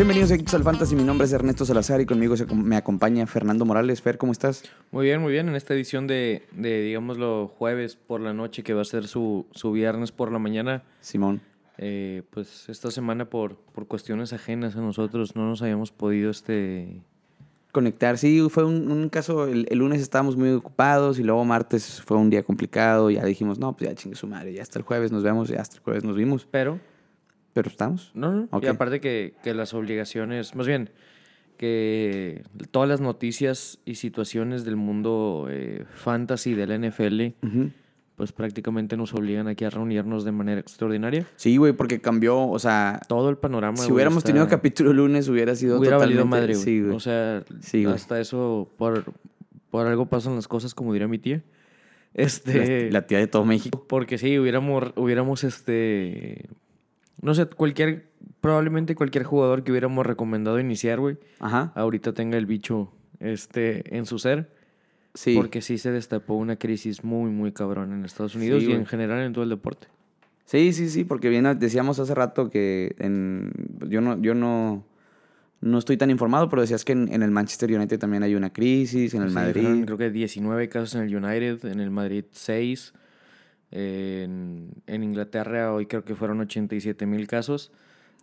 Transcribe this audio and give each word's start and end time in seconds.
Bienvenidos 0.00 0.32
a 0.32 0.56
al 0.56 0.62
Fantasy, 0.62 0.96
mi 0.96 1.04
nombre 1.04 1.26
es 1.26 1.32
Ernesto 1.34 1.66
Salazar 1.66 2.00
y 2.00 2.06
conmigo 2.06 2.34
se- 2.34 2.46
me 2.46 2.76
acompaña 2.76 3.26
Fernando 3.26 3.66
Morales. 3.66 4.00
Fer, 4.00 4.16
¿cómo 4.16 4.32
estás? 4.32 4.62
Muy 4.92 5.04
bien, 5.04 5.20
muy 5.20 5.30
bien. 5.30 5.46
En 5.50 5.56
esta 5.56 5.74
edición 5.74 6.06
de, 6.06 6.46
de 6.52 6.80
digámoslo, 6.80 7.48
jueves 7.48 7.96
por 7.96 8.22
la 8.22 8.32
noche, 8.32 8.62
que 8.62 8.72
va 8.72 8.80
a 8.80 8.86
ser 8.86 9.06
su, 9.06 9.44
su 9.50 9.72
viernes 9.72 10.10
por 10.10 10.32
la 10.32 10.38
mañana, 10.38 10.84
Simón. 11.02 11.42
eh, 11.76 12.22
pues 12.30 12.70
esta 12.70 12.90
semana 12.90 13.26
por, 13.28 13.56
por 13.56 13.88
cuestiones 13.88 14.32
ajenas 14.32 14.74
a 14.74 14.80
nosotros 14.80 15.36
no 15.36 15.46
nos 15.46 15.60
habíamos 15.60 15.92
podido 15.92 16.30
este... 16.30 17.02
Conectar, 17.70 18.16
sí, 18.16 18.44
fue 18.48 18.64
un, 18.64 18.90
un 18.90 19.10
caso, 19.10 19.46
el, 19.48 19.66
el 19.70 19.78
lunes 19.78 20.00
estábamos 20.00 20.34
muy 20.34 20.48
ocupados 20.50 21.18
y 21.18 21.22
luego 21.22 21.44
martes 21.44 22.00
fue 22.06 22.16
un 22.16 22.30
día 22.30 22.42
complicado 22.42 23.10
y 23.10 23.14
ya 23.16 23.24
dijimos, 23.24 23.58
no, 23.58 23.76
pues 23.76 23.90
ya 23.90 23.94
chingue 23.94 24.16
su 24.16 24.26
madre, 24.26 24.54
ya 24.54 24.62
hasta 24.62 24.78
el 24.78 24.84
jueves 24.84 25.12
nos 25.12 25.22
vemos, 25.22 25.48
ya 25.50 25.60
hasta 25.60 25.76
el 25.76 25.82
jueves 25.82 26.02
nos 26.02 26.16
vimos, 26.16 26.48
Pero, 26.50 26.80
pero 27.52 27.68
estamos. 27.68 28.10
no, 28.14 28.32
no. 28.32 28.48
Ok. 28.50 28.64
Y 28.64 28.66
aparte 28.68 29.00
que, 29.00 29.34
que 29.42 29.54
las 29.54 29.74
obligaciones, 29.74 30.54
más 30.54 30.66
bien, 30.66 30.90
que 31.56 32.42
todas 32.70 32.88
las 32.88 33.00
noticias 33.00 33.78
y 33.84 33.96
situaciones 33.96 34.64
del 34.64 34.76
mundo 34.76 35.46
eh, 35.50 35.84
fantasy 35.94 36.54
de 36.54 36.66
la 36.66 36.78
NFL, 36.78 37.34
Ujú. 37.46 37.70
pues 38.16 38.32
prácticamente 38.32 38.96
nos 38.96 39.12
obligan 39.12 39.46
aquí 39.46 39.64
a 39.64 39.70
reunirnos 39.70 40.24
de 40.24 40.32
manera 40.32 40.60
extraordinaria. 40.60 41.26
Sí, 41.36 41.56
güey, 41.58 41.74
porque 41.74 42.00
cambió, 42.00 42.48
o 42.48 42.58
sea, 42.58 43.00
Todo 43.08 43.28
el 43.28 43.36
panorama. 43.36 43.76
si 43.76 43.82
güey, 43.84 43.94
hubiéramos 43.96 44.24
tenido 44.24 44.48
capítulo 44.48 44.92
lunes 44.94 45.28
hubiera 45.28 45.54
sido 45.54 45.78
hubiera 45.78 45.96
totalmente... 45.96 46.22
valido 46.22 46.30
madre, 46.30 46.54
güey. 46.54 46.64
Sí, 46.64 46.80
güey. 46.80 46.94
O 46.96 47.00
sea, 47.00 47.42
Sí, 47.60 47.84
hasta 47.84 48.18
eso, 48.20 48.70
por, 48.78 49.04
por 49.70 49.86
algo 49.86 50.06
pasan 50.06 50.36
las 50.36 50.48
cosas, 50.48 50.74
como 50.74 50.92
diría 50.94 51.08
mi 51.08 51.18
tía. 51.18 51.42
Este, 52.14 52.86
la, 52.90 53.00
la 53.00 53.06
tía 53.06 53.18
de 53.18 53.26
todo 53.26 53.44
México. 53.44 53.84
porque 53.86 54.16
sí, 54.18 54.38
hubiéramos, 54.38 54.92
hubiéramos, 54.96 55.44
este, 55.44 56.48
no 57.22 57.34
sé, 57.34 57.46
cualquier, 57.46 58.08
probablemente 58.40 58.94
cualquier 58.94 59.24
jugador 59.24 59.62
que 59.64 59.70
hubiéramos 59.72 60.06
recomendado 60.06 60.58
iniciar, 60.60 61.00
güey, 61.00 61.18
Ajá, 61.38 61.72
ahorita 61.74 62.12
tenga 62.14 62.36
el 62.38 62.46
bicho, 62.46 62.92
este, 63.18 63.96
en 63.96 64.06
su 64.06 64.18
ser. 64.18 64.50
sí. 65.14 65.34
Porque 65.36 65.60
sí 65.62 65.78
se 65.78 65.90
destapó 65.90 66.34
una 66.34 66.56
crisis 66.56 67.04
muy, 67.04 67.30
muy 67.30 67.52
cabrón 67.52 67.92
en 67.92 68.04
Estados 68.04 68.34
Unidos 68.34 68.60
Sí, 68.60 68.64
y 68.64 68.68
güey. 68.68 68.80
en 68.80 68.86
general 68.86 69.22
en 69.22 69.32
todo 69.32 69.44
el 69.44 69.50
deporte. 69.50 69.88
Sí, 70.46 70.72
sí, 70.72 70.88
sí, 70.88 71.04
porque 71.04 71.28
bien 71.28 71.46
decíamos 71.60 71.98
hace 72.00 72.14
rato 72.14 72.50
que 72.50 72.96
en, 72.98 73.52
yo 73.88 74.00
no, 74.00 74.20
yo 74.20 74.34
no, 74.34 74.84
no 75.60 75.78
estoy 75.78 75.96
tan 75.96 76.10
informado, 76.10 76.48
pero 76.48 76.62
decías 76.62 76.84
que 76.84 76.90
en, 76.92 77.12
en 77.12 77.22
el 77.22 77.30
Manchester 77.30 77.70
United 77.72 77.98
también 78.00 78.22
hay 78.24 78.34
una 78.34 78.52
crisis, 78.52 79.14
en 79.14 79.22
el 79.22 79.28
Sí, 79.28 79.34
Madrid. 79.34 79.84
creo 79.84 79.96
que 79.96 80.10
19 80.10 80.68
casos 80.68 80.94
en 80.96 81.02
el 81.02 81.14
United, 81.14 81.64
en 81.66 81.78
el 81.80 81.90
Madrid 81.90 82.24
6. 82.32 82.94
En, 83.70 84.70
en 84.86 85.02
Inglaterra 85.04 85.72
hoy 85.72 85.86
creo 85.86 86.04
que 86.04 86.14
fueron 86.14 86.40
87 86.40 87.06
mil 87.06 87.26
casos. 87.26 87.70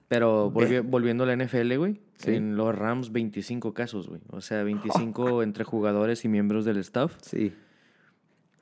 Pero 0.09 0.51
volvi- 0.51 0.81
volviendo 0.89 1.25
a 1.25 1.27
la 1.27 1.33
NFL, 1.35 1.75
güey, 1.77 1.99
Sí. 2.17 2.31
en 2.35 2.55
los 2.55 2.73
Rams 2.73 3.11
25 3.11 3.73
casos, 3.73 4.07
güey. 4.07 4.21
O 4.29 4.39
sea, 4.41 4.63
25 5.03 5.43
entre 5.43 5.63
jugadores 5.65 6.23
y 6.23 6.29
miembros 6.29 6.63
del 6.65 6.77
staff. 6.77 7.15
Sí. 7.21 7.51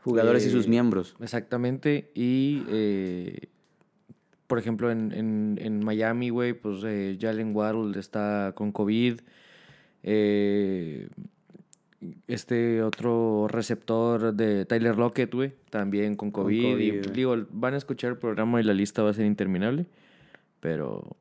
Jugadores 0.02 0.46
y 0.46 0.50
sus 0.50 0.66
Eh, 0.66 0.70
miembros. 0.70 1.16
Exactamente. 1.20 2.10
Y, 2.16 2.64
eh, 2.70 3.48
por 4.48 4.58
ejemplo, 4.60 4.92
en, 4.92 5.12
en, 5.12 5.58
en 5.62 5.84
Miami, 5.84 6.30
güey, 6.30 6.54
pues 6.54 6.84
eh, 6.86 7.18
Jalen 7.20 7.56
Waddle 7.56 8.00
está 8.00 8.54
con 8.56 8.72
COVID. 8.72 9.20
Eh, 10.04 11.10
este 12.28 12.84
otro 12.84 13.48
receptor 13.50 14.34
de 14.34 14.66
Tyler 14.66 14.98
Lockett, 14.98 15.34
güey, 15.34 15.54
también 15.70 16.16
con 16.16 16.32
COVID. 16.32 16.72
COVID, 16.74 16.80
y, 16.80 17.12
digo, 17.12 17.36
van 17.52 17.74
a 17.74 17.78
escuchar 17.78 18.12
el 18.12 18.18
programa 18.18 18.60
y 18.60 18.64
la 18.64 18.74
lista 18.74 19.04
va 19.04 19.12
a 19.12 19.14
ser 19.14 19.26
interminable. 19.26 19.86
Pero 20.60 21.18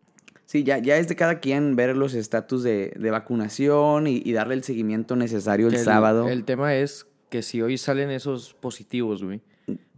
Sí, 0.47 0.63
ya, 0.63 0.79
ya 0.79 0.99
es 0.99 1.09
de 1.09 1.17
cada 1.17 1.41
quien 1.41 1.75
ver 1.75 1.97
los 1.97 2.15
estatus 2.15 2.63
de, 2.63 2.93
de 2.97 3.11
vacunación 3.11 4.07
y, 4.07 4.23
y 4.25 4.33
darle 4.33 4.55
el 4.55 4.63
seguimiento 4.63 5.17
necesario 5.17 5.69
el, 5.69 5.75
el, 5.75 5.81
sábado. 5.81 6.29
El 6.29 6.45
tema 6.45 6.75
es 6.75 7.07
que 7.31 7.43
si 7.43 7.63
hoy 7.63 7.79
salen 7.79 8.11
esos 8.11 8.55
positivos, 8.55 9.25
güey, 9.25 9.41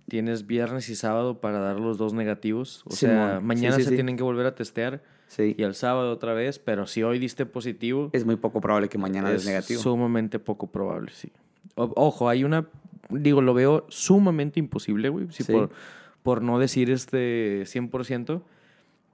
tienes 0.08 0.46
viernes 0.46 0.88
y 0.88 0.94
sábado 0.94 1.40
para 1.40 1.58
dar 1.58 1.80
los 1.80 1.98
dos 1.98 2.14
negativos. 2.14 2.82
O 2.86 2.92
sea, 2.92 3.40
mañana 3.42 3.76
Sí, 3.76 3.82
sí, 3.82 3.88
se 3.88 3.94
tienen 3.94 4.16
que 4.16 4.22
volver 4.22 4.46
a 4.46 4.54
testear 4.54 5.02
Sí. 5.28 5.54
y 5.58 5.62
el 5.64 5.74
sábado 5.74 6.12
otra 6.12 6.34
vez, 6.34 6.58
pero 6.58 6.86
si 6.86 7.02
hoy 7.02 7.18
diste 7.18 7.46
positivo, 7.46 8.10
Es 8.12 8.24
muy 8.24 8.36
poco 8.36 8.60
probable 8.60 8.88
que 8.88 8.96
mañana 8.98 9.28
es 9.30 9.38
des 9.44 9.46
negativo. 9.46 9.80
sumamente 9.82 10.38
poco 10.38 10.68
probable, 10.68 11.10
sí. 11.12 11.32
O- 11.74 11.92
ojo, 11.96 12.28
hay 12.28 12.44
una, 12.44 12.66
digo, 13.10 13.42
lo 13.42 13.52
veo 13.52 13.84
sumamente 13.88 14.60
imposible, 14.60 15.08
güey, 15.08 15.26
sí, 15.30 15.42
Sí. 15.44 15.52
Por, 15.52 15.70
por 16.22 16.42
no 16.42 16.58
decir 16.58 16.90
este 16.90 17.64
100%, 17.66 18.42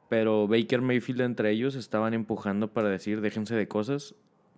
pero 0.08 0.46
Baker 0.46 0.82
Mayfield 0.82 1.22
entre 1.22 1.50
ellos 1.50 1.74
estaban 1.74 2.12
empujando 2.14 2.68
para 2.68 2.88
decir, 2.90 3.20
déjense 3.22 3.54
de 3.54 3.66
cosas, 3.68 4.14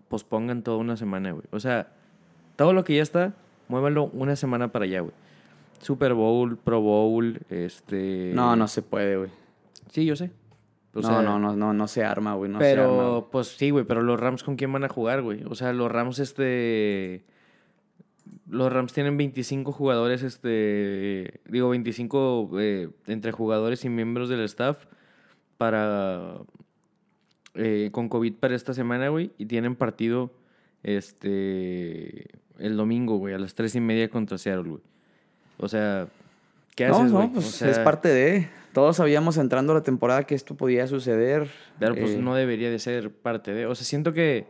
pospongan 0.09 0.62
toda 0.62 0.78
una 0.78 0.97
semana, 0.97 1.31
güey. 1.32 1.44
O 1.53 1.60
sea, 1.60 1.93
todo 2.56 2.72
lo 2.72 2.82
que 2.84 2.97
ya 2.97 3.03
está, 3.03 3.34
muévanlo 3.69 4.06
una 4.12 4.37
semana 4.37 4.72
para 4.72 4.84
allá, 4.87 5.00
güey. 5.00 5.14
Super 5.81 6.14
Bowl, 6.14 6.56
Pro 6.56 6.81
Bowl, 6.81 7.38
este... 7.50 8.32
No, 8.34 8.56
no 8.56 8.66
se 8.69 8.82
puede, 8.82 9.16
güey. 9.16 9.31
Sí, 9.91 10.04
yo 10.04 10.16
sé. 10.16 10.31
O 10.94 11.00
no, 11.00 11.09
sea, 11.09 11.22
no, 11.22 11.38
no, 11.38 11.56
no, 11.56 11.72
no 11.72 11.88
se 11.88 12.05
arma, 12.05 12.34
güey. 12.34 12.50
No 12.50 12.60
se 12.60 12.72
arma, 12.72 12.84
güey. 12.87 12.97
pero, 12.99 13.28
pues 13.32 13.49
sí, 13.49 13.71
güey, 13.71 13.84
pero 13.84 14.03
los 14.03 14.19
Rams 14.21 14.43
con 14.44 14.56
quién 14.56 14.72
van 14.72 14.84
a 14.84 14.88
jugar, 14.88 15.22
güey. 15.22 15.43
O 15.44 15.55
sea, 15.55 15.72
los 15.72 15.91
Rams, 15.91 16.19
este. 16.21 17.25
Los 18.49 18.72
Rams 18.72 18.93
tienen 18.93 19.16
25 19.16 19.72
jugadores, 19.72 20.22
este. 20.22 21.41
Digo, 21.49 21.71
25 21.71 22.50
eh, 22.60 22.88
entre 23.06 23.32
jugadores 23.32 23.84
y 23.84 23.88
miembros 23.88 24.28
del 24.28 24.41
staff 24.41 24.84
para. 25.59 26.37
eh, 27.55 27.88
con 27.93 28.09
COVID 28.09 28.34
para 28.34 28.55
esta 28.55 28.72
semana, 28.75 29.09
güey. 29.09 29.32
Y 29.38 29.47
tienen 29.47 29.75
partido, 29.76 30.31
este. 30.82 32.28
El 32.59 32.76
domingo, 32.76 33.16
güey, 33.16 33.34
a 33.34 33.38
las 33.38 33.55
3 33.55 33.75
y 33.75 33.81
media 33.81 34.09
contra 34.09 34.38
Seattle, 34.38 34.71
güey. 34.71 34.82
O 35.59 35.69
sea, 35.69 36.06
¿qué 36.76 36.87
No, 36.87 36.99
haces, 36.99 37.11
no, 37.11 37.19
güey? 37.19 37.31
pues 37.32 37.47
O 37.47 37.50
sea, 37.50 37.71
es 37.71 37.78
parte 37.81 38.09
de... 38.09 38.49
Todos 38.75 38.97
sabíamos 38.97 39.39
entrando 39.39 39.73
a 39.73 39.77
la 39.77 39.83
temporada 39.83 40.25
que 40.25 40.35
esto 40.35 40.55
podía 40.57 40.87
suceder. 40.87 41.49
Pero 41.79 41.95
pues 41.95 42.11
Eh, 42.11 42.19
no 42.19 42.35
debería 42.35 42.71
de 42.71 42.79
ser 42.79 43.11
parte 43.11 43.55
de... 43.55 43.65
O 43.67 43.75
sea, 43.75 43.85
siento 43.87 44.12
que, 44.12 44.47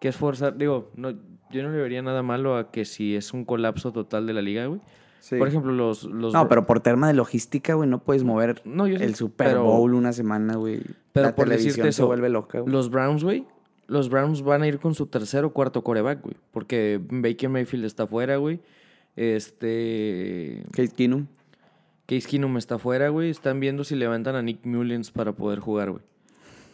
que 0.00 0.08
es 0.08 0.16
forzar... 0.16 0.56
Digo, 0.56 0.90
no, 0.96 1.10
yo 1.50 1.62
no 1.62 1.70
le 1.70 1.78
vería 1.78 2.00
nada 2.00 2.22
malo 2.22 2.56
a 2.56 2.70
que 2.70 2.84
si 2.86 3.14
es 3.16 3.34
un 3.34 3.44
colapso 3.44 3.92
total 3.92 4.26
de 4.26 4.32
la 4.32 4.40
liga, 4.42 4.64
güey. 4.66 4.80
sí. 5.20 5.36
Por 5.36 5.48
ejemplo, 5.48 5.72
los... 5.72 6.04
los 6.04 6.32
No, 6.32 6.48
pero 6.48 6.64
por 6.66 6.80
tema 6.80 7.08
de 7.08 7.14
logística, 7.14 7.74
güey, 7.74 7.88
no 7.88 7.98
puedes 8.02 8.24
mover 8.24 8.62
No, 8.64 8.86
yo 8.86 8.96
sé, 8.96 9.04
el 9.04 9.14
Super 9.16 9.48
pero- 9.48 9.64
Bowl 9.64 9.92
una 9.94 10.12
semana, 10.12 10.54
güey. 10.56 10.80
pero 11.12 11.26
la 11.26 11.34
por 11.34 11.48
decirte 11.48 11.82
se 11.82 11.88
eso, 11.88 12.06
vuelve 12.06 12.28
loca, 12.30 12.60
güey. 12.60 12.72
Los 12.72 12.90
Browns, 12.90 13.24
güey. 13.24 13.44
Los 13.88 14.08
Browns 14.10 14.42
van 14.42 14.62
a 14.62 14.68
ir 14.68 14.78
con 14.78 14.94
su 14.94 15.06
tercer 15.06 15.44
o 15.44 15.52
cuarto 15.52 15.82
coreback, 15.82 16.22
güey. 16.22 16.36
Porque 16.52 17.00
Baker 17.10 17.48
Mayfield 17.48 17.86
está 17.86 18.06
fuera, 18.06 18.36
güey. 18.36 18.60
Este... 19.16 20.62
Case 20.72 20.92
Keenum. 20.94 21.26
Case 22.08 22.26
Keenum 22.28 22.56
está 22.56 22.78
fuera, 22.78 23.10
güey. 23.10 23.28
Están 23.30 23.60
viendo 23.60 23.84
si 23.84 23.94
levantan 23.94 24.34
a 24.34 24.42
Nick 24.42 24.64
Mullins 24.64 25.10
para 25.10 25.32
poder 25.32 25.58
jugar, 25.60 25.90
güey. 25.90 26.02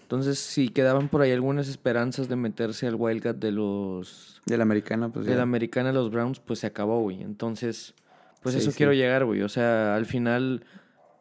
Entonces, 0.02 0.38
si 0.38 0.68
quedaban 0.68 1.08
por 1.08 1.22
ahí 1.22 1.32
algunas 1.32 1.66
esperanzas 1.68 2.28
de 2.28 2.36
meterse 2.36 2.86
al 2.86 2.94
Wildcat 2.94 3.36
de 3.36 3.50
los... 3.52 4.40
De 4.46 4.56
la 4.56 4.62
americana, 4.62 5.08
pues 5.08 5.26
de 5.26 5.32
ya. 5.32 5.36
la 5.38 5.42
americana 5.42 5.92
los 5.92 6.10
Browns, 6.10 6.38
pues 6.40 6.60
se 6.60 6.66
acabó, 6.68 7.00
güey. 7.00 7.22
Entonces, 7.22 7.94
pues 8.42 8.54
Sí, 8.54 8.60
eso 8.60 8.70
sí. 8.70 8.76
quiero 8.76 8.92
llegar, 8.92 9.24
güey. 9.24 9.42
O 9.42 9.48
sea, 9.48 9.96
al 9.96 10.04
final, 10.06 10.64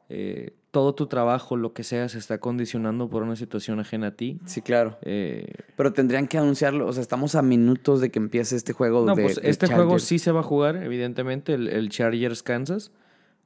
eh, 0.09 0.51
todo 0.69 0.94
tu 0.94 1.07
trabajo, 1.07 1.56
lo 1.56 1.74
que 1.74 1.84
sea, 1.84 2.07
se 2.09 2.19
está 2.19 2.38
condicionando 2.40 3.09
por 3.09 3.24
una 3.24 3.35
situación 3.38 3.80
ajena 3.80 4.07
a 4.07 4.12
ti. 4.12 4.40
Sí, 4.45 4.62
claro. 4.62 4.97
Eh, 5.01 5.47
Pero 5.78 5.94
tendrían 5.94 6.28
que 6.28 6.38
anunciarlo. 6.38 6.85
O 6.85 6.94
sea, 6.94 7.01
estamos 7.01 7.34
a 7.35 7.41
minutos 7.41 8.01
de 8.01 8.12
que 8.12 8.19
empiece 8.19 8.56
este 8.57 8.74
juego. 8.74 9.06
no, 9.06 9.16
de- 9.16 9.24
pues 9.24 9.41
de 9.41 9.50
este 9.50 9.68
juego 9.68 9.97
sí 9.97 10.19
se 10.19 10.31
va 10.31 10.41
a 10.41 10.44
jugar, 10.44 10.75
evidentemente, 10.84 11.53
el, 11.53 11.68
el 11.69 11.90
Chargers 11.90 12.44
Kansas. 12.44 12.92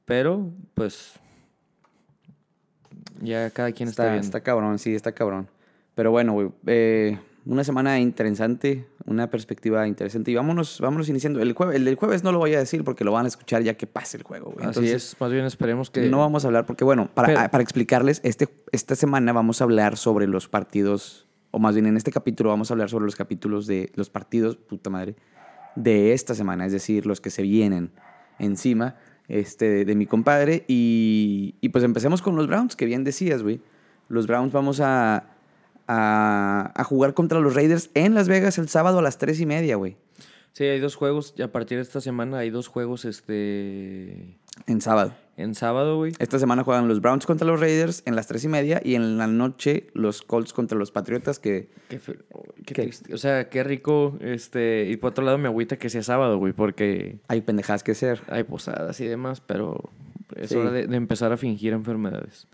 Pero, 0.08 0.50
pues, 0.74 1.12
ya 3.20 3.50
cada 3.50 3.70
quien 3.72 3.88
está, 3.88 4.04
Está, 4.04 4.12
viendo. 4.12 4.26
está 4.26 4.40
cabrón, 4.40 4.78
sí, 4.78 4.94
está 4.94 5.12
cabrón. 5.12 5.48
Pero 5.94 6.10
bueno, 6.10 6.32
güey. 6.32 6.48
eh, 6.66 7.18
una 7.44 7.64
semana 7.64 7.98
interesante, 7.98 8.86
una 9.06 9.30
perspectiva 9.30 9.86
interesante. 9.88 10.30
Y 10.30 10.34
vámonos, 10.34 10.80
vámonos 10.80 11.08
iniciando. 11.08 11.40
El, 11.40 11.52
jueves, 11.54 11.76
el 11.76 11.84
del 11.84 11.94
jueves 11.96 12.22
no 12.22 12.30
lo 12.32 12.38
voy 12.38 12.54
a 12.54 12.58
decir 12.58 12.84
porque 12.84 13.04
lo 13.04 13.12
van 13.12 13.24
a 13.24 13.28
escuchar 13.28 13.62
ya 13.62 13.74
que 13.74 13.86
pase 13.86 14.16
el 14.18 14.22
juego, 14.22 14.46
güey. 14.52 14.66
Así 14.66 14.80
Entonces, 14.80 15.12
es, 15.14 15.20
más 15.20 15.30
bien 15.32 15.44
esperemos 15.44 15.90
que... 15.90 16.08
No 16.08 16.18
vamos 16.18 16.44
a 16.44 16.48
hablar, 16.48 16.66
porque 16.66 16.84
bueno, 16.84 17.08
para, 17.14 17.28
Pero- 17.28 17.40
ah, 17.40 17.50
para 17.50 17.62
explicarles, 17.62 18.20
este, 18.22 18.48
esta 18.72 18.94
semana 18.96 19.32
vamos 19.32 19.60
a 19.60 19.64
hablar 19.64 19.96
sobre 19.96 20.26
los 20.26 20.48
partidos, 20.48 21.26
o 21.50 21.58
más 21.58 21.74
bien 21.74 21.86
en 21.86 21.96
este 21.96 22.10
capítulo 22.12 22.50
vamos 22.50 22.70
a 22.70 22.74
hablar 22.74 22.90
sobre 22.90 23.06
los 23.06 23.16
capítulos 23.16 23.66
de 23.66 23.92
los 23.94 24.10
partidos, 24.10 24.56
puta 24.56 24.90
madre, 24.90 25.16
de 25.74 26.12
esta 26.12 26.34
semana, 26.34 26.66
es 26.66 26.72
decir, 26.72 27.06
los 27.06 27.20
que 27.20 27.30
se 27.30 27.42
vienen 27.42 27.92
encima 28.38 28.96
este, 29.28 29.68
de, 29.68 29.84
de 29.84 29.94
mi 29.94 30.06
compadre. 30.06 30.64
Y, 30.66 31.54
y 31.60 31.68
pues 31.68 31.84
empecemos 31.84 32.22
con 32.22 32.34
los 32.34 32.46
Browns, 32.46 32.74
que 32.74 32.86
bien 32.86 33.04
decías, 33.04 33.42
güey. 33.42 33.60
Los 34.08 34.26
Browns 34.26 34.52
vamos 34.52 34.80
a, 34.80 35.36
a, 35.86 36.72
a 36.74 36.84
jugar 36.84 37.14
contra 37.14 37.40
los 37.40 37.54
Raiders 37.54 37.90
en 37.94 38.14
Las 38.14 38.28
Vegas 38.28 38.58
el 38.58 38.68
sábado 38.68 38.98
a 38.98 39.02
las 39.02 39.18
tres 39.18 39.40
y 39.40 39.46
media, 39.46 39.76
güey. 39.76 39.96
Sí, 40.54 40.64
hay 40.64 40.80
dos 40.80 40.96
juegos, 40.96 41.34
y 41.36 41.42
a 41.42 41.52
partir 41.52 41.78
de 41.78 41.82
esta 41.82 42.00
semana 42.00 42.38
hay 42.38 42.50
dos 42.50 42.66
juegos, 42.66 43.04
este... 43.04 44.38
En 44.66 44.80
sábado. 44.80 45.14
En 45.38 45.54
sábado, 45.54 45.96
güey. 45.96 46.12
Esta 46.18 46.38
semana 46.38 46.64
juegan 46.64 46.88
los 46.88 47.00
Browns 47.00 47.24
contra 47.24 47.46
los 47.46 47.60
Raiders 47.60 48.02
en 48.04 48.14
las 48.16 48.26
tres 48.26 48.44
y 48.44 48.48
media 48.48 48.80
y 48.84 48.94
en 48.96 49.16
la 49.16 49.26
noche 49.26 49.86
los 49.94 50.22
Colts 50.22 50.52
contra 50.52 50.76
los 50.76 50.90
Patriotas 50.90 51.38
que... 51.38 51.70
Qué, 51.88 51.98
fe- 51.98 52.18
qué 52.66 52.74
¿Qué? 52.74 52.82
triste. 52.82 53.14
O 53.14 53.18
sea, 53.18 53.48
qué 53.48 53.62
rico. 53.64 54.18
Este, 54.20 54.86
y 54.90 54.96
por 54.96 55.12
otro 55.12 55.24
lado 55.24 55.38
me 55.38 55.48
agüita 55.48 55.78
que 55.78 55.88
sea 55.88 56.02
sábado, 56.02 56.36
güey, 56.38 56.52
porque 56.52 57.20
Hay 57.28 57.40
pendejadas 57.40 57.82
que 57.82 57.92
hacer. 57.92 58.20
hay 58.28 58.44
posadas 58.44 59.00
y 59.00 59.06
demás, 59.06 59.40
pero 59.40 59.90
es 60.36 60.50
Sí. 60.50 60.56
hora 60.56 60.70
de, 60.72 60.86
de 60.86 60.96
empezar 60.96 61.32
a 61.32 61.36
fingir 61.36 61.72
enfermedades. 61.72 62.46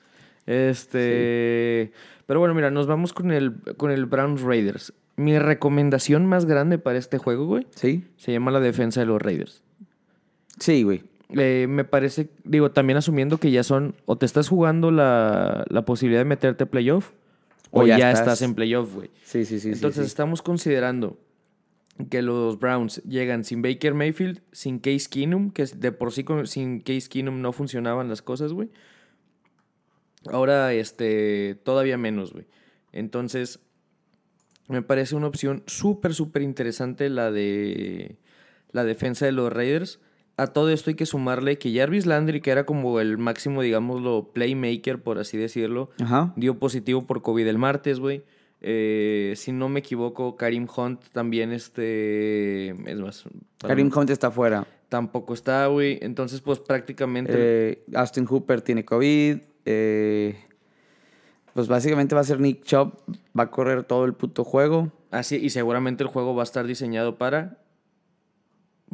Este, 0.46 1.90
pero 2.26 2.38
bueno, 2.40 2.54
mira, 2.54 2.70
nos 2.70 2.86
vamos 2.86 3.12
con 3.12 3.30
el 3.30 3.54
con 3.76 3.90
el 3.90 4.06
Browns 4.06 4.42
Raiders. 4.42 4.92
Mi 5.16 5.38
recomendación 5.38 6.26
más 6.26 6.44
grande 6.44 6.78
para 6.78 6.98
este 6.98 7.18
juego, 7.18 7.46
güey, 7.46 7.66
¿Sí? 7.74 8.04
se 8.16 8.32
llama 8.32 8.50
la 8.50 8.60
defensa 8.60 9.00
de 9.00 9.06
los 9.06 9.22
Raiders. 9.22 9.62
Sí, 10.58 10.82
güey. 10.82 11.02
Eh, 11.30 11.66
me 11.68 11.84
parece, 11.84 12.28
digo, 12.44 12.70
también 12.70 12.96
asumiendo 12.98 13.38
que 13.38 13.50
ya 13.50 13.62
son, 13.64 13.94
o 14.06 14.16
te 14.18 14.26
estás 14.26 14.48
jugando 14.48 14.90
la, 14.90 15.64
la 15.68 15.84
posibilidad 15.84 16.20
de 16.20 16.26
meterte 16.26 16.64
a 16.64 16.66
playoff, 16.70 17.10
o, 17.70 17.80
O 17.82 17.86
ya 17.86 17.98
ya, 17.98 18.10
estás. 18.10 18.20
estás. 18.34 18.42
en 18.42 18.54
playoff, 18.54 18.94
güey. 18.94 19.10
Sí, 19.24 19.44
sí, 19.44 19.58
sí. 19.58 19.70
Entonces 19.70 20.04
sí. 20.04 20.08
estamos 20.08 20.42
considerando 20.42 21.18
que 22.10 22.22
los 22.22 22.58
Browns 22.58 23.02
llegan 23.04 23.44
sin 23.44 23.62
Baker 23.62 23.94
Mayfield, 23.94 24.42
sin 24.52 24.78
Case 24.78 25.08
Keenum, 25.10 25.50
que 25.50 25.64
de 25.64 25.92
por 25.92 26.12
sí 26.12 26.24
con- 26.24 26.46
sin 26.46 26.80
Case 26.80 27.08
Keenum 27.08 27.40
no 27.40 27.52
funcionaban 27.52 28.08
las 28.08 28.20
cosas, 28.22 28.52
güey. 28.52 28.68
Ahora, 30.30 30.72
este, 30.72 31.54
todavía 31.64 31.98
menos, 31.98 32.32
güey. 32.32 32.46
Entonces, 32.92 33.60
me 34.68 34.82
parece 34.82 35.14
una 35.16 35.26
opción 35.26 35.62
súper, 35.66 36.14
súper 36.14 36.42
interesante 36.42 37.08
la 37.10 37.30
de 37.30 38.16
la 38.72 38.84
defensa 38.84 39.26
de 39.26 39.32
los 39.32 39.52
Raiders. 39.52 40.00
A 40.36 40.48
todo 40.48 40.70
esto 40.70 40.90
hay 40.90 40.96
que 40.96 41.06
sumarle 41.06 41.58
que 41.58 41.72
Jarvis 41.72 42.06
Landry, 42.06 42.40
que 42.40 42.50
era 42.50 42.66
como 42.66 42.98
el 42.98 43.18
máximo, 43.18 43.62
digámoslo, 43.62 44.30
playmaker, 44.32 45.00
por 45.00 45.18
así 45.18 45.36
decirlo, 45.38 45.90
Ajá. 46.00 46.32
dio 46.36 46.58
positivo 46.58 47.06
por 47.06 47.22
COVID 47.22 47.46
el 47.46 47.58
martes, 47.58 48.00
güey. 48.00 48.24
Eh, 48.60 49.34
si 49.36 49.52
no 49.52 49.68
me 49.68 49.80
equivoco, 49.80 50.36
Karim 50.36 50.66
Hunt 50.74 51.00
también, 51.12 51.52
este... 51.52 52.70
Es 52.90 52.98
más... 52.98 53.24
Karim 53.58 53.90
Hunt 53.94 54.10
está 54.10 54.30
fuera. 54.30 54.66
Tampoco 54.88 55.34
está, 55.34 55.66
güey. 55.66 55.98
Entonces, 56.02 56.40
pues 56.40 56.58
prácticamente... 56.60 57.32
Eh, 57.36 57.84
Austin 57.94 58.24
Hooper 58.26 58.62
tiene 58.62 58.84
COVID. 58.84 59.38
eh, 59.66 60.36
pues 61.52 61.68
básicamente 61.68 62.14
va 62.14 62.22
a 62.22 62.24
ser 62.24 62.40
Nick 62.40 62.64
Chubb. 62.64 62.94
Va 63.38 63.44
a 63.44 63.50
correr 63.50 63.84
todo 63.84 64.04
el 64.06 64.14
puto 64.14 64.44
juego. 64.44 64.90
Así, 65.10 65.36
y 65.36 65.50
seguramente 65.50 66.02
el 66.02 66.08
juego 66.08 66.34
va 66.34 66.42
a 66.42 66.44
estar 66.44 66.66
diseñado 66.66 67.16
para 67.16 67.58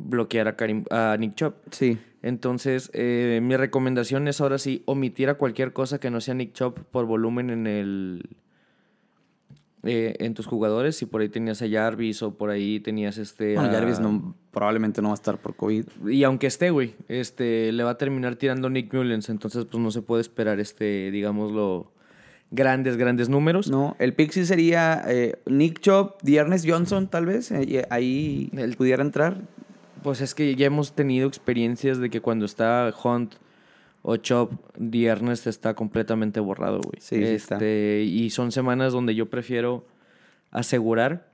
bloquear 0.04 0.48
a, 0.48 0.56
Karim, 0.56 0.84
a 0.90 1.16
Nick 1.18 1.34
Chubb. 1.34 1.54
Sí. 1.70 1.98
Entonces, 2.22 2.90
eh, 2.92 3.40
mi 3.42 3.56
recomendación 3.56 4.28
es 4.28 4.40
ahora 4.40 4.58
sí 4.58 4.82
omitir 4.86 5.28
a 5.30 5.34
cualquier 5.34 5.72
cosa 5.72 5.98
que 6.00 6.10
no 6.10 6.20
sea 6.20 6.34
Nick 6.34 6.52
Chubb 6.52 6.84
por 6.90 7.06
volumen 7.06 7.48
en 7.50 7.66
el 7.66 8.28
eh, 9.82 10.16
en 10.18 10.34
tus 10.34 10.46
jugadores. 10.46 10.96
Si 10.96 11.06
por 11.06 11.22
ahí 11.22 11.28
tenías 11.30 11.62
a 11.62 11.68
Jarvis 11.68 12.22
o 12.22 12.34
por 12.36 12.50
ahí 12.50 12.80
tenías 12.80 13.16
este. 13.18 13.54
Bueno, 13.54 13.70
a- 13.70 13.72
Jarvis 13.72 14.00
no, 14.00 14.34
probablemente 14.50 15.00
no 15.00 15.08
va 15.08 15.14
a 15.14 15.14
estar 15.14 15.38
por 15.38 15.56
COVID. 15.56 15.84
Y 16.10 16.22
aunque 16.24 16.46
esté, 16.46 16.70
güey, 16.70 16.94
este, 17.08 17.72
le 17.72 17.82
va 17.82 17.90
a 17.90 17.98
terminar 17.98 18.36
tirando 18.36 18.68
Nick 18.68 18.92
Mullens. 18.92 19.28
Entonces, 19.30 19.64
pues 19.64 19.82
no 19.82 19.90
se 19.90 20.02
puede 20.02 20.20
esperar, 20.20 20.60
este, 20.60 21.10
digámoslo, 21.10 21.90
grandes, 22.50 22.98
grandes 22.98 23.30
números. 23.30 23.70
No, 23.70 23.96
el 23.98 24.12
pick 24.12 24.32
sí 24.32 24.44
sería 24.44 25.02
eh, 25.08 25.36
Nick 25.46 25.80
Chubb, 25.80 26.16
Ernest 26.26 26.68
Johnson, 26.68 27.08
tal 27.08 27.24
vez. 27.24 27.50
eh, 27.50 27.86
ahí 27.88 28.50
El- 28.54 28.76
pudiera 28.76 29.02
entrar. 29.02 29.40
Pues 30.02 30.20
es 30.20 30.34
que 30.34 30.54
ya 30.54 30.66
hemos 30.66 30.92
tenido 30.94 31.28
experiencias 31.28 31.98
de 31.98 32.10
que 32.10 32.20
cuando 32.20 32.44
está 32.46 32.92
Hunt 33.04 33.34
o 34.02 34.16
Chop, 34.16 34.52
Ernest 34.92 35.46
está 35.46 35.74
completamente 35.74 36.40
borrado, 36.40 36.80
güey. 36.80 37.00
Sí, 37.00 37.16
sí 37.16 37.22
está. 37.24 37.56
Este, 37.56 38.02
Y 38.06 38.30
son 38.30 38.50
semanas 38.52 38.92
donde 38.92 39.14
yo 39.14 39.28
prefiero 39.28 39.86
asegurar 40.50 41.28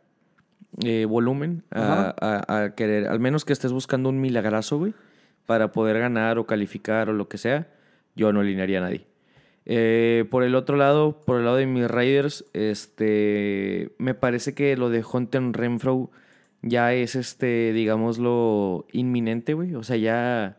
eh, 0.84 1.06
volumen 1.08 1.62
a, 1.70 2.14
Ajá. 2.18 2.42
a- 2.48 2.62
a 2.64 2.74
querer, 2.74 3.06
al 3.06 3.20
menos 3.20 3.44
que 3.44 3.52
estés 3.52 3.72
buscando 3.72 4.08
un 4.08 4.20
milagrazo, 4.20 4.78
güey, 4.78 4.94
para 5.46 5.72
poder 5.72 5.98
ganar 6.00 6.38
o 6.38 6.46
calificar 6.46 7.08
o 7.08 7.12
lo 7.12 7.28
que 7.28 7.38
sea, 7.38 7.68
yo 8.16 8.32
no 8.32 8.40
alinearía 8.40 8.78
a 8.78 8.82
nadie. 8.82 9.06
Eh, 9.64 10.24
por 10.30 10.42
el 10.42 10.54
otro 10.54 10.76
lado, 10.76 11.20
por 11.24 11.38
el 11.38 11.44
lado 11.44 11.56
de 11.56 11.66
mis 11.66 11.88
Raiders, 11.88 12.44
este, 12.52 13.92
me 13.98 14.14
parece 14.14 14.54
que 14.54 14.76
lo 14.76 14.90
de 14.90 15.02
Hunter 15.10 15.42
Renfro 15.52 16.10
ya 16.68 16.92
es, 16.92 17.14
este, 17.14 17.72
digámoslo, 17.72 18.86
inminente, 18.92 19.54
güey. 19.54 19.74
O 19.74 19.82
sea, 19.82 19.96
ya, 19.96 20.58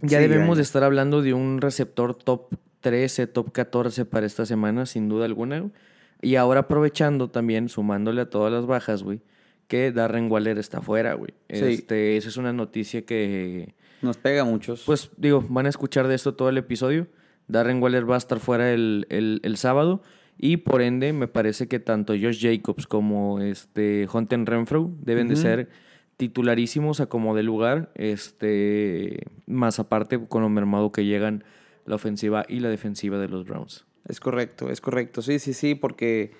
ya 0.00 0.18
Sí, 0.18 0.28
debemos 0.28 0.56
ya, 0.56 0.58
de 0.58 0.62
estar 0.62 0.82
hablando 0.84 1.22
de 1.22 1.34
un 1.34 1.60
receptor 1.60 2.14
top 2.14 2.54
13, 2.80 3.26
top 3.28 3.52
14 3.52 4.04
para 4.04 4.26
esta 4.26 4.44
semana, 4.46 4.86
sin 4.86 5.08
duda 5.08 5.24
alguna. 5.26 5.60
güey. 5.60 5.72
Y 6.20 6.36
ahora 6.36 6.60
aprovechando 6.60 7.30
también, 7.30 7.68
sumándole 7.68 8.20
a 8.22 8.30
todas 8.30 8.52
las 8.52 8.66
bajas, 8.66 9.02
güey, 9.02 9.20
que 9.68 9.90
Darren 9.92 10.30
Waller 10.30 10.58
está 10.58 10.80
fuera, 10.80 11.14
güey. 11.14 11.32
Sí. 11.50 11.64
Este, 11.64 12.16
esa 12.16 12.28
es 12.28 12.36
una 12.36 12.52
noticia 12.52 13.02
que, 13.04 13.74
Nos 14.02 14.16
pega 14.16 14.42
a 14.42 14.44
muchos. 14.44 14.82
pues 14.84 15.10
digo, 15.16 15.44
van 15.48 15.66
a 15.66 15.68
escuchar 15.68 16.08
de 16.08 16.14
esto 16.14 16.34
todo 16.34 16.48
el 16.48 16.58
episodio. 16.58 17.06
Darren 17.48 17.82
Waller 17.82 18.08
va 18.08 18.14
a 18.16 18.18
estar 18.18 18.38
fuera 18.40 18.72
el, 18.72 19.06
el- 19.10 19.40
el 19.42 19.56
sábado. 19.56 20.02
Y 20.38 20.56
por 20.58 20.82
ende, 20.82 21.12
me 21.12 21.28
parece 21.28 21.68
que 21.68 21.78
tanto 21.78 22.14
Josh 22.14 22.40
Jacobs 22.42 22.86
como 22.86 23.40
este 23.40 24.08
Hunter 24.12 24.44
Renfro 24.44 24.90
deben 25.00 25.28
de 25.28 25.36
ser 25.36 25.68
titularísimos 26.16 27.00
a 27.00 27.06
como 27.06 27.34
de 27.36 27.42
lugar. 27.42 27.90
Este, 27.94 29.20
más 29.46 29.78
aparte 29.78 30.18
con 30.28 30.42
lo 30.42 30.48
mermado 30.48 30.90
que 30.92 31.04
llegan 31.04 31.44
la 31.86 31.94
ofensiva 31.96 32.44
y 32.48 32.60
la 32.60 32.68
defensiva 32.70 33.18
de 33.18 33.28
los 33.28 33.44
Browns. 33.44 33.84
Es 34.08 34.18
correcto, 34.20 34.68
es 34.70 34.80
correcto. 34.80 35.22
Sí, 35.22 35.38
sí, 35.38 35.52
sí, 35.52 35.74
porque 35.76 36.32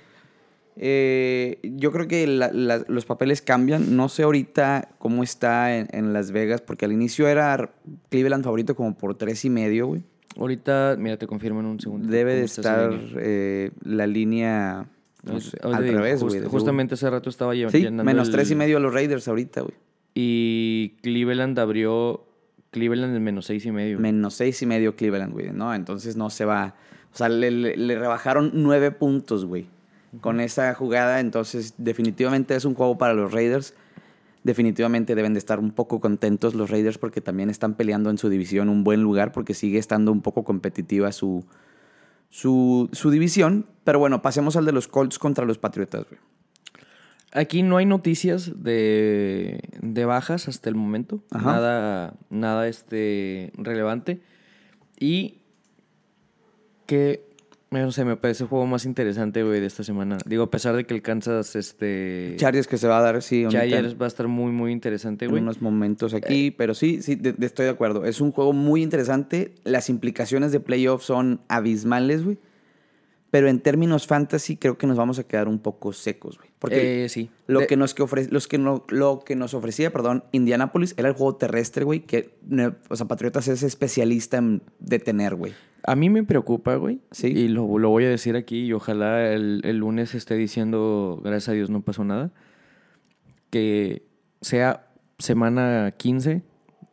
eh, 0.77 1.59
yo 1.63 1.93
creo 1.93 2.09
que 2.09 2.27
la- 2.27 2.51
la- 2.53 2.85
los 2.89 3.05
papeles 3.05 3.43
cambian. 3.43 3.95
No 3.97 4.09
sé 4.09 4.23
ahorita 4.23 4.89
cómo 4.99 5.23
está 5.23 5.77
en, 5.77 5.89
en 5.93 6.13
Las 6.13 6.33
Vegas, 6.33 6.61
porque 6.61 6.87
al 6.87 6.93
inicio 6.93 7.29
era 7.29 7.73
Cleveland 8.09 8.43
favorito 8.45 8.75
como 8.75 8.97
por 8.97 9.17
tres 9.17 9.45
y 9.45 9.51
medio, 9.51 9.87
güey. 9.89 10.03
Ahorita, 10.39 10.97
mira, 10.99 11.17
te 11.19 11.27
confirmo 11.27 11.61
en 11.61 11.67
un 11.67 11.81
segundo. 11.81 12.09
Debe 12.09 12.35
de 12.35 12.45
estar 12.45 12.93
eh, 13.17 13.71
la 13.85 14.07
línea 14.07 14.87
al 15.63 15.87
revés, 15.87 16.21
just- 16.23 16.37
güey. 16.37 16.49
justamente 16.49 16.95
ese 16.95 17.09
rato 17.11 17.29
estaba 17.31 17.53
lle- 17.55 17.59
seguro. 17.59 17.71
Sí, 17.73 17.79
llenando 17.83 18.05
menos 18.05 18.29
el- 18.29 18.35
tres 18.35 18.51
y 18.51 18.55
medio 18.55 18.79
a 18.79 18.81
los 18.81 18.93
Raiders 18.95 19.29
ahorita, 19.29 19.61
güey. 19.61 19.75
Y 20.15 20.95
Cleveland 21.03 21.59
abrió 21.59 22.25
Cleveland 22.71 23.15
en 23.17 23.23
menos 23.23 23.47
seis 23.47 23.65
y 23.67 23.73
medio. 23.73 23.99
Menos 23.99 24.35
seis 24.35 24.61
y 24.63 24.67
medio 24.67 24.97
Cleveland, 24.97 25.33
güey, 25.33 25.51
¿no? 25.53 25.75
Entonces 25.75 26.17
no 26.17 26.31
se 26.31 26.45
va. 26.45 26.75
O 27.13 27.17
sea, 27.17 27.29
le, 27.29 27.51
le- 27.51 27.77
le 27.77 27.99
rebajaron 27.99 28.51
nueve 28.55 28.91
puntos, 28.91 29.45
güey. 29.45 29.67
Con 30.21 30.41
esa 30.41 30.75
jugada, 30.75 31.21
entonces 31.21 31.75
definitivamente 31.79 32.55
es 32.55 32.65
un 32.67 32.75
juego 32.75 32.99
para 32.99 33.15
los 33.15 33.33
Raiders. 33.33 33.75
Definitivamente 34.45 35.15
deben 35.15 35.35
de 35.35 35.39
estar 35.39 35.61
un 35.61 35.71
poco 35.71 36.01
contentos 36.01 36.55
los 36.55 36.71
Raiders 36.71 36.99
porque 36.99 37.21
también 37.21 37.49
están 37.49 37.75
peleando 37.75 38.11
en 38.11 38.19
su 38.19 38.29
división 38.29 38.69
un 38.69 38.83
buen 38.83 39.03
lugar 39.03 39.33
porque 39.33 39.55
sigue 39.55 39.79
estando 39.79 40.11
un 40.11 40.21
poco 40.21 40.43
competitiva 40.43 41.13
su, 41.13 41.45
su, 42.29 42.89
su 42.93 43.11
división. 43.11 43.67
Pero 43.85 43.99
bueno, 43.99 44.23
pasemos 44.23 44.57
al 44.57 44.65
de 44.65 44.73
los 44.73 44.89
Colts 44.89 45.19
contra 45.19 45.45
los 45.45 45.59
Patriotas, 45.59 46.07
güey. 46.09 46.21
Aquí 47.35 47.63
no 47.63 47.79
hay 47.79 47.87
noticias 47.87 48.63
de, 48.63 49.61
de 49.81 50.05
bajas 50.05 50.49
hasta 50.49 50.69
el 50.69 50.75
momento. 50.75 51.23
Ajá. 51.31 51.53
Nada, 51.53 52.15
nada 52.29 52.69
este, 52.69 53.53
relevante. 53.57 54.21
Y 55.01 55.39
que, 56.87 57.32
no 57.81 57.91
sé, 57.93 58.05
me 58.05 58.17
parece 58.17 58.45
el 58.45 58.49
juego 58.51 58.67
más 58.67 58.85
interesante, 58.85 59.43
güey, 59.43 59.61
de 59.61 59.67
esta 59.67 59.83
semana. 59.83 60.19
Digo, 60.27 60.43
a 60.45 60.51
pesar 60.51 60.77
de 60.77 60.85
que 60.85 60.93
el 60.95 61.01
Kansas, 61.03 61.57
este... 61.57 62.35
Chargers 62.37 62.67
que 62.69 62.77
se 62.77 62.87
va 62.87 62.99
a 62.99 63.03
dar, 63.03 63.23
sí, 63.23 63.47
Chargers 63.49 63.97
va 64.01 64.05
a 64.05 64.09
estar 64.09 64.29
muy, 64.29 64.53
muy 64.53 64.73
interesante, 64.73 65.25
en 65.25 65.31
güey. 65.31 65.43
unos 65.43 65.63
momentos 65.63 66.13
aquí, 66.15 66.51
pero 66.51 66.75
sí, 66.75 67.01
sí, 67.03 67.15
de- 67.15 67.33
de- 67.33 67.47
estoy 67.47 67.65
de 67.65 67.71
acuerdo. 67.73 68.05
Es 68.05 68.21
un 68.21 68.31
juego 68.33 68.53
muy 68.53 68.83
interesante. 68.83 69.55
Las 69.65 69.89
implicaciones 69.89 70.53
de 70.53 70.61
playoff 70.61 71.03
son 71.03 71.41
abismales, 71.49 72.25
güey. 72.25 72.39
Pero 73.33 73.49
en 73.49 73.61
términos 73.61 74.07
fantasy 74.07 74.57
creo 74.59 74.77
que 74.77 74.87
nos 74.87 74.97
vamos 74.99 75.19
a 75.19 75.25
quedar 75.25 75.49
un 75.49 75.59
poco 75.59 75.93
secos, 75.95 76.37
güey. 76.37 76.51
Porque 76.59 77.07
Eh, 77.07 77.09
sí. 77.09 77.31
lo, 77.47 77.61
De- 77.61 77.67
que 77.67 77.77
nos 77.79 77.95
que 77.95 78.03
ofre- 78.03 78.29
los 78.31 78.47
que 78.47 78.59
no, 78.59 78.85
lo 78.91 79.21
que 79.25 79.35
nos 79.37 79.55
ofrecía, 79.55 79.91
perdón, 79.91 80.23
Indianapolis 80.33 80.95
era 80.99 81.09
el 81.09 81.15
juego 81.15 81.37
terrestre, 81.37 81.83
güey, 81.85 82.01
que, 82.01 82.37
o 82.91 82.95
sea, 82.95 83.09
Patriotas 83.09 83.49
es 83.49 83.63
especialista 83.63 84.37
en 84.37 84.61
detener, 84.81 85.35
güey. 85.35 85.55
A 85.85 85.97
mí 85.97 86.11
me 86.11 86.23
preocupa, 86.25 86.77
güey. 86.77 87.01
Sí. 87.11 87.29
Y 87.29 87.49
lo, 87.49 87.79
lo 87.79 87.89
voy 87.89 88.05
a 88.05 88.11
decir 88.11 88.37
aquí 88.37 88.67
y 88.67 88.73
ojalá 88.75 89.33
el, 89.33 89.63
el 89.65 89.79
lunes 89.79 90.15
esté 90.15 90.35
diciendo, 90.37 91.19
gracias 91.25 91.49
a 91.49 91.53
Dios 91.53 91.71
no 91.71 91.81
pasó 91.81 92.05
nada. 92.05 92.31
Que 93.51 94.03
sea 94.41 94.89
semana 95.19 95.93
15, 95.97 96.43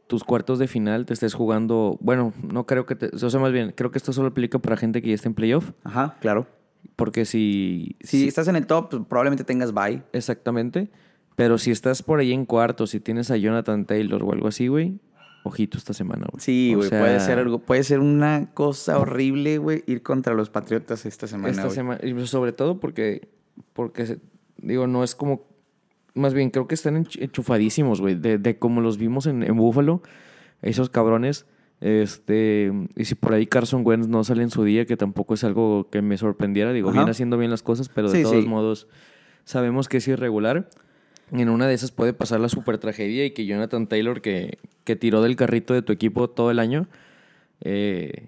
tus 0.09 0.23
cuartos 0.23 0.57
de 0.57 0.67
final 0.67 1.05
te 1.05 1.13
estés 1.13 1.35
jugando. 1.35 1.95
Bueno, 2.01 2.33
no 2.41 2.65
creo 2.65 2.87
que 2.87 2.95
te. 2.95 3.15
O 3.15 3.29
sea, 3.29 3.39
más 3.39 3.51
bien, 3.51 3.73
creo 3.77 3.91
que 3.91 3.99
esto 3.99 4.11
solo 4.11 4.29
aplica 4.29 4.57
para 4.57 4.75
gente 4.75 5.03
que 5.03 5.09
ya 5.09 5.13
está 5.13 5.29
en 5.29 5.35
playoff. 5.35 5.71
Ajá, 5.83 6.17
claro. 6.19 6.47
Porque 6.95 7.25
si. 7.25 7.95
Si 8.01 8.27
estás 8.27 8.47
en 8.47 8.55
el 8.55 8.65
top, 8.65 8.89
pues, 8.89 9.03
probablemente 9.07 9.43
tengas 9.43 9.71
bye. 9.71 10.01
Exactamente. 10.11 10.89
Pero 11.35 11.59
si 11.59 11.69
estás 11.69 12.01
por 12.01 12.19
ahí 12.19 12.33
en 12.33 12.47
cuartos, 12.47 12.89
si 12.89 12.99
tienes 12.99 13.29
a 13.29 13.37
Jonathan 13.37 13.85
Taylor 13.85 14.23
o 14.23 14.33
algo 14.33 14.47
así, 14.47 14.67
güey. 14.67 14.99
ojito 15.43 15.77
esta 15.77 15.93
semana, 15.93 16.25
güey. 16.31 16.41
Sí, 16.43 16.73
güey, 16.75 16.89
sea, 16.89 17.01
puede 17.01 17.19
ser 17.19 17.37
algo, 17.37 17.59
puede 17.59 17.83
ser 17.83 17.99
una 17.99 18.49
cosa 18.55 18.97
horrible, 18.97 19.59
güey, 19.59 19.83
ir 19.85 20.01
contra 20.01 20.33
los 20.33 20.49
Patriotas 20.49 21.05
esta 21.05 21.27
semana. 21.27 21.51
Esta 21.51 21.69
semana, 21.69 22.01
y 22.03 22.25
sobre 22.25 22.51
todo 22.51 22.79
porque, 22.79 23.29
porque 23.73 24.17
digo, 24.57 24.87
no 24.87 25.03
es 25.03 25.13
como, 25.13 25.45
más 26.13 26.33
bien 26.33 26.49
creo 26.49 26.67
que 26.67 26.75
están 26.75 27.03
ench- 27.03 27.21
enchufadísimos, 27.21 28.01
güey, 28.01 28.15
de, 28.15 28.37
de 28.37 28.57
como 28.57 28.81
los 28.81 28.97
vimos 28.97 29.25
en, 29.27 29.43
en 29.43 29.55
Buffalo, 29.55 30.01
esos 30.61 30.89
cabrones, 30.89 31.45
este, 31.81 32.71
y 32.95 33.05
si 33.05 33.15
por 33.15 33.33
ahí 33.33 33.45
Carson 33.47 33.83
Wentz 33.85 34.07
no 34.07 34.23
sale 34.23 34.43
en 34.43 34.49
su 34.49 34.63
día, 34.63 34.85
que 34.85 34.97
tampoco 34.97 35.33
es 35.33 35.43
algo 35.43 35.89
que 35.89 36.01
me 36.01 36.17
sorprendiera, 36.17 36.73
digo, 36.73 36.89
Ajá. 36.89 36.99
viene 36.99 37.11
haciendo 37.11 37.37
bien 37.37 37.51
las 37.51 37.63
cosas, 37.63 37.87
pero 37.89 38.09
de 38.11 38.17
Sí, 38.17 38.23
todos 38.23 38.43
sí. 38.43 38.49
modos 38.49 38.87
sabemos 39.45 39.87
que 39.87 39.97
es 39.97 40.07
irregular. 40.07 40.69
En 41.31 41.47
una 41.49 41.67
de 41.67 41.75
esas 41.75 41.91
puede 41.91 42.11
pasar 42.13 42.39
la 42.39 42.49
super 42.49 42.79
tragedia 42.79 43.23
y 43.23 43.31
que 43.31 43.45
Jonathan 43.45 43.87
Taylor, 43.87 44.19
que, 44.21 44.57
que 44.83 44.95
tiró 44.95 45.21
del 45.21 45.35
carrito 45.35 45.73
de 45.75 45.81
tu 45.83 45.93
equipo 45.93 46.29
todo 46.29 46.49
el 46.51 46.57
año, 46.59 46.87
eh, 47.61 48.27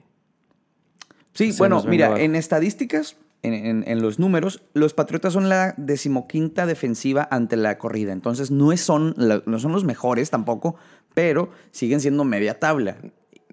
Sí, 1.33 1.53
bueno, 1.57 1.81
mira, 1.87 2.19
en 2.21 2.35
estadísticas, 2.35 3.15
en, 3.43 3.53
en- 3.53 3.83
en 3.87 4.01
los 4.01 4.19
números, 4.19 4.61
los 4.73 4.93
Patriotas 4.93 5.33
son 5.33 5.49
la 5.49 5.73
decimoquinta 5.77 6.65
defensiva 6.65 7.27
ante 7.31 7.57
la 7.57 7.77
corrida. 7.77 8.11
Entonces, 8.13 8.51
no, 8.51 8.75
son, 8.77 9.15
no 9.17 9.59
son 9.59 9.71
los 9.71 9.83
mejores 9.83 10.29
tampoco, 10.29 10.75
pero 11.13 11.49
siguen 11.71 11.99
siendo 12.01 12.23
media 12.23 12.59
tabla. 12.59 12.97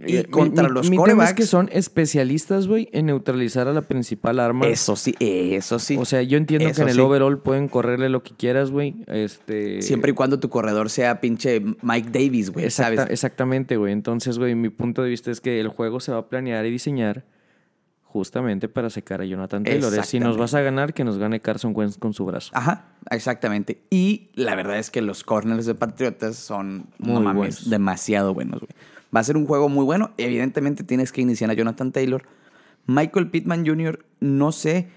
Y 0.07 0.18
Eh, 0.18 0.25
contra 0.26 0.68
mi- 0.68 0.75
los 0.75 0.90
mi 0.90 1.02
tema 1.02 1.25
es 1.25 1.35
que 1.35 1.42
son 1.45 1.68
especialistas, 1.73 2.68
güey, 2.68 2.88
en 2.92 3.07
neutralizar 3.07 3.66
a 3.66 3.73
la 3.73 3.83
principal 3.83 4.38
arma. 4.38 4.68
eso 4.68 4.95
sí, 4.95 5.12
eso 5.18 5.80
sí. 5.80 5.97
O 5.99 6.04
sea, 6.04 6.23
yo 6.23 6.38
entiendo 6.38 6.71
que 6.73 6.83
en 6.83 6.88
el 6.88 6.95
sí. 6.95 7.00
overall 7.00 7.40
pueden 7.42 7.66
correrle 7.66 8.09
lo 8.09 8.23
que 8.23 8.33
quieras, 8.37 8.71
güey. 8.71 8.95
Este. 9.09 9.83
Siempre 9.83 10.12
y 10.12 10.14
cuando 10.14 10.38
tu 10.38 10.50
corredor 10.50 10.88
sea 10.88 11.21
pinche 11.21 11.61
Mike 11.83 12.11
Davis, 12.12 12.50
güey, 12.50 12.66
Exacta- 12.66 12.95
¿sabes? 13.02 13.12
Exactamente, 13.12 13.76
güey. 13.76 13.92
Entonces, 13.92 14.38
güey, 14.38 14.54
mi 14.54 14.68
punto 14.68 15.02
de 15.02 15.11
vista 15.11 15.33
es 15.33 15.40
que 15.40 15.59
el 15.59 15.66
juego 15.66 15.99
se 15.99 16.12
va 16.12 16.18
a 16.18 16.28
planear 16.28 16.64
y 16.64 16.71
diseñar 16.71 17.25
justamente 18.08 18.68
para 18.68 18.90
secar 18.90 19.20
a 19.20 19.24
Jonathan 19.24 19.62
Taylor. 19.64 20.04
Si 20.04 20.18
nos 20.18 20.36
vas 20.36 20.54
a 20.54 20.60
ganar, 20.62 20.94
que 20.94 21.04
nos 21.04 21.18
gane 21.18 21.40
Carson 21.40 21.72
Wentz 21.74 21.98
con 21.98 22.12
su 22.14 22.24
brazo. 22.24 22.50
Ajá, 22.54 22.86
exactamente. 23.10 23.82
Y 23.90 24.30
la 24.34 24.54
verdad 24.54 24.78
es 24.78 24.90
que 24.90 25.02
los 25.02 25.22
corners 25.24 25.66
de 25.66 25.74
Patriotas 25.74 26.36
son 26.36 26.86
no 26.98 27.14
Muy 27.14 27.22
mames, 27.22 27.36
buenos. 27.36 27.70
demasiado 27.70 28.34
buenos, 28.34 28.60
güey. 28.60 28.70
Va 29.14 29.20
a 29.20 29.24
ser 29.24 29.36
un 29.36 29.46
juego 29.46 29.68
muy 29.68 29.84
bueno. 29.84 30.10
Evidentemente 30.16 30.84
tienes 30.84 31.12
que 31.12 31.20
iniciar 31.20 31.50
a 31.50 31.54
Jonathan 31.54 31.92
Taylor. 31.92 32.22
Michael 32.86 33.30
Pittman 33.30 33.66
Jr., 33.66 34.04
no 34.20 34.52
sé, 34.52 34.88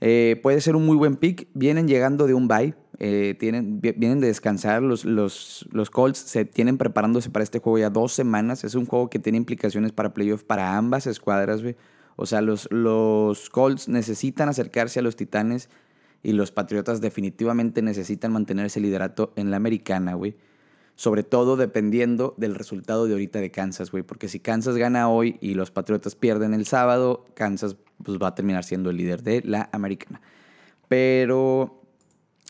eh, 0.00 0.38
puede 0.42 0.60
ser 0.60 0.76
un 0.76 0.84
muy 0.86 0.96
buen 0.96 1.16
pick. 1.16 1.48
Vienen 1.54 1.88
llegando 1.88 2.26
de 2.26 2.34
un 2.34 2.48
bye. 2.48 2.74
eh, 2.98 3.34
tienen, 3.40 3.80
vi- 3.80 3.92
vienen 3.96 4.20
de 4.20 4.26
descansar. 4.28 4.82
Los, 4.82 5.04
los, 5.04 5.66
los 5.72 5.90
Colts 5.90 6.18
se 6.18 6.44
tienen 6.44 6.76
preparándose 6.78 7.30
para 7.30 7.42
este 7.42 7.58
juego 7.58 7.78
ya 7.78 7.90
dos 7.90 8.12
semanas. 8.12 8.62
Es 8.64 8.74
un 8.74 8.86
juego 8.86 9.08
que 9.10 9.18
tiene 9.18 9.38
implicaciones 9.38 9.90
para 9.92 10.12
playoff 10.14 10.44
para 10.44 10.76
ambas 10.76 11.06
escuadras, 11.06 11.62
güey. 11.62 11.74
O 12.16 12.26
sea, 12.26 12.40
los, 12.40 12.68
los 12.70 13.50
Colts 13.50 13.88
necesitan 13.88 14.48
acercarse 14.48 15.00
a 15.00 15.02
los 15.02 15.16
Titanes 15.16 15.68
y 16.22 16.32
los 16.32 16.52
Patriotas 16.52 17.00
definitivamente 17.00 17.82
necesitan 17.82 18.32
mantener 18.32 18.66
ese 18.66 18.80
liderato 18.80 19.32
en 19.36 19.50
la 19.50 19.56
americana, 19.56 20.14
güey. 20.14 20.36
Sobre 20.94 21.22
todo 21.22 21.56
dependiendo 21.56 22.34
del 22.36 22.54
resultado 22.54 23.06
de 23.06 23.12
ahorita 23.12 23.40
de 23.40 23.50
Kansas, 23.50 23.90
güey. 23.90 24.02
Porque 24.02 24.28
si 24.28 24.40
Kansas 24.40 24.76
gana 24.76 25.08
hoy 25.08 25.38
y 25.40 25.54
los 25.54 25.70
Patriotas 25.70 26.14
pierden 26.14 26.54
el 26.54 26.66
sábado, 26.66 27.24
Kansas 27.34 27.76
pues, 28.04 28.18
va 28.18 28.28
a 28.28 28.34
terminar 28.34 28.62
siendo 28.62 28.90
el 28.90 28.98
líder 28.98 29.22
de 29.22 29.42
la 29.44 29.68
americana. 29.72 30.20
Pero, 30.88 31.82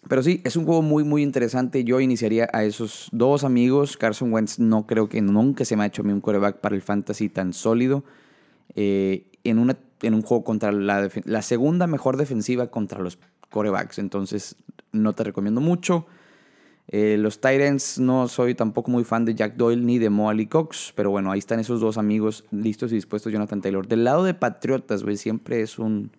pero 0.09 0.23
sí, 0.23 0.43
es 0.45 0.57
un 0.57 0.67
juego 0.67 0.83
muy, 0.83 1.05
muy 1.05 1.23
interesante. 1.23 1.85
Yo 1.85 2.01
iniciaría 2.01 2.49
a 2.53 2.65
esos 2.65 3.09
dos 3.13 3.45
amigos. 3.45 3.97
Carson 3.97 4.33
Wentz 4.33 4.59
no 4.59 4.87
creo 4.87 5.09
que 5.09 5.23
nunca 5.23 5.65
se 5.65 5.77
me 5.77 5.85
ha 5.85 5.87
hecho 5.87 6.03
a 6.03 6.05
mí 6.05 6.13
un 6.13 6.21
coreback 6.21 6.59
para 6.59 6.75
el 6.75 6.83
fantasy 6.83 7.29
tan 7.29 7.53
sólido. 7.55 8.05
Eh, 8.75 9.31
en, 9.45 9.77
en 10.03 10.15
un 10.15 10.23
juego 10.23 10.45
contra 10.45 10.73
la, 10.73 11.09
la 11.25 11.43
segunda 11.43 11.87
mejor 11.87 12.17
defensiva 12.17 12.71
contra 12.71 13.01
los 13.01 13.19
corebacks. 13.51 13.99
Entonces, 13.99 14.57
no 14.93 15.13
te 15.13 15.25
recomiendo 15.25 15.61
mucho. 15.61 16.07
Eh, 16.89 17.17
los 17.19 17.41
Titans 17.41 17.99
no 17.99 18.29
soy 18.29 18.55
tampoco 18.55 18.91
muy 18.91 19.05
fan 19.05 19.25
de 19.25 19.35
Jack 19.35 19.57
Doyle 19.57 19.83
ni 19.83 19.99
de 19.99 20.11
Mo 20.11 20.29
Ali 20.29 20.47
Cox, 20.47 20.93
pero 20.97 21.11
bueno, 21.11 21.31
ahí 21.31 21.39
están 21.39 21.61
esos 21.61 21.81
dos 21.81 21.97
amigos 21.97 22.45
listos 22.51 22.93
y 22.93 22.97
dispuestos, 22.97 23.33
Jonathan 23.33 23.61
Taylor. 23.61 23.87
Del 23.87 24.05
lado 24.05 24.25
de 24.25 24.35
Patriotas, 24.35 25.03
güey, 25.05 25.17
siempre 25.17 25.63
es 25.63 25.79
un 25.79 26.11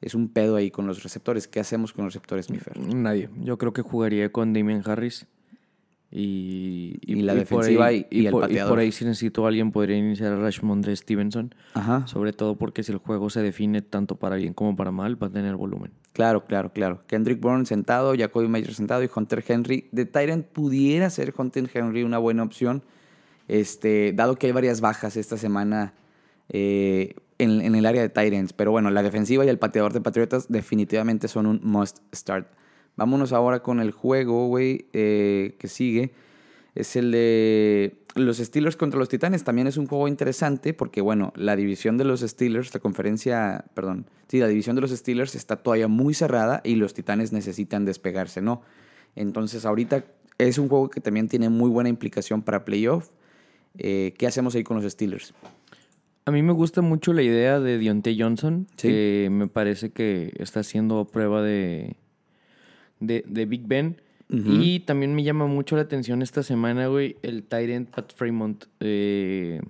es 0.00 0.14
un 0.14 0.28
pedo 0.28 0.56
ahí 0.56 0.70
con 0.70 0.86
los 0.86 1.02
receptores. 1.02 1.48
¿Qué 1.48 1.60
hacemos 1.60 1.92
con 1.92 2.04
los 2.04 2.14
receptores, 2.14 2.50
mi 2.50 2.58
Fer? 2.58 2.78
Nadie. 2.78 3.30
Yo 3.42 3.58
creo 3.58 3.72
que 3.72 3.82
jugaría 3.82 4.30
con 4.30 4.52
Damien 4.52 4.82
Harris. 4.84 5.26
Y, 6.10 6.98
Y 7.02 7.22
la 7.22 7.34
defensiva 7.34 7.86
ahí- 7.86 8.06
y- 8.10 8.26
el 8.26 8.32
por, 8.32 8.42
pateador. 8.42 8.70
por 8.70 8.78
ahí, 8.78 8.92
si 8.92 9.04
necesito 9.04 9.46
alguien, 9.46 9.72
podría 9.72 9.96
iniciar 9.96 10.32
a 10.32 10.36
Rashmondre 10.36 10.94
Stevenson. 10.96 11.54
Ajá. 11.74 12.06
Sobre 12.06 12.32
todo 12.32 12.56
porque 12.56 12.82
si 12.82 12.92
el 12.92 12.98
juego 12.98 13.28
se 13.28 13.42
define 13.42 13.82
tanto 13.82 14.16
para 14.16 14.36
bien 14.36 14.54
como 14.54 14.76
para 14.76 14.92
mal, 14.92 15.20
va 15.20 15.26
a 15.26 15.30
tener 15.30 15.56
volumen. 15.56 15.90
Claro, 16.12 16.46
claro, 16.46 16.72
claro. 16.72 17.02
Kendrick 17.06 17.40
Bourne 17.40 17.66
sentado, 17.66 18.14
Jacoby 18.16 18.48
Mayer 18.48 18.72
sentado 18.72 19.02
y 19.02 19.10
Hunter 19.14 19.44
Henry. 19.46 19.88
De 19.92 20.06
Tyrant 20.06 20.46
pudiera 20.46 21.10
ser 21.10 21.34
Hunter 21.36 21.68
Henry 21.74 22.04
una 22.04 22.18
buena 22.18 22.42
opción. 22.44 22.82
Este, 23.48 24.12
dado 24.14 24.36
que 24.36 24.46
hay 24.46 24.52
varias 24.52 24.80
bajas 24.80 25.16
esta 25.16 25.36
semana 25.36 25.92
eh, 26.48 27.14
en, 27.38 27.60
en 27.60 27.74
el 27.74 27.84
área 27.84 28.00
de 28.02 28.08
Tyrants. 28.08 28.52
Pero 28.52 28.70
bueno, 28.70 28.90
la 28.90 29.02
defensiva 29.02 29.44
y 29.44 29.48
el 29.48 29.58
pateador 29.58 29.92
de 29.92 30.00
Patriotas 30.00 30.46
definitivamente 30.48 31.28
son 31.28 31.46
un 31.46 31.60
must 31.62 31.98
start. 32.14 32.48
Vámonos 32.96 33.32
ahora 33.32 33.60
con 33.62 33.80
el 33.80 33.90
juego, 33.90 34.46
güey, 34.48 34.86
eh, 34.92 35.56
que 35.58 35.68
sigue. 35.68 36.12
Es 36.74 36.96
el 36.96 37.10
de 37.12 37.96
los 38.14 38.38
Steelers 38.38 38.76
contra 38.76 38.98
los 38.98 39.08
Titanes. 39.08 39.44
También 39.44 39.66
es 39.66 39.76
un 39.76 39.86
juego 39.86 40.08
interesante 40.08 40.74
porque, 40.74 41.00
bueno, 41.00 41.32
la 41.36 41.56
división 41.56 41.96
de 41.98 42.04
los 42.04 42.20
Steelers, 42.20 42.72
la 42.74 42.80
conferencia, 42.80 43.64
perdón, 43.74 44.06
sí, 44.28 44.38
la 44.38 44.48
división 44.48 44.76
de 44.76 44.82
los 44.82 44.90
Steelers 44.90 45.34
está 45.34 45.56
todavía 45.56 45.88
muy 45.88 46.14
cerrada 46.14 46.60
y 46.64 46.76
los 46.76 46.94
Titanes 46.94 47.32
necesitan 47.32 47.84
despegarse, 47.84 48.40
¿no? 48.42 48.62
Entonces, 49.14 49.64
ahorita 49.64 50.04
es 50.38 50.58
un 50.58 50.68
juego 50.68 50.90
que 50.90 51.00
también 51.00 51.28
tiene 51.28 51.48
muy 51.48 51.70
buena 51.70 51.88
implicación 51.88 52.42
para 52.42 52.64
playoff. 52.64 53.10
Eh, 53.78 54.14
¿Qué 54.18 54.26
hacemos 54.26 54.54
ahí 54.54 54.62
con 54.64 54.80
los 54.80 54.90
Steelers? 54.90 55.32
A 56.26 56.30
mí 56.30 56.42
me 56.42 56.52
gusta 56.52 56.82
mucho 56.82 57.12
la 57.12 57.22
idea 57.22 57.60
de 57.60 57.78
Dionte 57.78 58.16
Johnson, 58.18 58.66
Sí. 58.76 58.88
que 58.88 59.28
me 59.30 59.46
parece 59.46 59.90
que 59.90 60.32
está 60.38 60.60
haciendo 60.60 61.04
prueba 61.06 61.40
de, 61.42 61.96
de, 63.00 63.24
de 63.26 63.46
Big 63.46 63.66
Ben. 63.66 64.00
Y 64.28 64.80
también 64.80 65.14
me 65.14 65.22
llama 65.22 65.46
mucho 65.46 65.76
la 65.76 65.82
atención 65.82 66.20
esta 66.20 66.42
semana, 66.42 66.88
güey, 66.88 67.16
el 67.22 67.44
Tyrant 67.44 67.88
Pat 67.90 68.12
Fremont. 68.12 68.64
Eh, 68.80 69.60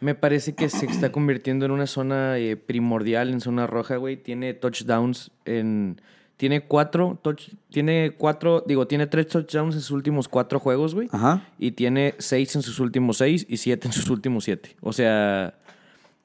me 0.00 0.14
parece 0.14 0.54
que 0.54 0.68
se 0.70 0.86
está 0.86 1.12
convirtiendo 1.12 1.66
en 1.66 1.72
una 1.72 1.86
zona 1.86 2.38
eh, 2.38 2.56
primordial, 2.56 3.30
en 3.30 3.40
zona 3.40 3.66
roja, 3.66 3.96
güey. 3.96 4.16
Tiene 4.16 4.54
touchdowns 4.54 5.30
en... 5.44 6.00
Tiene 6.38 6.60
cuatro, 6.62 7.18
touch, 7.22 7.48
tiene 7.70 8.12
cuatro, 8.16 8.62
digo, 8.66 8.86
tiene 8.86 9.06
tres 9.06 9.26
touchdowns 9.28 9.74
en 9.74 9.80
sus 9.80 9.90
últimos 9.90 10.28
cuatro 10.28 10.60
juegos, 10.60 10.94
güey. 10.94 11.08
Ajá, 11.10 11.48
Y 11.58 11.70
tiene 11.72 12.14
seis 12.18 12.54
en 12.56 12.60
sus 12.62 12.78
últimos 12.78 13.16
seis 13.16 13.46
y 13.48 13.56
siete 13.56 13.88
en 13.88 13.92
sus 13.92 14.10
últimos 14.10 14.44
siete. 14.44 14.76
O 14.82 14.92
sea, 14.92 15.54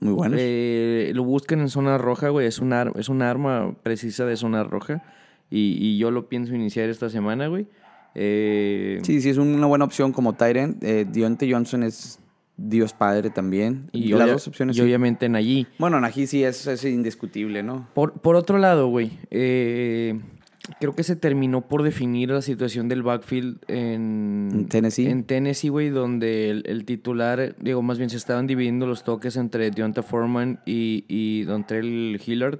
muy 0.01 0.11
bueno. 0.11 0.35
eh, 0.37 1.11
lo 1.15 1.23
buscan 1.23 1.61
en 1.61 1.69
zona 1.69 1.97
roja, 1.97 2.27
güey. 2.27 2.45
Es 2.45 2.59
un, 2.59 2.73
es 2.97 3.07
un 3.07 3.21
arma 3.21 3.73
precisa 3.83 4.25
de 4.25 4.35
zona 4.35 4.65
roja. 4.65 5.01
Y, 5.51 5.77
y 5.79 5.97
yo 5.99 6.09
lo 6.09 6.27
pienso 6.29 6.55
iniciar 6.55 6.89
esta 6.89 7.09
semana, 7.09 7.47
güey. 7.47 7.67
Eh, 8.15 8.99
Sí, 9.03 9.21
sí, 9.21 9.29
es 9.29 9.37
una 9.37 9.67
buena 9.67 9.85
opción 9.85 10.11
como 10.11 10.33
Tyrant. 10.33 10.83
Eh, 10.83 11.05
Dionte 11.09 11.51
Johnson 11.51 11.83
es 11.83 12.19
Dios 12.57 12.93
Padre 12.93 13.29
también. 13.29 13.89
Y, 13.91 14.13
las 14.13 14.31
dos 14.31 14.47
opciones. 14.47 14.75
y 14.75 14.79
sí. 14.79 14.83
obviamente 14.83 15.25
en 15.25 15.35
allí. 15.35 15.67
Bueno, 15.77 15.99
Najee 15.99 16.27
sí 16.27 16.43
es, 16.43 16.67
es 16.67 16.83
indiscutible, 16.85 17.63
¿no? 17.63 17.87
Por, 17.93 18.13
por 18.13 18.35
otro 18.35 18.57
lado, 18.57 18.87
güey, 18.87 19.11
eh, 19.29 20.19
creo 20.79 20.93
que 20.93 21.03
se 21.03 21.15
terminó 21.15 21.61
por 21.67 21.83
definir 21.83 22.29
la 22.29 22.41
situación 22.41 22.87
del 22.87 23.03
backfield 23.03 23.59
en, 23.67 24.49
En 24.53 24.67
Tennessee. 24.67 25.07
En 25.07 25.23
Tennessee, 25.23 25.69
güey, 25.69 25.89
donde 25.89 26.49
el, 26.49 26.63
el 26.65 26.85
titular, 26.85 27.55
digo, 27.59 27.81
más 27.81 27.97
bien 27.97 28.09
se 28.09 28.17
estaban 28.17 28.47
dividiendo 28.47 28.85
los 28.85 29.03
toques 29.03 29.37
entre 29.37 29.71
Deonta 29.71 30.03
Foreman 30.03 30.59
y, 30.65 31.05
y 31.07 31.43
Dontrell 31.43 32.21
Hillard. 32.25 32.59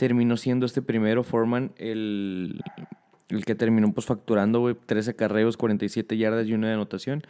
Terminó 0.00 0.38
siendo 0.38 0.64
este 0.64 0.80
primero, 0.80 1.24
Foreman, 1.24 1.72
el, 1.76 2.62
el 3.28 3.44
que 3.44 3.54
terminó 3.54 3.92
pues 3.92 4.06
facturando, 4.06 4.60
güey, 4.60 4.74
13 4.74 5.14
carreos, 5.14 5.58
47 5.58 6.16
yardas 6.16 6.46
y 6.46 6.54
una 6.54 6.68
de 6.68 6.72
anotación. 6.72 7.22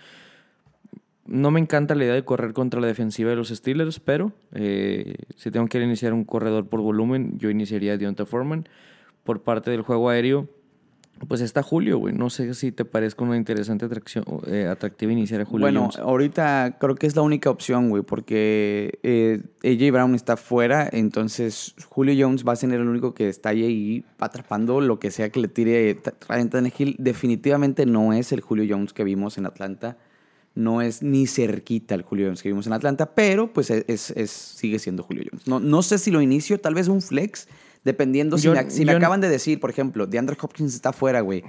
No 1.27 1.51
me 1.51 1.59
encanta 1.59 1.97
la 1.97 2.05
idea 2.05 2.15
de 2.15 2.25
correr 2.25 2.53
contra 2.53 2.81
la 2.81 2.87
defensiva 2.87 3.31
de 3.31 3.35
los 3.35 3.49
Steelers, 3.49 3.99
pero 3.99 4.31
eh, 4.55 5.17
si 5.35 5.51
tengo 5.51 5.67
que 5.67 5.83
iniciar 5.83 6.13
un 6.13 6.23
corredor 6.23 6.69
por 6.69 6.81
volumen, 6.81 7.41
yo 7.41 7.51
iniciaría 7.51 7.95
a 7.95 8.25
Foreman. 8.25 8.69
Por 9.25 9.43
parte 9.43 9.73
del 9.73 9.83
juego 9.83 10.09
aéreo, 10.09 10.49
pues 11.29 11.41
está 11.43 11.63
Julio, 11.63 11.99
güey. 11.99 12.15
No 12.15 12.31
sé 12.31 12.55
si 12.55 12.73
te 12.73 12.85
parezca 12.85 13.25
una 13.25 13.37
interesante 13.37 13.85
atracción, 13.85 14.25
eh, 14.47 14.67
atractiva 14.67 15.13
iniciar 15.13 15.43
a 15.43 15.45
Julio 15.45 15.65
bueno, 15.67 15.81
Jones. 15.83 15.99
ahorita 15.99 16.77
creo 16.81 16.95
que 16.95 17.07
es 17.07 17.15
la 17.17 17.23
única 17.23 17.51
opción, 17.51 17.91
güey, 17.91 18.03
porque 18.03 18.99
eh, 19.03 19.41
AJ 19.63 19.93
Brown 19.93 20.15
está 20.15 20.37
fuera, 20.37 20.89
entonces 20.91 21.75
Julio 21.89 22.15
Jones 22.27 22.45
va 22.47 22.53
a 22.53 22.57
ser 22.57 22.73
el 22.73 22.89
único 22.89 23.15
que 23.15 23.29
está 23.29 23.51
ahí 23.51 24.05
atrapando 24.19 24.81
lo 24.81 24.99
que 24.99 25.11
sea 25.11 25.29
que 25.31 25.41
le 25.41 25.49
tire 25.49 26.01
Ryan 26.29 26.51
Tannehill. 26.51 26.97
Definitivamente 26.99 27.87
no 27.87 28.13
es 28.13 28.33
el 28.33 28.41
Julio 28.41 28.65
Jones 28.69 28.93
que 28.93 29.05
vimos 29.05 29.37
en 29.39 29.47
Atlanta. 29.47 29.99
no 30.55 30.83
es 30.83 31.01
ni 31.03 31.27
cerquita 31.29 31.95
el 31.95 32.03
Julio 32.03 32.27
Jones 32.27 32.43
que 32.43 32.49
vimos 32.49 32.67
en 32.67 32.73
Atlanta, 32.73 33.15
pero 33.15 33.53
pues 33.53 33.71
es, 33.71 34.11
es- 34.11 34.31
sigue 34.31 34.79
siendo 34.81 35.03
Julio 35.05 35.25
Jones. 35.31 35.47
No, 35.47 35.61
no 35.61 35.81
sé 35.83 35.97
si 35.99 36.11
lo 36.11 36.21
inicio, 36.21 36.59
tal 36.61 36.75
vez 36.75 36.89
un 36.89 37.01
flex, 37.03 37.47
dependiendo 37.85 38.39
si, 38.39 38.49
me, 38.49 38.71
si 38.71 38.85
me 38.85 38.93
acaban 38.93 39.21
de 39.21 39.29
decir, 39.29 39.61
por 39.61 39.71
ejemplo, 39.71 40.07
DeAndre 40.07 40.37
Hopkins 40.41 40.75
está 40.75 40.93
fuera, 40.93 41.21
güey. 41.21 41.43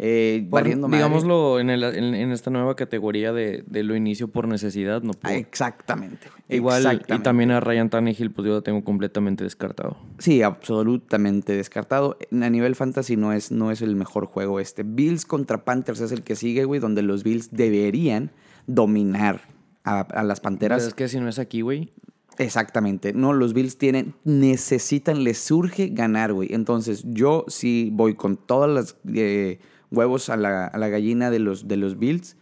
Eh, 0.00 0.46
Por- 0.48 0.62
digámoslo 0.62 1.58
en, 1.58 1.70
el- 1.70 1.82
en- 1.82 2.14
en 2.14 2.30
esta 2.30 2.50
nueva 2.52 2.76
categoría 2.76 3.32
de, 3.32 3.64
de 3.66 3.82
lo 3.82 3.96
inicio 3.96 4.28
por 4.28 4.46
necesidad, 4.46 5.02
no 5.02 5.10
Ah, 5.16 5.18
por... 5.22 5.32
Exactamente. 5.32 6.28
Igual, 6.48 7.02
y 7.08 7.18
también 7.18 7.50
a 7.50 7.58
Ryan 7.58 7.90
Tannehill, 7.90 8.30
pues 8.30 8.46
yo 8.46 8.52
lo 8.54 8.62
tengo 8.62 8.84
completamente 8.84 9.42
descartado. 9.42 9.96
Sí, 10.18 10.40
absolutamente 10.42 11.56
descartado. 11.56 12.16
A 12.30 12.48
nivel 12.48 12.76
fantasy 12.76 13.16
no 13.16 13.32
es, 13.32 13.50
no 13.50 13.72
es 13.72 13.82
el 13.82 13.96
mejor 13.96 14.26
juego 14.26 14.60
este. 14.60 14.84
Bills 14.84 15.24
contra 15.26 15.64
Panthers 15.64 16.00
es 16.00 16.12
el 16.12 16.22
que 16.22 16.36
sigue, 16.36 16.64
güey, 16.64 16.80
donde 16.80 17.02
los 17.02 17.24
Bills 17.24 17.48
deberían 17.50 18.30
dominar 18.68 19.40
a, 19.82 20.00
a 20.02 20.22
las 20.22 20.38
Panteras. 20.38 20.78
Pero 20.78 20.88
es 20.90 20.94
que 20.94 21.08
si 21.08 21.18
no 21.18 21.28
es 21.28 21.40
aquí, 21.40 21.62
güey, 21.62 21.92
Exactamente. 22.38 23.12
No, 23.12 23.32
los 23.32 23.52
Bills 23.52 23.78
tienen, 23.78 24.14
necesitan, 24.24 25.24
les 25.24 25.38
surge 25.38 25.88
ganar, 25.88 26.32
güey. 26.32 26.54
Entonces, 26.54 27.02
yo 27.06 27.44
sí 27.48 27.90
voy 27.92 28.14
con 28.14 28.36
todas 28.36 28.70
las 28.70 28.96
eh, 29.14 29.58
huevos 29.90 30.30
a 30.30 30.36
la, 30.36 30.66
a 30.66 30.78
la 30.78 30.88
gallina 30.88 31.30
de 31.30 31.40
los, 31.40 31.66
de 31.66 31.76
los 31.76 31.98
Bills, 31.98 32.36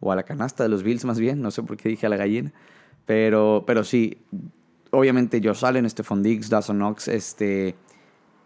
o 0.00 0.10
a 0.10 0.16
la 0.16 0.22
canasta 0.22 0.62
de 0.62 0.68
los 0.70 0.82
Bills 0.82 1.04
más 1.04 1.20
bien, 1.20 1.42
no 1.42 1.50
sé 1.50 1.62
por 1.62 1.76
qué 1.76 1.88
dije 1.90 2.06
a 2.06 2.08
la 2.08 2.16
gallina, 2.16 2.52
pero, 3.06 3.64
pero 3.66 3.84
sí, 3.84 4.18
obviamente 4.90 5.40
Josh 5.44 5.64
Allen, 5.64 5.88
Stephon 5.88 6.22
Diggs, 6.22 6.48
Dawson 6.48 6.78
Knox, 6.78 7.08
este... 7.08 7.76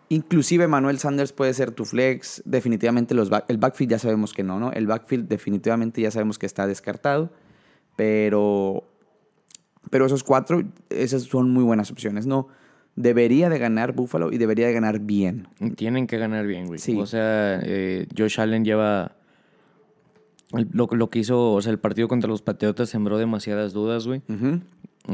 Inclusive 0.08 0.68
Manuel 0.68 1.00
Sanders 1.00 1.32
puede 1.32 1.52
ser 1.52 1.72
tu 1.72 1.84
flex. 1.84 2.40
Definitivamente 2.44 3.12
los 3.12 3.28
back- 3.28 3.46
el 3.48 3.58
backfield 3.58 3.90
ya 3.90 3.98
sabemos 3.98 4.32
que 4.32 4.44
no, 4.44 4.60
¿no? 4.60 4.70
El 4.70 4.86
backfield 4.86 5.26
definitivamente 5.26 6.00
ya 6.00 6.12
sabemos 6.12 6.38
que 6.38 6.46
está 6.46 6.68
descartado. 6.68 7.32
Pero 7.96 8.84
pero 9.90 10.06
esos 10.06 10.22
cuatro, 10.24 10.62
esas 10.90 11.22
son 11.22 11.50
muy 11.50 11.64
buenas 11.64 11.90
opciones, 11.90 12.26
¿no? 12.26 12.48
Debería 12.96 13.48
de 13.50 13.58
ganar 13.58 13.92
Buffalo 13.92 14.32
y 14.32 14.38
debería 14.38 14.66
de 14.66 14.72
ganar 14.72 15.00
bien. 15.00 15.48
tienen 15.76 16.06
que 16.06 16.16
ganar 16.18 16.46
bien, 16.46 16.66
güey. 16.66 16.78
Sí. 16.78 16.96
O 16.98 17.04
sea, 17.06 17.60
eh, 17.62 18.06
Josh 18.16 18.40
Allen 18.40 18.64
lleva... 18.64 19.12
el- 20.52 20.68
Lo, 20.72 20.88
lo 20.90 21.10
que 21.10 21.18
hizo, 21.18 21.52
o 21.52 21.60
sea, 21.60 21.72
el 21.72 21.78
partido 21.78 22.08
contra 22.08 22.28
los 22.30 22.40
Patriotas 22.42 22.88
sembró 22.88 23.18
demasiadas 23.18 23.72
dudas, 23.74 24.06
güey. 24.06 24.22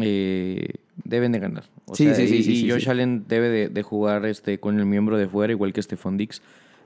Eh, 0.01 0.75
deben 1.05 1.33
de 1.33 1.39
ganar. 1.39 1.65
O 1.87 1.95
Sí, 1.95 2.05
sea, 2.05 2.15
sí, 2.15 2.29
sí, 2.29 2.37
y, 2.37 2.43
sí, 2.45 2.67
y 2.67 2.71
Josh. 2.71 2.89
Allen 2.89 3.25
debe 3.29 3.49
de, 3.49 3.69
de 3.69 3.83
jugar 3.83 4.25
este, 4.27 4.59
con 4.59 4.79
el 4.79 4.87
miembro 4.87 5.19
de 5.19 5.27
fuera, 5.29 5.53
igual 5.53 5.73
que 5.73 5.83
Stephon 5.83 6.17
Dix. 6.17 6.41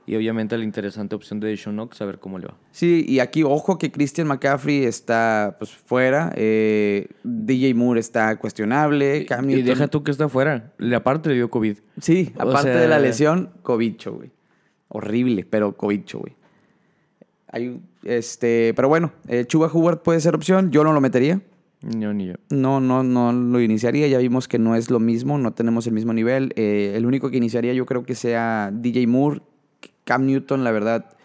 Y 0.07 0.15
obviamente 0.15 0.57
la 0.57 0.63
interesante 0.63 1.15
opción 1.15 1.39
de 1.41 1.49
Deshaun 1.49 1.75
Knox, 1.75 2.01
a 2.01 2.05
ver 2.05 2.17
cómo 2.19 2.39
le 2.39 2.47
va. 2.47 2.55
Sí, 2.71 3.03
y 3.07 3.19
aquí 3.19 3.43
ojo 3.43 3.77
que 3.77 3.91
Christian 3.91 4.25
McCaffrey 4.27 4.85
está 4.85 5.57
pues 5.59 5.69
fuera, 5.71 6.31
eh, 6.37 7.07
DJ 7.23 7.73
Moore 7.73 7.99
está 7.99 8.37
cuestionable, 8.37 9.25
Cam 9.25 9.49
Y 9.49 9.61
deja 9.61 9.87
tú 9.89 10.03
que 10.03 10.11
está 10.11 10.29
fuera. 10.29 10.71
Le 10.77 10.95
aparte 10.95 11.27
le 11.29 11.35
dio 11.35 11.49
COVID. 11.49 11.77
Sí, 11.99 12.31
O 12.37 12.41
aparte 12.43 12.71
sea- 12.71 12.79
de 12.81 12.87
la 12.87 12.99
lesión, 12.99 13.49
cobicho, 13.63 14.13
güey. 14.13 14.31
Horrible, 14.87 15.45
pero 15.47 15.75
cobicho, 15.75 16.19
güey. 16.19 16.35
Hay, 17.51 17.81
este, 18.03 18.73
pero 18.75 18.87
bueno, 18.87 19.11
eh, 19.27 19.43
Chuba 19.45 19.69
Hubert 19.73 20.03
puede 20.03 20.19
ser 20.21 20.35
opción, 20.35 20.71
yo 20.71 20.83
no 20.85 20.93
lo 20.93 21.01
metería. 21.01 21.41
No, 21.81 22.13
ni 22.13 22.27
yo. 22.27 22.33
No, 22.49 22.79
no, 22.79 23.03
no 23.03 23.31
lo 23.31 23.61
iniciaría. 23.61 24.07
Ya 24.07 24.17
vimos 24.17 24.47
que 24.47 24.57
no 24.57 24.75
es 24.75 24.89
lo 24.89 24.99
mismo, 24.99 25.37
no 25.37 25.53
tenemos 25.53 25.85
el 25.85 25.93
mismo 25.93 26.13
nivel. 26.13 26.51
Eh, 26.55 26.93
el 26.95 27.05
único 27.05 27.29
que 27.29 27.37
iniciaría 27.37 27.73
yo 27.73 27.85
creo 27.85 28.03
que 28.03 28.15
sea 28.15 28.71
DJ 28.73 29.05
Moore. 29.07 29.41
Cam 30.07 30.25
Newton, 30.25 30.63
la 30.63 30.71
verdad, 30.71 31.17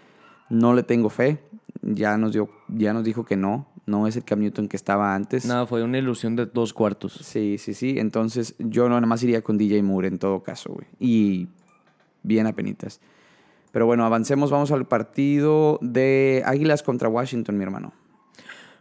no 0.51 0.75
le 0.75 0.83
tengo 0.83 1.09
fe. 1.09 1.39
Ya 1.83 2.17
nos, 2.17 2.33
dio, 2.33 2.51
ya 2.67 2.93
nos 2.93 3.05
dijo 3.05 3.25
que 3.25 3.37
no. 3.37 3.69
No 3.87 4.09
es 4.09 4.17
el 4.17 4.25
Cam 4.25 4.41
Newton 4.41 4.67
que 4.67 4.77
estaba 4.77 5.15
antes. 5.15 5.47
Nada, 5.47 5.67
fue 5.67 5.85
una 5.85 5.99
ilusión 5.99 6.35
de 6.35 6.47
dos 6.47 6.73
cuartos. 6.73 7.12
Sí, 7.12 7.59
sí, 7.59 7.75
sí. 7.75 7.99
Entonces 7.99 8.57
yo 8.59 8.88
no, 8.88 8.97
nada 8.97 9.07
más 9.07 9.23
iría 9.23 9.42
con 9.42 9.57
DJ 9.57 9.85
Moore 9.85 10.09
en 10.09 10.18
todo 10.18 10.42
caso, 10.42 10.73
güey. 10.73 10.87
Y 10.99 11.49
bien 12.25 12.49
apenitas. 12.49 13.01
Pero 13.71 13.87
bueno, 13.87 14.05
avancemos. 14.05 14.51
Vamos 14.51 14.73
al 14.73 14.87
partido 14.87 15.79
de 15.81 16.42
Águilas 16.45 16.83
contra 16.83 17.09
Washington, 17.09 17.57
mi 17.57 17.62
hermano. 17.62 17.92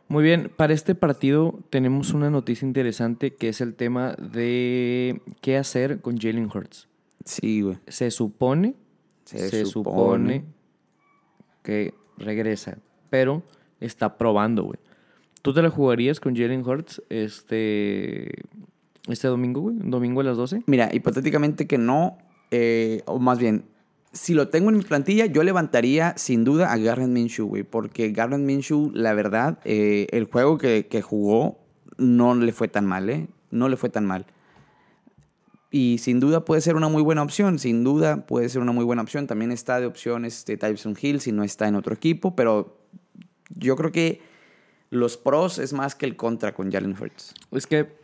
Muy 0.07 0.23
bien, 0.23 0.51
para 0.55 0.73
este 0.73 0.95
partido 0.95 1.59
tenemos 1.69 2.13
una 2.13 2.31
noticia 2.31 2.65
interesante 2.65 3.35
que 3.35 3.49
es 3.49 3.61
el 3.61 3.75
tema 3.75 4.15
de 4.15 5.21
qué 5.41 5.57
hacer 5.57 6.01
con 6.01 6.17
Jalen 6.17 6.49
Hurts. 6.53 6.87
Sí, 7.23 7.61
güey. 7.61 7.77
Se 7.87 8.09
supone, 8.09 8.75
Se 9.39 9.49
se, 9.49 9.65
supone. 9.65 10.39
supone. 10.39 10.45
que 11.63 11.93
regresa, 12.17 12.77
pero 13.09 13.43
está 13.79 14.17
probando, 14.17 14.63
güey. 14.63 14.79
¿Tú 15.41 15.53
te 15.53 15.61
la 15.61 15.69
jugarías 15.69 16.19
con 16.19 16.35
Jalen 16.35 16.67
Hurts 16.67 17.01
este, 17.09 18.31
este 19.07 19.27
domingo, 19.27 19.61
güey? 19.61 19.75
¿Domingo 19.79 20.21
a 20.21 20.23
las 20.23 20.37
12? 20.37 20.63
Mira, 20.67 20.89
hipotéticamente 20.93 21.65
que 21.65 21.77
no, 21.77 22.17
eh, 22.51 23.01
o 23.05 23.19
más 23.19 23.39
bien, 23.39 23.65
si 24.13 24.33
lo 24.33 24.49
tengo 24.49 24.69
en 24.69 24.77
mi 24.77 24.83
plantilla, 24.83 25.25
yo 25.25 25.41
levantaría 25.43 26.13
sin 26.17 26.43
duda 26.43 26.71
a 26.71 26.77
Garrett 26.77 27.07
Minshew, 27.07 27.47
güey, 27.47 27.63
porque 27.63 28.11
Garrett 28.11 28.39
Minshew, 28.39 28.91
la 28.93 29.13
verdad, 29.13 29.57
eh, 29.63 30.07
el 30.11 30.25
juego 30.25 30.57
que, 30.57 30.87
que 30.87 31.01
jugó 31.01 31.57
no 31.97 32.35
le 32.35 32.51
fue 32.51 32.67
tan 32.67 32.85
mal, 32.85 33.09
¿eh? 33.09 33.27
No 33.49 33.69
le 33.69 33.77
fue 33.77 33.89
tan 33.89 34.05
mal. 34.05 34.25
Y 35.73 35.99
sin 35.99 36.19
duda 36.19 36.43
puede 36.43 36.59
ser 36.59 36.75
una 36.75 36.89
muy 36.89 37.01
buena 37.01 37.23
opción, 37.23 37.57
sin 37.57 37.85
duda 37.85 38.25
puede 38.25 38.49
ser 38.49 38.61
una 38.61 38.73
muy 38.73 38.83
buena 38.83 39.01
opción. 39.01 39.25
También 39.25 39.53
está 39.53 39.79
de 39.79 39.85
opción 39.85 40.25
este 40.25 40.57
Tyson 40.57 40.97
Hill 41.01 41.21
si 41.21 41.31
no 41.31 41.43
está 41.43 41.67
en 41.69 41.75
otro 41.75 41.95
equipo, 41.95 42.35
pero 42.35 42.77
yo 43.55 43.77
creo 43.77 43.91
que 43.93 44.21
los 44.89 45.15
pros 45.15 45.57
es 45.57 45.71
más 45.71 45.95
que 45.95 46.05
el 46.05 46.17
contra 46.17 46.53
con 46.53 46.71
Jalen 46.71 46.95
Hurts. 46.99 47.33
Es 47.51 47.65
que. 47.65 47.99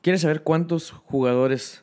¿Quieres 0.00 0.22
saber 0.22 0.44
cuántos 0.44 0.92
jugadores 0.92 1.82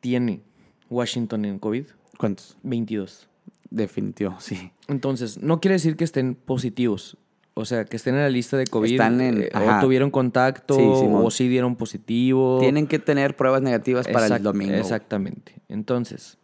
tiene 0.00 0.40
Washington 0.88 1.44
en 1.44 1.58
COVID? 1.58 1.86
¿Cuántos? 2.16 2.56
22. 2.62 3.28
Definitivo, 3.70 4.36
sí. 4.38 4.70
Entonces, 4.86 5.42
no 5.42 5.60
quiere 5.60 5.74
decir 5.74 5.96
que 5.96 6.04
estén 6.04 6.36
positivos. 6.36 7.18
O 7.58 7.64
sea, 7.64 7.86
que 7.86 7.96
estén 7.96 8.14
en 8.16 8.20
la 8.20 8.28
lista 8.28 8.58
de 8.58 8.66
COVID. 8.66 8.90
Están 8.92 9.18
en- 9.22 9.42
eh, 9.44 9.50
o 9.54 9.80
tuvieron 9.80 10.10
contacto, 10.10 10.74
Sí, 10.74 10.82
o 10.84 11.30
sí 11.30 11.48
dieron 11.48 11.74
positivo. 11.74 12.58
Tienen 12.60 12.86
que 12.86 12.98
tener 12.98 13.34
pruebas 13.34 13.62
negativas 13.62 14.06
para 14.06 14.26
el 14.26 14.42
domingo. 14.42 14.74
Exactamente. 14.74 15.54
Entonces, 15.70 16.36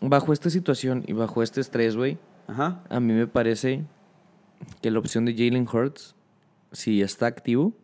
bajo 0.00 0.32
esta 0.32 0.48
situación 0.48 1.04
y 1.06 1.12
bajo 1.12 1.42
este 1.42 1.60
estrés, 1.60 1.96
güey, 1.96 2.16
a 2.48 2.98
mí 3.00 3.12
me 3.12 3.26
parece 3.26 3.84
que 4.80 4.90
la 4.90 4.98
opción 5.00 5.26
de 5.26 5.34
Jalen 5.34 5.68
Hurts, 5.70 6.14
si 6.72 7.02
está 7.02 7.26
activo, 7.26 7.74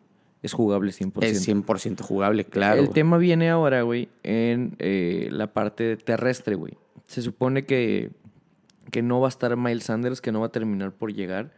es 0.42 0.54
jugable 0.54 0.92
100%. 0.92 1.12
Es 1.26 1.46
100% 1.46 2.00
jugable, 2.00 2.44
claro. 2.46 2.80
El 2.80 2.88
tema 2.90 3.18
viene 3.18 3.50
ahora, 3.50 3.82
güey, 3.82 4.08
en 4.22 4.74
eh, 4.78 5.28
la 5.32 5.48
parte 5.52 5.98
terrestre, 5.98 6.54
güey. 6.54 6.78
Se 7.06 7.20
supone 7.20 7.66
que, 7.66 8.10
que 8.90 9.02
no 9.02 9.20
va 9.20 9.28
a 9.28 9.30
estar 9.30 9.54
Miles 9.56 9.84
Sanders, 9.84 10.20
que 10.22 10.32
no 10.32 10.40
va 10.40 10.46
a 10.46 10.52
terminar 10.52 10.92
por 10.92 11.12
llegar, 11.12 11.52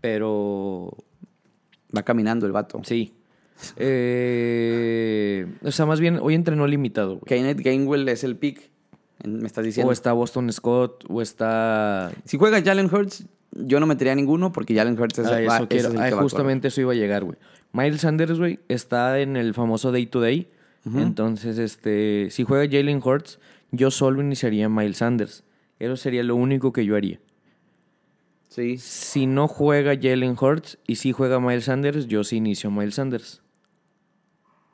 pero 0.00 0.90
Va 1.96 2.02
caminando 2.02 2.46
el 2.46 2.52
vato. 2.52 2.80
sí. 2.84 3.12
Eh, 3.78 5.46
o 5.62 5.70
sea, 5.70 5.86
más 5.86 6.00
bien, 6.00 6.18
hoy 6.20 6.34
entrenó 6.34 6.66
limitado, 6.66 7.12
güey. 7.18 7.22
Kenneth 7.26 7.60
Gainwell 7.60 8.08
es 8.08 8.24
el 8.24 8.36
pick. 8.36 8.70
Me 9.24 9.46
estás 9.46 9.64
diciendo. 9.64 9.88
O 9.88 9.92
está 9.92 10.12
Boston 10.12 10.52
Scott, 10.52 11.04
o 11.08 11.22
está... 11.22 12.12
Si 12.24 12.36
juega 12.36 12.62
Jalen 12.62 12.92
Hurts, 12.92 13.24
yo 13.52 13.80
no 13.80 13.86
metería 13.86 14.14
ninguno 14.14 14.52
porque 14.52 14.74
Jalen 14.74 15.00
Hurts 15.00 15.18
es, 15.20 15.26
Ah, 15.26 15.40
va- 15.48 15.56
eso 15.56 15.68
quiero. 15.68 15.88
es 15.88 15.94
el 15.94 16.00
Ah, 16.00 16.08
que 16.08 16.14
va 16.14 16.20
a 16.20 16.22
justamente 16.22 16.68
eso 16.68 16.80
iba 16.82 16.92
a 16.92 16.96
llegar, 16.96 17.24
güey. 17.24 17.38
Miles 17.72 18.02
Sanders, 18.02 18.38
güey, 18.38 18.60
está 18.68 19.18
en 19.20 19.36
el 19.36 19.54
famoso 19.54 19.90
day 19.92 20.06
to 20.06 20.20
day. 20.20 20.48
Entonces, 20.94 21.58
este, 21.58 22.28
si 22.30 22.44
juega 22.44 22.70
Jalen 22.70 23.00
Hurts, 23.04 23.40
yo 23.72 23.90
solo 23.90 24.20
iniciaría 24.22 24.66
a 24.66 24.68
Miles 24.68 24.98
Sanders. 24.98 25.42
Eso 25.80 25.96
sería 25.96 26.22
lo 26.22 26.36
único 26.36 26.72
que 26.72 26.84
yo 26.84 26.94
haría. 26.94 27.18
Sí. 28.56 28.78
Si 28.78 29.26
no 29.26 29.48
juega 29.48 29.92
Jalen 29.94 30.34
Hurts 30.40 30.78
y 30.86 30.96
si 30.96 31.12
juega 31.12 31.38
Miles 31.40 31.64
Sanders, 31.64 32.06
yo 32.06 32.24
sí 32.24 32.36
inicio 32.36 32.70
Miles 32.70 32.94
Sanders. 32.94 33.42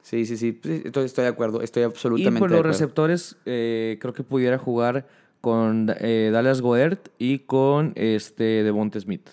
Sí, 0.02 0.24
sí, 0.24 0.36
sí. 0.36 0.60
Estoy, 0.84 1.04
estoy 1.04 1.24
de 1.24 1.30
acuerdo. 1.30 1.62
Estoy 1.62 1.82
Y 1.82 1.86
absolutamente 1.86 2.38
por 2.38 2.48
de 2.50 2.54
los 2.54 2.60
acuerdo. 2.60 2.72
receptores, 2.72 3.36
eh, 3.44 3.98
creo 4.00 4.12
que 4.14 4.22
pudiera 4.22 4.56
jugar 4.56 5.08
con 5.40 5.92
eh, 5.98 6.30
Dallas 6.32 6.60
Goddard 6.60 6.98
y 7.18 7.40
con 7.40 7.92
este 7.96 8.62
Devonta 8.62 9.00
Smith. 9.00 9.28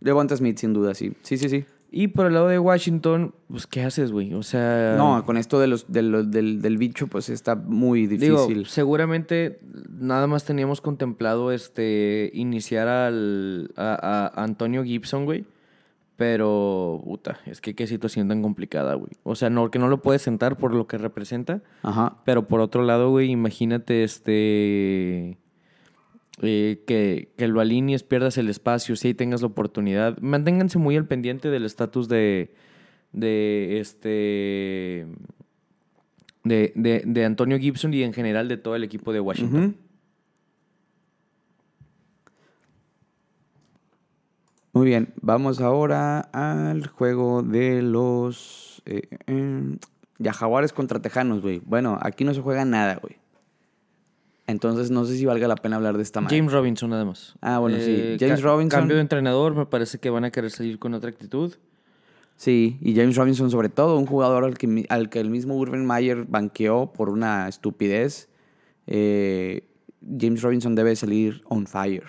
Devonta 0.00 0.36
Smith, 0.36 0.58
sin 0.58 0.74
duda, 0.74 0.92
sí. 0.94 1.14
Sí, 1.22 1.38
sí, 1.38 1.48
sí. 1.48 1.64
Y 1.94 2.08
por 2.08 2.24
el 2.26 2.32
lado 2.32 2.48
de 2.48 2.58
Washington, 2.58 3.34
pues, 3.48 3.66
¿qué 3.66 3.82
haces, 3.82 4.12
güey? 4.12 4.32
O 4.32 4.42
sea... 4.42 4.94
No, 4.96 5.22
con 5.26 5.36
esto 5.36 5.60
de 5.60 5.66
los, 5.66 5.92
de 5.92 6.00
los- 6.00 6.30
del, 6.30 6.62
del 6.62 6.78
bicho, 6.78 7.06
pues 7.06 7.28
está 7.28 7.54
muy 7.54 8.06
Digo, 8.06 8.46
difícil. 8.46 8.64
seguramente 8.66 9.60
nada 9.90 10.26
más 10.26 10.46
teníamos 10.46 10.80
contemplado 10.80 11.52
este 11.52 12.30
iniciar 12.32 12.88
al, 12.88 13.72
a, 13.76 14.30
a 14.34 14.42
Antonio 14.42 14.82
Gibson, 14.84 15.26
güey. 15.26 15.44
Pero, 16.16 17.02
puta, 17.04 17.40
es 17.46 17.60
que 17.60 17.74
qué 17.74 17.86
situación 17.86 18.28
tan 18.28 18.42
complicada, 18.42 18.94
güey. 18.94 19.10
O 19.24 19.34
sea, 19.34 19.50
no, 19.50 19.70
que 19.70 19.78
no 19.78 19.88
lo 19.88 20.02
puedes 20.02 20.22
sentar 20.22 20.56
por 20.56 20.72
lo 20.74 20.86
que 20.86 20.96
representa. 20.96 21.62
Ajá. 21.82 22.18
Pero 22.24 22.46
por 22.48 22.60
otro 22.60 22.84
lado, 22.84 23.10
güey, 23.10 23.30
imagínate 23.30 24.04
este. 24.04 25.36
Eh, 26.40 26.82
que, 26.86 27.32
que 27.36 27.48
lo 27.48 27.60
alinees, 27.60 28.02
pierdas 28.02 28.38
el 28.38 28.48
espacio, 28.48 28.96
si 28.96 29.08
ahí 29.08 29.14
tengas 29.14 29.42
la 29.42 29.48
oportunidad. 29.48 30.18
Manténganse 30.20 30.78
muy 30.78 30.96
al 30.96 31.06
pendiente 31.06 31.50
del 31.50 31.64
estatus 31.64 32.08
de, 32.08 32.54
de 33.12 33.80
este 33.80 35.06
de, 36.44 36.72
de, 36.74 37.02
de 37.04 37.24
Antonio 37.24 37.58
Gibson 37.58 37.92
y 37.94 38.02
en 38.02 38.12
general 38.12 38.48
de 38.48 38.56
todo 38.56 38.76
el 38.76 38.84
equipo 38.84 39.12
de 39.12 39.20
Washington. 39.20 39.76
Muy 44.74 44.86
bien, 44.86 45.12
vamos 45.20 45.60
ahora 45.60 46.20
al 46.32 46.86
juego 46.86 47.42
de 47.42 47.82
los 47.82 48.82
eh, 48.86 49.02
eh, 49.26 49.76
ya 50.18 50.32
contra 50.74 51.02
Tejanos, 51.02 51.42
güey. 51.42 51.60
Bueno, 51.66 51.98
aquí 52.00 52.24
no 52.24 52.32
se 52.32 52.40
juega 52.40 52.64
nada, 52.64 52.96
güey. 52.96 53.21
Entonces 54.52 54.90
no 54.92 55.04
sé 55.04 55.16
si 55.16 55.26
valga 55.26 55.48
la 55.48 55.56
pena 55.56 55.76
hablar 55.76 55.96
de 55.96 56.02
esta 56.04 56.20
manera. 56.20 56.38
James 56.38 56.52
Robinson 56.52 56.90
nada 56.90 57.04
más. 57.04 57.34
Ah, 57.40 57.58
bueno, 57.58 57.76
sí. 57.78 57.84
Eh, 57.88 58.16
James 58.20 58.40
ca- 58.40 58.46
Robinson. 58.46 58.78
Cambio 58.80 58.96
de 58.96 59.02
entrenador, 59.02 59.54
me 59.56 59.66
parece 59.66 59.98
que 59.98 60.08
van 60.10 60.24
a 60.24 60.30
querer 60.30 60.50
salir 60.50 60.78
con 60.78 60.94
otra 60.94 61.10
actitud. 61.10 61.54
Sí, 62.36 62.78
y 62.80 62.94
James 62.94 63.16
Robinson 63.16 63.50
sobre 63.50 63.68
todo, 63.68 63.98
un 63.98 64.06
jugador 64.06 64.44
al 64.44 64.56
que, 64.58 64.86
al 64.88 65.10
que 65.10 65.20
el 65.20 65.30
mismo 65.30 65.56
Urban 65.56 65.86
Meyer 65.86 66.24
banqueó 66.24 66.92
por 66.92 67.08
una 67.08 67.48
estupidez. 67.48 68.28
Eh, 68.86 69.64
James 70.18 70.42
Robinson 70.42 70.74
debe 70.74 70.96
salir 70.96 71.42
on 71.48 71.66
fire. 71.66 72.04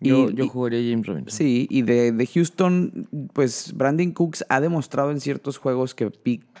Yo, 0.00 0.28
Y- 0.28 0.34
yo 0.34 0.48
jugaría 0.48 0.78
James 0.92 1.06
Robinson. 1.06 1.30
Sí, 1.36 1.66
y 1.70 1.82
de, 1.82 2.12
de 2.12 2.26
Houston, 2.26 3.08
pues 3.32 3.72
Brandon 3.74 4.12
Cooks 4.12 4.44
ha 4.48 4.60
demostrado 4.60 5.10
en 5.10 5.20
ciertos 5.20 5.56
juegos 5.58 5.94
que 5.94 6.10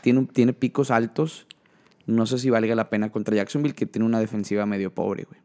tiene, 0.02 0.26
tiene 0.32 0.52
picos 0.54 0.90
altos. 0.90 1.46
No 2.06 2.26
sé 2.26 2.38
si 2.38 2.50
valga 2.50 2.74
la 2.74 2.88
pena 2.90 3.10
contra 3.10 3.34
Jacksonville, 3.36 3.74
que 3.74 3.86
tiene 3.86 4.06
una 4.06 4.20
defensiva 4.20 4.64
medio 4.66 4.94
pobre, 4.94 5.24
güey. 5.24 5.40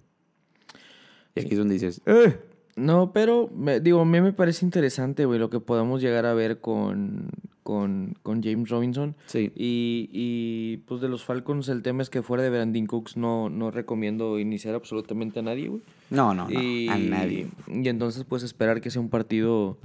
Y 1.35 1.39
aquí 1.41 1.49
es 1.51 1.57
donde 1.57 1.73
dices, 1.75 2.01
¡eh! 2.05 2.37
No, 2.75 3.11
pero 3.13 3.49
me- 3.55 3.79
digo, 3.79 3.99
a 4.01 4.05
mí 4.05 4.21
me 4.21 4.31
parece 4.33 4.65
interesante, 4.65 5.25
güey, 5.25 5.39
lo 5.39 5.49
que 5.49 5.59
podamos 5.59 6.01
llegar 6.01 6.25
a 6.25 6.33
ver 6.33 6.59
con, 6.61 7.29
con, 7.63 8.15
con 8.23 8.41
James 8.43 8.69
Robinson. 8.69 9.15
Sí. 9.25 9.51
Y, 9.55 10.09
y 10.13 10.77
pues 10.87 11.01
de 11.01 11.09
los 11.09 11.23
Falcons, 11.23 11.67
el 11.69 11.81
tema 11.83 12.01
es 12.01 12.09
que 12.09 12.21
fuera 12.21 12.43
de 12.43 12.49
Brandon 12.49 12.85
Cooks 12.85 13.17
no, 13.17 13.49
no 13.49 13.71
recomiendo 13.71 14.39
iniciar 14.39 14.73
absolutamente 14.75 15.39
a 15.39 15.43
nadie, 15.43 15.67
güey. 15.67 15.81
No, 16.09 16.33
no, 16.33 16.47
no, 16.49 16.61
y, 16.61 16.87
a 16.87 16.97
nadie. 16.97 17.47
Y 17.67 17.87
entonces, 17.89 18.23
pues 18.23 18.43
esperar 18.43 18.79
que 18.81 18.89
sea 18.89 19.01
un 19.01 19.09
partido, 19.09 19.77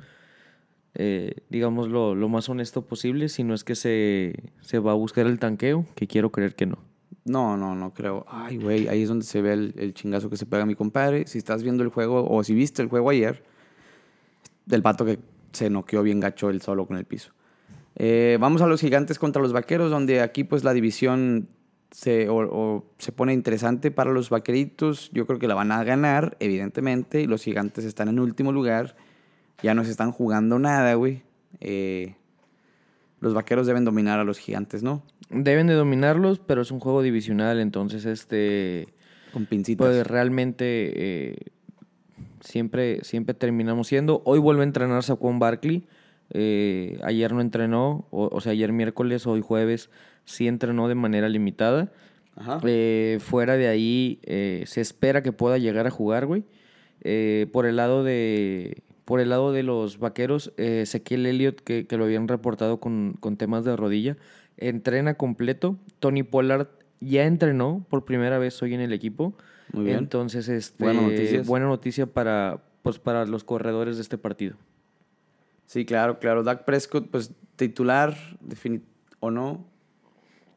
eh, 0.97 1.35
digamos, 1.51 1.89
lo, 1.89 2.15
lo 2.15 2.29
más 2.29 2.49
honesto 2.49 2.83
posible, 2.87 3.29
si 3.29 3.45
no 3.45 3.55
es 3.55 3.63
que 3.65 3.75
se, 3.75 4.35
se 4.61 4.79
va 4.79 4.93
a 4.93 4.95
buscar 4.95 5.27
el 5.27 5.39
tanqueo, 5.39 5.85
que 5.95 6.07
quiero 6.07 6.31
creer 6.33 6.55
que 6.55 6.67
no. 6.67 6.79
No, 7.25 7.57
no, 7.57 7.75
no 7.75 7.93
creo. 7.93 8.25
Ay, 8.29 8.57
güey, 8.57 8.89
ahí 8.89 9.03
es 9.03 9.09
donde 9.09 9.25
se 9.25 9.43
ve 9.43 9.53
el, 9.53 9.75
el 9.79 9.95
chingazo 9.95 10.31
que 10.31 10.37
se 10.37 10.47
pega 10.47 10.65
mi 10.67 10.75
compadre. 10.75 11.27
Si 11.27 11.39
estás 11.39 11.63
viendo 11.63 11.83
el 11.83 11.89
juego, 11.91 12.29
o 12.29 12.43
si 12.45 12.55
viste 12.55 12.83
el 12.83 12.89
juego 12.89 13.11
ayer, 13.11 13.43
del 14.65 14.83
vato 14.83 15.05
que 15.05 15.19
se 15.53 15.71
noqueó 15.71 16.03
bien 16.03 16.21
gacho 16.21 16.51
él 16.51 16.61
solo 16.63 16.87
con 16.87 16.97
el 16.97 17.05
piso. 17.05 17.33
Eh, 17.97 18.37
vamos 18.41 18.63
a 18.63 18.67
los 18.67 18.81
gigantes 18.81 19.19
contra 19.19 19.41
los 19.43 19.53
vaqueros, 19.53 19.91
donde 19.91 20.21
aquí 20.21 20.45
pues 20.45 20.65
la 20.65 20.73
división 20.73 21.49
se, 21.91 22.29
o- 22.29 22.37
o 22.51 22.93
se 22.99 23.11
pone 23.13 23.33
interesante 23.33 23.91
para 23.91 24.13
los 24.13 24.29
vaqueritos. 24.31 25.11
Yo 25.13 25.27
creo 25.27 25.39
que 25.39 25.49
la 25.49 25.55
van 25.55 25.73
a 25.73 25.83
ganar, 25.83 26.37
evidentemente. 26.41 27.21
Y 27.23 27.27
los 27.27 27.43
gigantes 27.43 27.85
están 27.85 28.09
en 28.09 28.21
último 28.21 28.53
lugar. 28.53 28.97
Ya 29.63 29.75
no 29.75 29.85
se 29.85 29.91
están 29.91 30.13
jugando 30.13 30.59
nada, 30.59 30.95
güey. 30.95 31.23
Eh, 31.61 32.15
los 33.21 33.35
vaqueros 33.35 33.67
deben 33.67 33.85
dominar 33.85 34.21
a 34.21 34.25
los 34.25 34.39
gigantes, 34.39 34.83
¿no? 34.83 35.03
Deben 35.31 35.67
de 35.67 35.75
dominarlos, 35.75 36.39
pero 36.39 36.63
es 36.63 36.71
un 36.71 36.79
juego 36.79 37.03
divisional, 37.03 37.59
entonces 37.59 38.05
este... 38.05 38.89
Con 39.33 39.47
pincitas. 39.47 39.87
Pues 39.87 40.07
realmente 40.07 40.93
eh, 40.95 41.37
siempre, 42.41 43.03
siempre 43.03 43.35
terminamos 43.35 43.89
siendo. 43.89 44.23
Hoy 44.25 44.39
vuelve 44.39 44.61
a 44.61 44.65
entrenar 44.65 45.03
Saquon 45.03 45.39
Barkley. 45.39 45.87
Eh, 46.31 47.01
ayer 47.03 47.33
no 47.33 47.41
entrenó, 47.41 48.07
o, 48.11 48.29
o 48.31 48.41
sea, 48.41 48.53
ayer 48.53 48.73
miércoles, 48.73 49.27
hoy 49.27 49.41
jueves, 49.41 49.91
sí 50.25 50.47
entrenó 50.47 50.87
de 50.89 50.95
manera 50.95 51.29
limitada. 51.29 51.93
Ajá. 52.37 52.61
Eh, 52.65 53.19
fuera 53.21 53.57
de 53.57 53.69
ahí, 53.69 54.21
se 54.67 54.81
espera 54.81 55.23
que 55.23 55.33
pueda 55.33 55.59
llegar 55.59 55.87
a 55.87 55.91
jugar, 55.91 56.27
güey. 56.27 56.45
Por 57.53 57.67
el 57.67 57.77
lado 57.77 58.05
de. 58.05 58.83
Por 59.07 59.21
el 59.21 59.31
lado 59.31 59.53
de 59.53 59.63
los 59.63 59.99
vaqueros, 59.99 60.53
eh, 60.59 60.81
Ezequiel 60.83 61.25
Elliott, 61.25 61.61
que, 61.61 61.87
que 61.87 61.97
lo 61.97 62.05
habían 62.05 62.29
reportado 62.29 62.81
con, 62.81 63.17
con 63.21 63.37
temas 63.37 63.65
de 63.65 63.77
rodilla, 63.77 64.17
entrena 64.59 65.15
completo. 65.15 65.79
Tony 66.01 66.25
Pollard 66.25 66.69
ya 67.01 67.25
entrenó 67.25 67.87
por 67.89 68.05
primera 68.05 68.39
vez 68.39 68.61
hoy 68.63 68.75
en 68.75 68.81
el 68.81 68.93
equipo. 68.93 69.35
Muy 69.73 69.85
bien. 69.85 69.99
Entonces, 69.99 70.49
este, 70.49 70.85
buena 71.43 71.67
noticia 71.67 72.07
para, 72.07 72.65
pues, 72.83 72.99
para 72.99 73.27
los 73.27 73.45
corredores 73.45 73.97
de 73.97 74.03
este 74.03 74.19
partido. 74.19 74.57
Sí, 75.67 75.85
claro, 75.85 76.19
claro. 76.19 76.43
Dak 76.43 76.65
Prescott, 76.65 77.09
pues 77.09 77.33
titular, 77.55 78.17
o 79.21 79.31
no. 79.31 79.67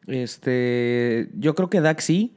Este, 0.07 1.29
yo 1.38 1.53
creo 1.53 1.69
que 1.69 1.81
Dak 1.81 1.99
sí. 1.99 2.33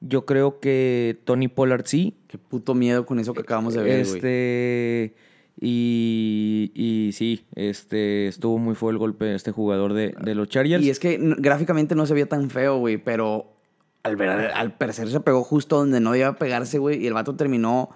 Yo 0.00 0.26
creo 0.26 0.60
que 0.60 1.18
Tony 1.24 1.48
Pollard 1.48 1.86
sí. 1.86 2.18
Qué 2.28 2.36
puto 2.36 2.74
miedo 2.74 3.06
con 3.06 3.18
eso 3.18 3.32
que 3.32 3.40
acabamos 3.40 3.72
de 3.72 3.82
ver, 3.82 4.04
güey. 4.04 4.16
Este. 4.16 5.14
Y, 5.60 6.72
y 6.74 7.12
sí, 7.12 7.46
este 7.54 8.26
estuvo 8.26 8.58
muy 8.58 8.74
fue 8.74 8.92
el 8.92 8.98
golpe 8.98 9.24
de 9.24 9.36
este 9.36 9.52
jugador 9.52 9.92
de, 9.92 10.14
de 10.20 10.34
los 10.34 10.48
Chargers. 10.48 10.84
Y 10.84 10.90
es 10.90 10.98
que 10.98 11.18
gráficamente 11.38 11.94
no 11.94 12.06
se 12.06 12.14
veía 12.14 12.26
tan 12.26 12.50
feo, 12.50 12.78
güey, 12.78 12.98
pero 12.98 13.54
al, 14.02 14.16
ver, 14.16 14.30
al 14.30 14.76
parecer 14.76 15.08
se 15.08 15.20
pegó 15.20 15.42
justo 15.42 15.78
donde 15.78 16.00
no 16.00 16.12
debía 16.12 16.34
pegarse, 16.34 16.78
güey, 16.78 17.02
y 17.02 17.06
el 17.06 17.14
vato 17.14 17.36
terminó, 17.36 17.90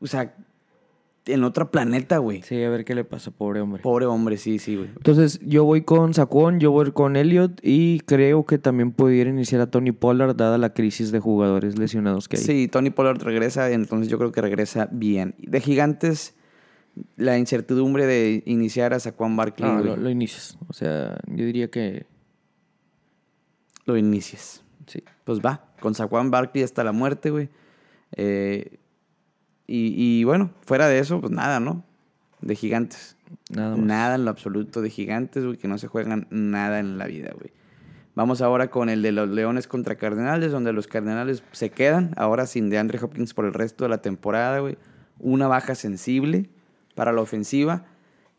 o 0.00 0.06
sea, 0.06 0.34
en 1.26 1.44
otro 1.44 1.70
planeta, 1.70 2.18
güey. 2.18 2.42
Sí, 2.42 2.62
a 2.62 2.70
ver 2.70 2.84
qué 2.84 2.94
le 2.94 3.04
pasa, 3.04 3.30
pobre 3.30 3.60
hombre. 3.60 3.82
Pobre 3.82 4.06
hombre, 4.06 4.36
sí, 4.36 4.58
sí, 4.58 4.76
güey. 4.76 4.88
Entonces, 4.88 5.40
yo 5.44 5.64
voy 5.64 5.82
con 5.82 6.14
Saquon, 6.14 6.60
yo 6.60 6.70
voy 6.70 6.92
con 6.92 7.16
Elliot 7.16 7.60
y 7.62 8.00
creo 8.00 8.44
que 8.46 8.58
también 8.58 8.92
pudiera 8.92 9.28
iniciar 9.30 9.60
a 9.60 9.70
Tony 9.70 9.92
Pollard 9.92 10.34
dada 10.36 10.58
la 10.58 10.72
crisis 10.72 11.12
de 11.12 11.20
jugadores 11.20 11.78
lesionados 11.78 12.28
que 12.28 12.36
hay. 12.36 12.42
Sí, 12.42 12.68
Tony 12.68 12.90
Pollard 12.90 13.20
regresa, 13.22 13.70
entonces 13.70 14.08
yo 14.08 14.18
creo 14.18 14.32
que 14.32 14.40
regresa 14.40 14.88
bien. 14.90 15.34
De 15.38 15.60
gigantes, 15.60 16.34
la 17.16 17.38
incertidumbre 17.38 18.06
de 18.06 18.42
iniciar 18.46 18.94
a 18.94 19.00
Saquon 19.00 19.36
Barkley, 19.36 19.68
lo, 19.84 19.96
lo 19.96 20.10
inicias. 20.10 20.58
O 20.68 20.72
sea, 20.72 21.18
yo 21.26 21.44
diría 21.44 21.70
que 21.70 22.06
lo 23.86 23.96
inicies. 23.96 24.62
sí. 24.86 25.02
pues 25.24 25.40
va, 25.40 25.64
con 25.80 25.94
Saquon 25.94 26.30
Barkley 26.30 26.64
hasta 26.64 26.84
la 26.84 26.92
muerte, 26.92 27.30
güey. 27.30 27.48
Eh, 28.16 28.78
y, 29.66 29.94
y 29.96 30.24
bueno, 30.24 30.50
fuera 30.66 30.88
de 30.88 30.98
eso, 30.98 31.20
pues 31.20 31.32
nada, 31.32 31.60
¿no? 31.60 31.84
De 32.40 32.56
gigantes. 32.56 33.16
Nada 33.50 33.76
más. 33.76 33.86
Nada 33.86 34.14
en 34.16 34.24
lo 34.24 34.30
absoluto 34.30 34.82
de 34.82 34.90
gigantes, 34.90 35.44
güey, 35.44 35.56
que 35.56 35.68
no 35.68 35.78
se 35.78 35.86
juegan 35.86 36.26
nada 36.30 36.80
en 36.80 36.98
la 36.98 37.06
vida, 37.06 37.30
güey. 37.34 37.52
Vamos 38.16 38.42
ahora 38.42 38.70
con 38.70 38.88
el 38.88 39.02
de 39.02 39.12
los 39.12 39.28
Leones 39.28 39.68
contra 39.68 39.94
Cardenales, 39.94 40.50
donde 40.50 40.72
los 40.72 40.88
Cardenales 40.88 41.44
se 41.52 41.70
quedan 41.70 42.12
ahora 42.16 42.46
sin 42.46 42.68
DeAndre 42.68 42.98
Hopkins 43.00 43.34
por 43.34 43.44
el 43.44 43.54
resto 43.54 43.84
de 43.84 43.90
la 43.90 44.02
temporada, 44.02 44.58
güey. 44.58 44.76
Una 45.20 45.46
baja 45.46 45.74
sensible 45.74 46.50
para 46.94 47.12
la 47.12 47.20
ofensiva 47.20 47.86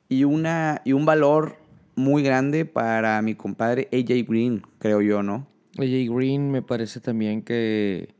y, 0.09 0.23
una, 0.23 0.81
y 0.85 0.93
un 0.93 1.05
valor 1.05 1.57
muy 1.95 2.23
grande 2.23 2.65
para 2.65 3.21
mi 3.21 3.35
compadre 3.35 3.89
AJ 3.91 4.27
Green, 4.27 4.61
creo 4.79 5.01
yo, 5.01 5.23
¿no? 5.23 5.47
AJ 5.77 6.13
Green 6.13 6.51
me 6.51 6.61
parece 6.61 6.99
también 6.99 7.41
que 7.41 8.13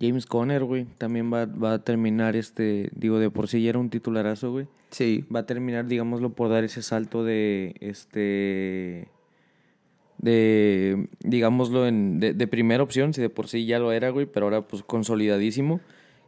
James 0.00 0.26
Conner, 0.26 0.64
güey, 0.64 0.86
también 0.98 1.32
va, 1.32 1.46
va 1.46 1.74
a 1.74 1.78
terminar 1.84 2.34
este, 2.34 2.90
digo, 2.94 3.18
de 3.18 3.30
por 3.30 3.48
sí 3.48 3.62
ya 3.62 3.70
era 3.70 3.78
un 3.78 3.90
titularazo, 3.90 4.50
güey. 4.50 4.66
Sí, 4.90 5.24
Va 5.34 5.40
a 5.40 5.46
terminar, 5.46 5.86
digámoslo, 5.86 6.34
por 6.34 6.50
dar 6.50 6.64
ese 6.64 6.82
salto 6.82 7.24
de, 7.24 7.76
este, 7.80 9.08
de, 10.18 11.08
digámoslo, 11.20 11.86
en, 11.86 12.20
de, 12.20 12.34
de 12.34 12.46
primera 12.46 12.82
opción, 12.82 13.14
si 13.14 13.22
de 13.22 13.30
por 13.30 13.48
sí 13.48 13.64
ya 13.64 13.78
lo 13.78 13.92
era, 13.92 14.10
güey, 14.10 14.26
pero 14.26 14.46
ahora 14.46 14.66
pues 14.66 14.82
consolidadísimo. 14.82 15.80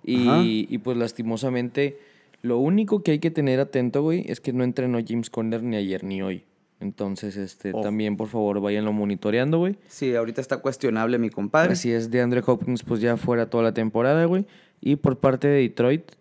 Y, 0.07 0.67
y 0.69 0.79
pues 0.79 0.97
lastimosamente, 0.99 1.99
lo 2.45 2.59
único 2.59 3.03
que 3.03 3.13
hay 3.13 3.21
que 3.21 3.31
tener 3.31 3.59
atento, 3.59 4.03
güey, 4.03 4.27
es 4.29 4.39
que 4.39 4.53
no 4.53 4.65
entrenó 4.65 4.99
James 5.05 5.31
Conner 5.31 5.63
ni 5.63 5.77
ayer 5.77 6.05
ni 6.05 6.21
hoy. 6.21 6.45
Entonces, 6.79 7.39
este, 7.39 7.73
también, 7.73 8.19
por 8.19 8.29
favor, 8.29 8.61
váyanlo 8.61 8.93
monitoreando, 8.93 9.57
güey. 9.57 9.77
Sí, 9.89 10.15
ahorita 10.15 10.43
está 10.43 10.59
cuestionable 10.59 11.19
mi 11.19 11.31
compadre. 11.31 11.73
Así 11.73 11.91
es, 11.91 12.11
de 12.11 12.21
Andre 12.21 12.43
Hopkins, 12.45 12.83
pues 12.83 13.01
ya 13.01 13.17
fuera 13.17 13.49
toda 13.49 13.65
la 13.65 13.73
temporada, 13.73 14.27
güey. 14.27 14.45
Y 14.83 14.97
por 14.97 15.21
parte 15.21 15.49
de 15.49 15.63
Detroit, 15.63 16.13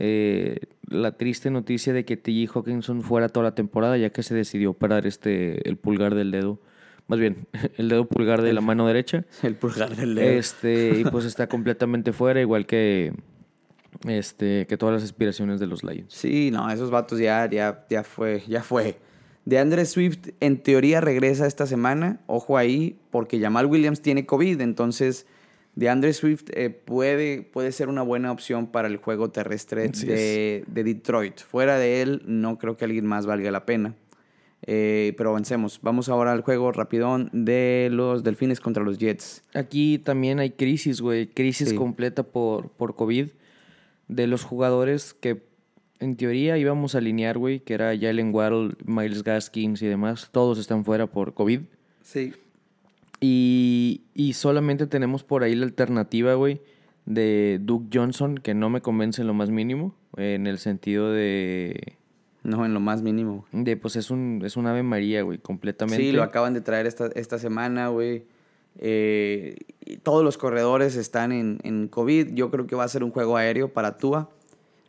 eh, 0.00 0.58
la 0.88 1.12
triste 1.12 1.48
noticia 1.52 1.92
de 1.92 2.04
que 2.04 2.16
T.J. 2.16 2.58
Hawkinson 2.58 3.02
fuera 3.02 3.28
toda 3.28 3.44
la 3.44 3.54
temporada, 3.54 3.96
ya 3.96 4.10
que 4.10 4.24
se 4.24 4.34
decidió 4.34 4.70
operar 4.70 5.06
este, 5.06 5.68
el 5.68 5.76
pulgar 5.76 6.16
del 6.16 6.32
dedo. 6.32 6.58
Más 7.06 7.20
bien, 7.20 7.46
el 7.76 7.88
dedo 7.88 8.06
pulgar 8.06 8.42
de 8.42 8.52
la 8.52 8.62
mano 8.62 8.88
derecha. 8.88 9.26
El 9.44 9.54
pulgar 9.54 9.94
del 9.94 10.16
dedo. 10.16 10.28
Este, 10.28 10.98
y 10.98 11.04
pues 11.04 11.24
está 11.24 11.46
completamente 11.46 12.12
fuera, 12.12 12.40
igual 12.40 12.66
que, 12.66 13.12
este, 14.06 14.66
que 14.66 14.76
todas 14.76 14.94
las 14.94 15.02
aspiraciones 15.04 15.60
de 15.60 15.66
los 15.66 15.82
Lions. 15.84 16.12
Sí, 16.12 16.50
no, 16.50 16.70
esos 16.70 16.90
vatos 16.90 17.18
ya, 17.18 17.48
ya, 17.50 17.84
ya 17.88 18.02
fue, 18.04 18.42
ya 18.48 18.62
fue. 18.62 18.96
De 19.44 19.58
Andre 19.58 19.84
Swift, 19.86 20.28
en 20.40 20.62
teoría 20.62 21.00
regresa 21.00 21.46
esta 21.46 21.66
semana. 21.66 22.20
Ojo 22.26 22.56
ahí, 22.58 22.98
porque 23.10 23.40
Jamal 23.40 23.66
Williams 23.66 24.00
tiene 24.00 24.24
COVID, 24.24 24.60
entonces 24.60 25.26
De 25.74 25.88
Andre 25.88 26.12
Swift 26.12 26.44
eh, 26.52 26.68
puede, 26.70 27.42
puede 27.42 27.72
ser 27.72 27.88
una 27.88 28.02
buena 28.02 28.30
opción 28.30 28.66
para 28.66 28.88
el 28.88 28.98
juego 28.98 29.30
terrestre 29.30 29.88
de, 29.88 30.64
de 30.66 30.84
Detroit. 30.84 31.40
Fuera 31.40 31.78
de 31.78 32.02
él, 32.02 32.22
no 32.26 32.58
creo 32.58 32.76
que 32.76 32.84
alguien 32.84 33.06
más 33.06 33.24
valga 33.26 33.50
la 33.50 33.64
pena. 33.64 33.94
Eh, 34.64 35.14
pero 35.16 35.30
avancemos. 35.30 35.80
Vamos 35.82 36.08
ahora 36.08 36.30
al 36.30 36.42
juego 36.42 36.70
rapidón 36.70 37.30
de 37.32 37.88
los 37.90 38.22
Delfines 38.22 38.60
contra 38.60 38.84
los 38.84 38.98
Jets. 38.98 39.42
Aquí 39.54 39.98
también 39.98 40.38
hay 40.38 40.50
crisis, 40.50 41.00
güey. 41.00 41.26
Crisis 41.26 41.70
Sí. 41.70 41.74
completa 41.74 42.22
por, 42.22 42.70
por 42.70 42.94
COVID. 42.94 43.30
De 44.14 44.26
los 44.26 44.44
jugadores 44.44 45.14
que 45.14 45.42
en 46.02 46.16
teoría 46.16 46.58
íbamos 46.58 46.94
a 46.94 46.98
alinear, 46.98 47.38
güey, 47.38 47.60
que 47.60 47.74
era 47.74 47.96
Jalen 47.98 48.34
Waddle, 48.34 48.74
Miles 48.84 49.22
Gaskins 49.22 49.80
y 49.82 49.86
demás. 49.86 50.28
Todos 50.32 50.58
están 50.58 50.84
fuera 50.84 51.06
por 51.06 51.34
COVID. 51.34 51.60
Sí. 52.02 52.32
Y, 53.20 54.02
y 54.14 54.32
solamente 54.32 54.88
tenemos 54.88 55.22
por 55.22 55.44
ahí 55.44 55.54
la 55.54 55.64
alternativa, 55.64 56.34
güey, 56.34 56.60
de 57.06 57.60
Duke 57.62 57.96
Johnson, 57.96 58.36
que 58.36 58.52
no 58.52 58.68
me 58.68 58.80
convence 58.80 59.20
en 59.20 59.28
lo 59.28 59.34
más 59.34 59.50
mínimo. 59.50 59.94
En 60.16 60.46
el 60.48 60.58
sentido 60.58 61.12
de. 61.12 61.96
No, 62.42 62.66
en 62.66 62.74
lo 62.74 62.80
más 62.80 63.02
mínimo. 63.02 63.46
de 63.52 63.76
pues 63.76 63.94
es 63.94 64.10
un, 64.10 64.42
es 64.44 64.56
un 64.56 64.66
ave 64.66 64.82
María, 64.82 65.22
güey, 65.22 65.38
completamente. 65.38 66.02
Sí, 66.02 66.10
lo 66.10 66.24
acaban 66.24 66.52
de 66.52 66.60
traer 66.60 66.86
esta, 66.86 67.06
esta 67.14 67.38
semana, 67.38 67.88
güey. 67.88 68.24
Eh, 68.78 69.56
todos 70.02 70.24
los 70.24 70.38
corredores 70.38 70.96
están 70.96 71.32
en, 71.32 71.58
en 71.62 71.88
COVID. 71.88 72.34
Yo 72.34 72.50
creo 72.50 72.66
que 72.66 72.74
va 72.74 72.84
a 72.84 72.88
ser 72.88 73.04
un 73.04 73.10
juego 73.10 73.36
aéreo 73.36 73.72
para 73.72 73.98
Tua. 73.98 74.30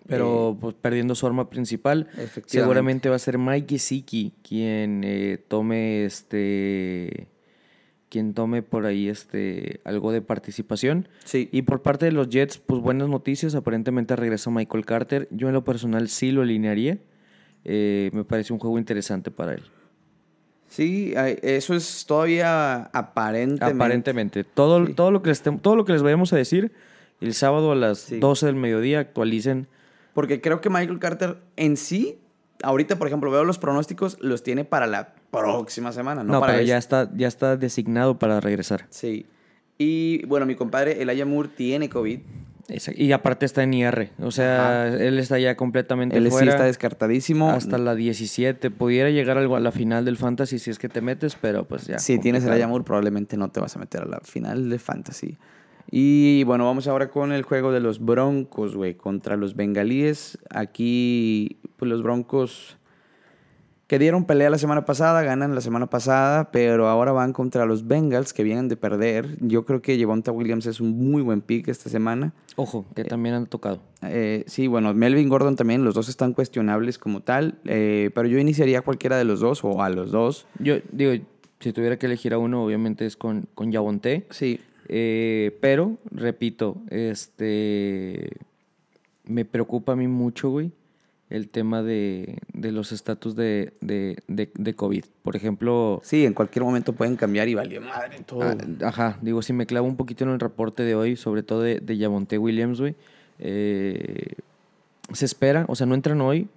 Pero 0.08 0.58
pues, 0.60 0.76
perdiendo 0.76 1.16
su 1.16 1.26
arma 1.26 1.50
principal. 1.50 2.08
Seguramente 2.46 3.10
va 3.10 3.16
a 3.16 3.20
ser 3.20 3.38
Mike 3.38 3.76
Gesicki 3.76 4.34
quien 4.42 5.04
eh, 5.04 5.44
tome 5.48 6.06
este. 6.06 7.28
Quien 8.10 8.36
tome 8.36 8.62
por 8.62 8.86
ahí 8.86 9.10
este 9.10 9.82
algo 9.86 10.12
de 10.12 10.22
participación. 10.22 11.08
Sí. 11.26 11.50
Y 11.52 11.64
por 11.64 11.82
parte 11.82 12.06
de 12.06 12.12
los 12.12 12.30
Jets, 12.30 12.60
pues 12.60 12.82
buenas 12.82 13.10
noticias. 13.10 13.56
Aparentemente 13.56 14.16
regresa 14.16 14.52
Michael 14.52 14.86
Carter. 14.86 15.28
Yo 15.32 15.48
en 15.48 15.54
lo 15.54 15.64
personal 15.64 16.10
sí 16.10 16.32
lo 16.32 16.44
alinearía. 16.44 17.00
Eh, 17.66 18.12
me 18.14 18.24
parece 18.24 18.54
un 18.54 18.60
juego 18.60 18.78
interesante 18.78 19.32
para 19.32 19.54
él. 19.54 19.64
Sí, 20.76 21.14
eso 21.16 21.76
es 21.76 22.06
todavía 22.08 22.86
aparentemente. 22.94 23.66
Aparentemente. 23.76 24.44
Todo, 24.44 24.86
Sí. 24.88 24.94
todo, 24.94 25.12
lo 25.12 25.22
que 25.22 25.30
les, 25.30 25.44
todo 25.62 25.76
lo 25.76 25.86
que 25.86 25.94
les 25.94 26.02
vayamos 26.02 26.34
a 26.34 26.38
decir 26.38 26.72
el 27.22 27.36
sábado 27.36 27.72
a 27.72 27.76
las 27.76 28.00
Sí. 28.00 28.18
12 28.20 28.48
del 28.48 28.56
mediodía 28.56 29.00
actualicen. 29.02 29.68
Porque 30.16 30.42
creo 30.42 30.62
que 30.62 30.70
Michael 30.72 30.98
Carter 30.98 31.38
en 31.58 31.78
sí, 31.78 32.18
ahorita, 32.64 32.98
por 32.98 33.06
ejemplo, 33.08 33.30
veo 33.30 33.44
los 33.44 33.60
pronósticos, 33.60 34.18
los 34.20 34.42
tiene 34.42 34.66
para 34.66 34.88
la 34.88 35.14
próxima 35.30 35.92
semana, 35.92 36.24
no, 36.24 36.34
No, 36.34 36.40
para 36.40 36.54
pero 36.54 36.66
ya 36.66 36.78
esta. 36.80 37.04
está, 37.04 37.18
ya 37.18 37.28
está 37.28 37.56
designado 37.58 38.18
para 38.18 38.40
regresar. 38.40 38.88
Sí. 38.90 39.28
Y 39.78 40.26
bueno, 40.26 40.46
mi 40.48 40.56
compadre 40.56 41.02
Elijah 41.04 41.26
Moore 41.26 41.50
tiene 41.56 41.88
COVID. 41.90 42.20
Y 42.96 43.12
aparte 43.12 43.46
está 43.46 43.64
en 43.64 43.74
IR. 43.74 44.12
O 44.22 44.32
sea, 44.32 44.88
él 44.88 45.20
está 45.20 45.38
ya 45.38 45.56
completamente 45.56 46.18
Él 46.18 46.26
sí 46.26 46.32
fuera. 46.32 46.52
está 46.52 46.64
descartadísimo. 46.64 47.50
hasta 47.50 47.78
la 47.78 47.94
17. 47.96 48.72
Pudiera 48.72 49.10
llegar 49.10 49.38
algo 49.38 49.56
a 49.56 49.60
la 49.60 49.72
final 49.72 50.06
del 50.06 50.18
Fantasy 50.18 50.60
si 50.60 50.72
es 50.72 50.80
que 50.80 50.90
te 50.90 51.02
metes, 51.02 51.36
pero 51.40 51.66
pues 51.66 51.88
ya. 51.88 52.00
si 52.00 52.20
tienes. 52.20 52.46
Elijah 52.46 52.68
Moore, 52.68 52.84
probablemente 52.86 53.38
no 53.38 53.50
te 53.50 53.60
vas 53.60 53.76
a 53.76 53.80
meter 53.80 54.04
a 54.04 54.06
la 54.06 54.20
final 54.22 54.70
de 54.70 54.80
Fantasy. 54.80 55.38
Y 55.92 56.44
bueno, 56.46 56.66
vamos 56.66 56.88
ahora 56.88 57.10
con 57.10 57.32
el 57.34 57.44
juego 57.44 57.72
de 57.72 57.80
los 57.80 58.04
Broncos, 58.04 58.76
güey, 58.76 58.96
contra 58.96 59.36
los 59.36 59.56
Bengalíes. 59.56 60.40
Aquí, 60.50 61.58
pues 61.78 61.90
los 61.90 62.02
Broncos 62.02 62.78
que 63.88 64.00
dieron 64.00 64.26
pelea 64.26 64.50
la 64.50 64.58
semana 64.58 64.86
pasada, 64.86 65.22
ganan 65.24 65.54
la 65.54 65.62
semana 65.62 65.88
pasada, 65.88 66.52
pero 66.52 66.88
ahora 66.88 67.12
van 67.12 67.34
contra 67.34 67.66
los 67.66 67.88
Bengals 67.88 68.34
que 68.34 68.44
vienen 68.44 68.68
de 68.70 68.78
perder. 68.78 69.38
Yo 69.40 69.66
creo 69.66 69.82
que 69.82 70.00
Javonta 70.00 70.32
Williams 70.32 70.66
es 70.66 70.80
un 70.80 70.92
muy 71.12 71.22
buen 71.22 71.42
pick 71.42 71.68
esta 71.68 71.90
semana. 71.90 72.34
Ojo, 72.56 72.86
que 72.96 73.04
también 73.04 73.36
han 73.36 73.46
tocado. 73.46 73.82
Eh, 74.02 74.46
sí, 74.48 74.68
bueno, 74.68 74.94
Melvin 74.94 75.28
Gordon 75.30 75.56
también, 75.56 75.84
los 75.84 75.96
dos 75.96 76.08
están 76.10 76.34
cuestionables 76.34 76.98
como 76.98 77.22
tal, 77.22 77.60
eh, 77.66 78.10
pero 78.16 78.28
yo 78.28 78.40
iniciaría 78.40 78.80
a 78.80 78.82
cualquiera 78.82 79.18
de 79.18 79.26
los 79.26 79.42
dos 79.42 79.64
o 79.64 79.82
a 79.82 79.90
los 79.90 80.12
dos. 80.12 80.48
Yo 80.60 80.76
digo, 80.92 81.12
si 81.60 81.74
tuviera 81.74 81.98
que 82.00 82.06
elegir 82.06 82.34
a 82.34 82.38
uno, 82.38 82.64
obviamente 82.64 83.06
es 83.06 83.16
con, 83.18 83.48
con. 83.54 83.72
Sí, 84.30 84.60
Eh, 84.90 85.58
pero, 85.62 85.98
repito, 86.12 86.78
este. 86.90 88.30
Me 89.26 89.46
preocupa 89.46 89.94
a 89.94 89.96
mí 89.96 90.08
mucho, 90.08 90.50
güey, 90.50 90.72
el 91.34 91.50
tema 91.50 91.82
de, 91.82 92.38
de 92.54 92.72
los 92.72 92.92
estatus 92.92 93.36
de, 93.36 93.74
de, 93.82 94.22
de, 94.28 94.74
COVID. 94.76 95.04
Por 95.24 95.36
ejemplo, 95.36 96.00
sí, 96.04 96.28
en 96.28 96.36
cualquier 96.36 96.64
momento 96.64 96.94
pueden 96.94 97.16
cambiar 97.16 97.48
y 97.48 97.56
valió 97.56 97.82
madre 97.82 98.20
todo. 98.24 98.44
Ah, 98.44 98.56
ajá, 98.84 99.18
digo, 99.20 99.42
si 99.42 99.52
me 99.52 99.66
clavo 99.66 99.88
un 99.88 99.98
poquito 99.98 100.24
en 100.24 100.30
el 100.30 100.40
reporte 100.40 100.84
de 100.84 100.94
hoy, 100.94 101.16
sobre 101.16 101.42
todo 101.42 101.64
de, 101.64 101.80
de 101.80 101.98
Yavonte 101.98 102.38
Williams, 102.38 102.80
güey. 102.80 102.96
eh, 103.40 104.34
se 105.12 105.26
espera, 105.26 105.66
o 105.68 105.76
sea, 105.76 105.88
no 105.88 105.96
entran 105.96 106.22
hoy, 106.22 106.50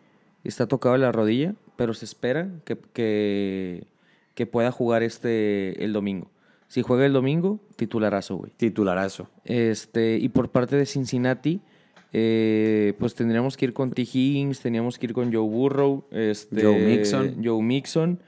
está 0.45 0.67
tocado 0.67 0.95
la 0.99 1.11
rodilla, 1.11 1.55
pero 1.77 1.95
se 1.95 2.05
espera 2.05 2.51
que, 2.67 2.77
que, 2.93 3.87
que 4.35 4.45
pueda 4.47 4.71
jugar 4.73 5.03
este 5.03 5.83
el 5.83 5.95
domingo. 5.95 6.31
Si 6.69 6.83
juega 6.83 7.07
el 7.07 7.15
domingo, 7.15 7.61
titularazo, 7.77 8.37
güey. 8.37 8.53
Titularazo. 8.59 9.31
Este, 9.47 10.19
y 10.19 10.29
por 10.29 10.51
parte 10.51 10.77
de 10.77 10.85
Cincinnati, 10.85 11.63
eh, 12.19 12.95
pues 12.99 13.15
tendríamos 13.15 13.59
que 13.59 13.67
ir 13.67 13.75
con 13.75 13.91
T. 13.91 14.01
Higgins, 14.01 14.61
teníamos 14.61 14.99
que 14.99 15.05
ir 15.05 15.13
con 15.13 15.31
Joe 15.31 15.47
Burrow, 15.47 16.07
este, 16.11 16.63
Joe 16.63 16.79
Mixon. 16.79 17.45
Joe 17.45 17.63
Mixon. 17.63 18.21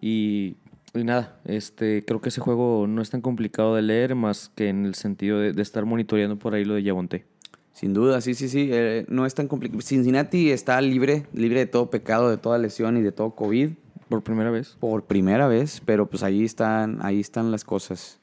Y, 0.00 0.56
y 0.94 1.04
nada, 1.04 1.38
este, 1.44 2.02
creo 2.06 2.22
que 2.22 2.30
ese 2.30 2.40
juego 2.40 2.86
no 2.88 3.02
es 3.02 3.10
tan 3.10 3.20
complicado 3.20 3.74
de 3.74 3.82
leer, 3.82 4.14
más 4.14 4.50
que 4.54 4.70
en 4.70 4.86
el 4.86 4.94
sentido 4.94 5.38
de, 5.38 5.52
de 5.52 5.60
estar 5.60 5.84
monitoreando 5.84 6.38
por 6.38 6.54
ahí 6.54 6.64
lo 6.64 6.72
de 6.72 6.82
Yavonte. 6.82 7.26
Sin 7.74 7.92
duda, 7.92 8.22
sí, 8.22 8.32
sí, 8.32 8.48
sí. 8.48 8.70
eh, 8.72 9.04
no 9.08 9.26
es 9.26 9.34
tan 9.34 9.48
complicado. 9.48 9.82
Cincinnati 9.82 10.50
está 10.50 10.80
libre, 10.80 11.26
libre 11.34 11.58
de 11.58 11.66
todo 11.66 11.90
pecado, 11.90 12.30
de 12.30 12.38
toda 12.38 12.56
lesión 12.56 12.96
y 12.96 13.02
de 13.02 13.12
todo 13.12 13.32
COVID 13.34 13.72
Por 14.08 14.22
primera 14.22 14.50
vez. 14.50 14.78
por 14.80 15.04
primera 15.04 15.46
vez, 15.46 15.82
pero 15.84 16.06
pues 16.06 16.22
ahí 16.22 16.42
están, 16.42 17.00
ahí 17.02 17.20
están 17.20 17.50
las 17.50 17.64
cosas. 17.64 18.18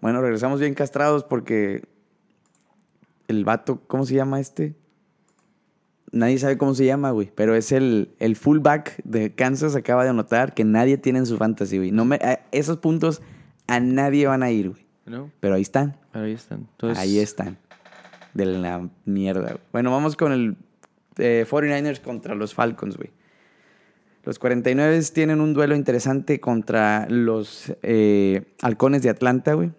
Bueno, 0.00 0.20
regresamos 0.22 0.60
bien 0.60 0.74
castrados 0.74 1.24
porque 1.24 1.82
el 3.30 3.44
vato, 3.44 3.80
¿cómo 3.86 4.04
se 4.04 4.14
llama 4.14 4.40
este? 4.40 4.74
Nadie 6.12 6.38
sabe 6.38 6.58
cómo 6.58 6.74
se 6.74 6.84
llama, 6.84 7.12
güey, 7.12 7.30
pero 7.34 7.54
es 7.54 7.70
el, 7.70 8.10
el 8.18 8.34
fullback 8.34 9.00
de 9.04 9.32
Kansas, 9.32 9.76
acaba 9.76 10.02
de 10.02 10.10
anotar 10.10 10.54
que 10.54 10.64
nadie 10.64 10.98
tiene 10.98 11.20
en 11.20 11.26
su 11.26 11.36
fantasy, 11.38 11.78
güey. 11.78 11.92
No 11.92 12.04
me, 12.04 12.16
a- 12.16 12.40
esos 12.50 12.78
puntos 12.78 13.22
a 13.68 13.78
nadie 13.78 14.26
van 14.26 14.42
a 14.42 14.50
ir, 14.50 14.70
güey. 14.70 14.86
¿No? 15.06 15.30
Pero 15.40 15.54
ahí 15.54 15.62
están. 15.62 15.96
Pero 16.12 16.24
ahí 16.24 16.32
están. 16.32 16.66
Entonces, 16.72 16.98
Ahí 16.98 17.18
están. 17.20 17.58
De 18.34 18.44
la 18.44 18.88
mierda. 19.04 19.42
güey. 19.52 19.58
Bueno, 19.72 19.90
vamos 19.92 20.16
con 20.16 20.32
el 20.32 20.56
eh, 21.18 21.46
49ers 21.48 22.00
contra 22.00 22.34
los 22.34 22.54
Falcons, 22.54 22.96
güey. 22.96 23.10
Los 24.24 24.38
49 24.38 25.00
tienen 25.14 25.40
un 25.40 25.54
duelo 25.54 25.74
interesante 25.76 26.40
contra 26.40 27.06
los 27.08 27.72
eh, 27.82 28.52
Halcones 28.62 29.02
de 29.02 29.10
Atlanta, 29.10 29.54
güey. 29.54 29.70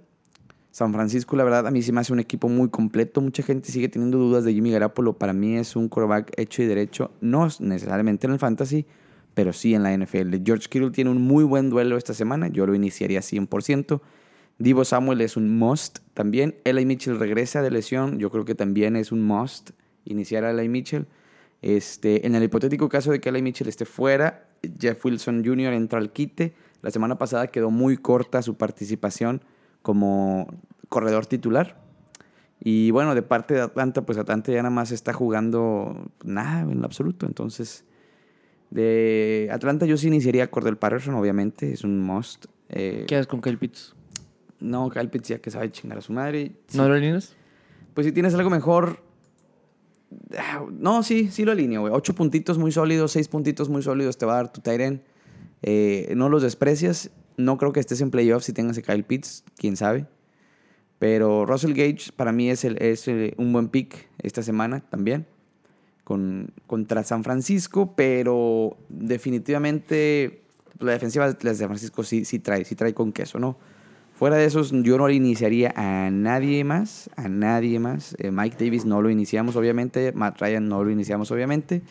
San 0.82 0.94
Francisco, 0.94 1.36
la 1.36 1.44
verdad, 1.44 1.67
a 1.67 1.70
mí 1.70 1.84
sí 1.84 1.91
me 1.91 2.02
hace 2.02 2.12
un 2.12 2.20
equipo 2.20 2.50
muy 2.50 2.70
completo. 2.70 3.22
Mucha 3.22 3.44
gente 3.44 3.72
sigue 3.72 3.88
teniendo 3.88 4.17
dudas 4.17 4.44
de 4.44 4.52
Jimmy 4.52 4.72
Garapolo. 4.72 5.13
Para 5.13 5.32
mí 5.32 5.56
es 5.56 5.76
un 5.76 5.89
quarterback 5.89 6.32
hecho 6.38 6.63
y 6.63 6.65
derecho, 6.65 7.12
no 7.22 7.48
necesariamente 7.60 8.26
en 8.26 8.34
el 8.34 8.39
fantasy, 8.39 8.88
pero 9.36 9.54
sí 9.54 9.76
en 9.76 9.84
la 9.84 9.96
NFL. 9.96 10.38
George 10.44 10.67
Kittle 10.70 10.89
tiene 10.89 11.12
un 11.12 11.22
muy 11.22 11.44
buen 11.44 11.70
duelo 11.70 11.98
esta 11.98 12.15
semana. 12.15 12.48
Yo 12.48 12.65
lo 12.65 12.74
iniciaría 12.74 13.20
100%. 13.20 14.02
Divo 14.58 14.84
Samuel 14.84 15.22
es 15.22 15.38
un 15.38 15.56
must 15.56 16.00
también. 16.15 16.56
Eli 16.63 16.84
Mitchell 16.84 17.20
regresa 17.20 17.62
de 17.62 17.70
lesión. 17.70 18.17
Yo 18.17 18.32
creo 18.32 18.44
que 18.44 18.56
también 18.56 18.96
es 18.96 19.12
un 19.12 19.22
must 19.22 19.74
iniciar 20.06 20.46
a 20.46 20.50
Eli 20.50 20.67
Mitchell. 20.67 21.06
Este, 21.62 22.26
en 22.26 22.34
el 22.34 22.41
hipotético 22.41 22.89
caso 22.89 23.12
de 23.12 23.22
que 23.22 23.30
Eli 23.30 23.44
Mitchell 23.44 23.67
esté 23.67 23.86
fuera, 23.86 24.48
Jeff 24.80 25.06
Wilson 25.06 25.46
Jr. 25.46 25.74
entra 25.74 26.00
al 26.00 26.12
quite. 26.12 26.56
La 26.82 26.89
semana 26.89 27.20
pasada 27.20 27.46
quedó 27.52 27.70
muy 27.70 27.98
corta 27.98 28.41
su 28.41 28.56
participación 28.56 29.44
como 29.82 30.48
corredor 30.89 31.26
titular. 31.26 31.80
Y 32.63 32.91
bueno, 32.91 33.15
de 33.15 33.24
parte 33.24 33.56
de 33.56 33.62
Atlanta, 33.62 34.04
pues 34.06 34.17
Atlanta 34.17 34.52
ya 34.52 34.60
nada 34.62 34.70
más 34.70 34.91
está 34.91 35.13
jugando 35.13 36.12
nada 36.24 36.62
en 36.62 36.80
lo 36.80 36.86
absoluto. 36.86 37.26
Entonces, 37.26 37.86
de 38.70 39.50
Atlanta 39.52 39.86
yo 39.86 39.98
sí 39.98 40.08
iniciaría 40.08 40.44
a 40.46 40.48
Cordell 40.52 40.78
Patterson, 40.78 41.15
obviamente, 41.15 41.72
es 41.74 41.84
un 41.84 42.00
must. 42.00 42.46
Eh, 42.70 43.06
¿Qué 43.08 43.15
haces 43.15 43.28
con 43.28 43.41
Kyle 43.41 43.58
Pitts? 43.58 43.96
no, 44.60 44.89
Kyle 44.91 45.10
Pitts 45.10 45.30
ya 45.30 45.39
que 45.39 45.50
sabe 45.50 45.72
chingar 45.72 45.98
a 45.98 46.02
su 46.02 46.13
madre. 46.13 46.52
Sí. 46.67 46.78
¿No 46.78 46.88
lo 46.88 46.94
alineas? 46.94 47.36
Pues 47.96 48.06
si 48.06 48.13
tienes 48.13 48.36
algo 48.36 48.50
mejor. 48.52 49.04
ah, 50.38 50.63
No, 50.72 51.02
sí, 51.02 51.30
sí 51.32 51.44
lo 51.46 51.52
alineo, 51.52 51.82
güey. 51.82 51.94
Ocho 51.94 52.13
puntitos 52.13 52.60
muy 52.60 52.72
sólidos, 52.72 53.12
seis 53.12 53.28
puntitos 53.28 53.70
muy 53.70 53.82
sólidos 53.82 54.20
te 54.20 54.26
va 54.28 54.34
a 54.34 54.36
dar 54.36 54.54
tu 54.54 54.62
Tyren. 54.62 55.02
Eh, 55.63 56.13
no 56.15 56.30
los 56.30 56.44
desprecias. 56.44 57.10
No 57.46 57.58
creo 57.58 57.74
que 57.74 57.80
estés 57.80 58.02
en 58.02 58.12
playoffs 58.12 58.46
si 58.46 58.54
tengas 58.54 58.78
a 58.78 58.82
Kyle 58.82 59.04
Pitts, 59.04 59.44
quién 59.58 59.78
sabe. 59.78 60.06
Pero 61.00 61.46
Russell 61.46 61.74
Gage 61.74 62.12
para 62.16 62.32
mí 62.32 62.50
es, 62.50 62.64
un 63.38 63.54
buen 63.54 63.70
pick 63.70 64.10
esta 64.22 64.44
semana 64.44 64.82
también. 64.82 65.26
Con, 66.04 66.52
contra 66.68 67.04
San 67.04 67.24
Francisco, 67.24 67.96
pero 67.96 68.78
definitivamente 68.90 70.42
la 70.80 70.92
defensiva 70.92 71.32
de 71.32 71.56
San 71.56 71.68
Francisco 71.68 72.04
sí, 72.04 72.26
sí 72.26 72.40
trae, 72.40 72.66
sí 72.66 72.76
trae 72.76 72.94
con 72.94 73.14
queso, 73.14 73.40
¿no? 73.40 73.58
Fuera 74.22 74.36
de 74.36 74.46
esos, 74.46 74.72
yo 74.72 75.00
no 75.00 75.08
le 75.08 75.16
iniciaría 75.16 75.74
a 75.76 76.12
nadie 76.12 76.64
más, 76.64 77.10
a 77.16 77.28
nadie 77.28 77.80
más. 77.80 78.16
Eh, 78.20 78.30
Mike 78.30 78.64
Davis 78.64 78.86
no 78.86 79.02
lo 79.02 79.10
iniciamos, 79.10 79.56
obviamente. 79.56 80.12
Matt 80.12 80.40
Ryan 80.40 80.68
no 80.68 80.84
lo 80.84 80.92
iniciamos, 80.92 81.32
obviamente. 81.32 81.82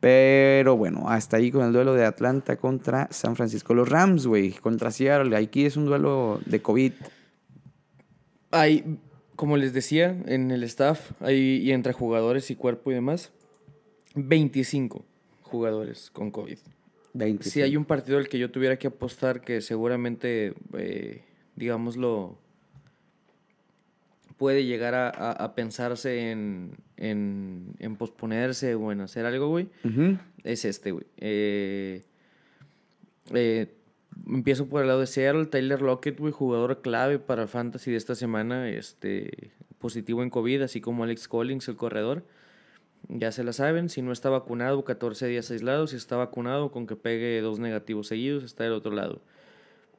Pero 0.00 0.76
bueno, 0.76 1.08
hasta 1.08 1.38
ahí 1.38 1.50
con 1.50 1.64
el 1.66 1.72
duelo 1.72 1.94
de 1.94 2.04
Atlanta 2.04 2.56
contra 2.56 3.08
San 3.10 3.34
Francisco. 3.34 3.74
Los 3.74 3.88
Rams, 3.88 4.26
güey, 4.26 4.52
contra 4.52 4.90
Seattle. 4.90 5.36
Aquí 5.36 5.64
es 5.64 5.76
un 5.76 5.86
duelo 5.86 6.40
de 6.46 6.62
COVID. 6.62 6.92
Hay, 8.52 8.98
como 9.34 9.56
les 9.56 9.72
decía, 9.72 10.16
en 10.26 10.50
el 10.50 10.62
staff 10.62 11.10
hay, 11.20 11.56
y 11.58 11.72
entre 11.72 11.92
jugadores 11.92 12.50
y 12.50 12.54
cuerpo 12.54 12.92
y 12.92 12.94
demás, 12.94 13.32
25 14.14 15.04
jugadores 15.42 16.10
con 16.12 16.30
COVID. 16.30 16.58
25. 17.14 17.50
Si 17.50 17.62
hay 17.62 17.76
un 17.76 17.84
partido 17.84 18.18
al 18.18 18.28
que 18.28 18.38
yo 18.38 18.50
tuviera 18.50 18.78
que 18.78 18.86
apostar 18.86 19.40
que 19.40 19.60
seguramente, 19.60 20.54
eh, 20.74 21.22
digámoslo, 21.56 22.38
puede 24.38 24.64
llegar 24.64 24.94
a, 24.94 25.08
a- 25.08 25.32
a 25.32 25.54
pensarse 25.54 26.30
en, 26.30 26.76
en, 26.96 27.74
en 27.80 27.96
posponerse 27.96 28.74
o 28.76 28.90
en 28.92 29.00
hacer 29.02 29.26
algo, 29.26 29.48
güey, 29.48 29.68
es 30.44 30.64
este, 30.64 30.92
güey. 30.92 31.04
Eh, 31.18 32.02
eh, 33.34 33.74
empiezo 34.26 34.66
por 34.68 34.80
el 34.82 34.88
lado 34.88 35.00
de 35.00 35.06
Seattle, 35.06 35.46
Tyler 35.46 35.82
Lockett, 35.82 36.18
güey, 36.18 36.32
jugador 36.32 36.80
clave 36.80 37.18
para 37.18 37.46
Fantasy 37.46 37.90
de 37.90 37.96
esta 37.96 38.14
semana, 38.14 38.70
este, 38.70 39.50
positivo 39.78 40.22
en 40.22 40.30
COVID, 40.30 40.62
así 40.62 40.80
como 40.80 41.04
Alex 41.04 41.28
Collins, 41.28 41.68
el 41.68 41.76
corredor. 41.76 42.24
Ya 43.08 43.30
se 43.32 43.44
la 43.44 43.52
saben, 43.52 43.88
si 43.88 44.02
no 44.02 44.12
está 44.12 44.28
vacunado, 44.28 44.84
14 44.84 45.26
días 45.28 45.50
aislados, 45.50 45.90
si 45.90 45.96
está 45.96 46.16
vacunado, 46.16 46.72
con 46.72 46.86
que 46.86 46.96
pegue 46.96 47.40
dos 47.40 47.58
negativos 47.58 48.08
seguidos, 48.08 48.44
está 48.44 48.64
del 48.64 48.72
otro 48.72 48.92
lado. 48.92 49.20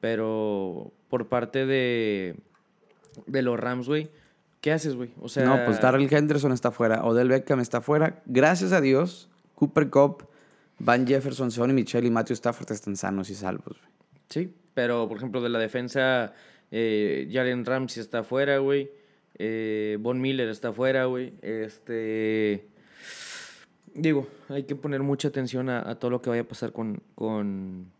Pero 0.00 0.92
por 1.08 1.28
parte 1.28 1.66
de, 1.66 2.36
de 3.26 3.42
los 3.42 3.58
Rams, 3.58 3.86
güey, 3.86 4.10
¿qué 4.60 4.72
haces, 4.72 4.94
güey? 4.94 5.10
O 5.20 5.28
sea, 5.28 5.44
no, 5.44 5.64
pues 5.64 5.80
Darrell 5.80 6.12
Henderson 6.12 6.52
está 6.52 6.70
fuera. 6.70 7.04
Odell 7.04 7.28
Beckham 7.28 7.60
está 7.60 7.80
fuera. 7.80 8.22
Gracias 8.26 8.72
a 8.72 8.80
Dios, 8.80 9.28
Cooper 9.54 9.90
Cup, 9.90 10.26
Van 10.78 11.06
Jefferson, 11.06 11.50
Sonny 11.50 11.72
Michel 11.72 12.04
y 12.06 12.10
Matthew 12.10 12.34
Stafford 12.34 12.72
están 12.72 12.96
sanos 12.96 13.30
y 13.30 13.34
salvos. 13.34 13.78
güey. 13.78 13.90
Sí, 14.28 14.54
pero 14.74 15.08
por 15.08 15.16
ejemplo 15.18 15.40
de 15.40 15.48
la 15.48 15.58
defensa, 15.58 16.32
eh, 16.70 17.28
Jalen 17.32 17.64
Ramsey 17.64 18.00
está 18.00 18.20
afuera, 18.20 18.58
güey. 18.58 18.90
Eh, 19.38 19.96
Von 20.00 20.20
Miller 20.20 20.48
está 20.48 20.68
afuera, 20.68 21.06
güey. 21.06 21.32
Este. 21.42 22.68
Digo, 23.94 24.28
hay 24.48 24.64
que 24.64 24.76
poner 24.76 25.02
mucha 25.02 25.28
atención 25.28 25.68
a, 25.68 25.88
a 25.88 25.98
todo 25.98 26.10
lo 26.10 26.22
que 26.22 26.30
vaya 26.30 26.42
a 26.42 26.48
pasar 26.48 26.72
con. 26.72 27.02
con. 27.14 27.90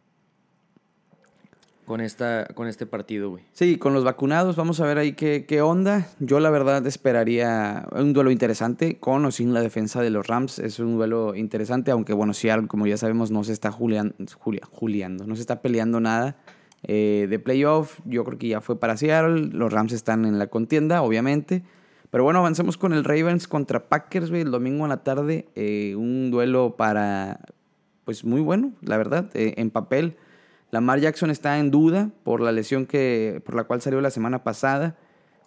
Con, 1.90 2.00
esta, 2.00 2.46
con 2.54 2.68
este 2.68 2.86
partido, 2.86 3.30
güey. 3.30 3.42
Sí, 3.52 3.76
con 3.76 3.92
los 3.94 4.04
vacunados, 4.04 4.54
vamos 4.54 4.78
a 4.80 4.86
ver 4.86 4.96
ahí 4.98 5.14
qué, 5.14 5.44
qué 5.48 5.60
onda. 5.60 6.06
Yo 6.20 6.38
la 6.38 6.48
verdad 6.48 6.86
esperaría 6.86 7.84
un 7.90 8.12
duelo 8.12 8.30
interesante 8.30 8.98
con 9.00 9.24
o 9.24 9.32
sin 9.32 9.52
la 9.52 9.60
defensa 9.60 10.00
de 10.00 10.10
los 10.10 10.28
Rams. 10.28 10.60
Es 10.60 10.78
un 10.78 10.94
duelo 10.94 11.34
interesante, 11.34 11.90
aunque 11.90 12.12
bueno, 12.12 12.32
Seattle, 12.32 12.68
como 12.68 12.86
ya 12.86 12.96
sabemos, 12.96 13.32
no 13.32 13.42
se 13.42 13.52
está 13.52 13.72
julian, 13.72 14.14
julia- 14.38 14.62
juliando, 14.70 15.26
no 15.26 15.34
se 15.34 15.40
está 15.40 15.62
peleando 15.62 15.98
nada 15.98 16.36
eh, 16.84 17.26
de 17.28 17.38
playoff. 17.40 17.98
Yo 18.04 18.22
creo 18.22 18.38
que 18.38 18.46
ya 18.46 18.60
fue 18.60 18.78
para 18.78 18.96
Seattle. 18.96 19.48
Los 19.52 19.72
Rams 19.72 19.92
están 19.92 20.24
en 20.26 20.38
la 20.38 20.46
contienda, 20.46 21.02
obviamente. 21.02 21.64
Pero 22.10 22.22
bueno, 22.22 22.38
avancemos 22.38 22.76
con 22.76 22.92
el 22.92 23.02
Ravens 23.02 23.48
contra 23.48 23.88
Packers, 23.88 24.30
güey, 24.30 24.42
el 24.42 24.52
domingo 24.52 24.84
en 24.84 24.90
la 24.90 25.02
tarde. 25.02 25.48
eh, 25.56 25.96
un 25.96 26.30
duelo 26.30 26.76
para, 26.76 27.40
pues 28.04 28.24
muy 28.24 28.40
bueno, 28.40 28.70
la 28.80 28.96
verdad, 28.96 29.28
eh, 29.34 29.54
en 29.56 29.70
papel. 29.70 30.16
Lamar 30.70 31.00
Jackson 31.00 31.30
está 31.30 31.58
en 31.58 31.70
duda 31.70 32.10
por 32.22 32.40
la 32.40 32.52
lesión 32.52 32.86
que, 32.86 33.42
por 33.44 33.54
la 33.54 33.64
cual 33.64 33.80
salió 33.82 34.00
la 34.00 34.10
semana 34.10 34.44
pasada, 34.44 34.96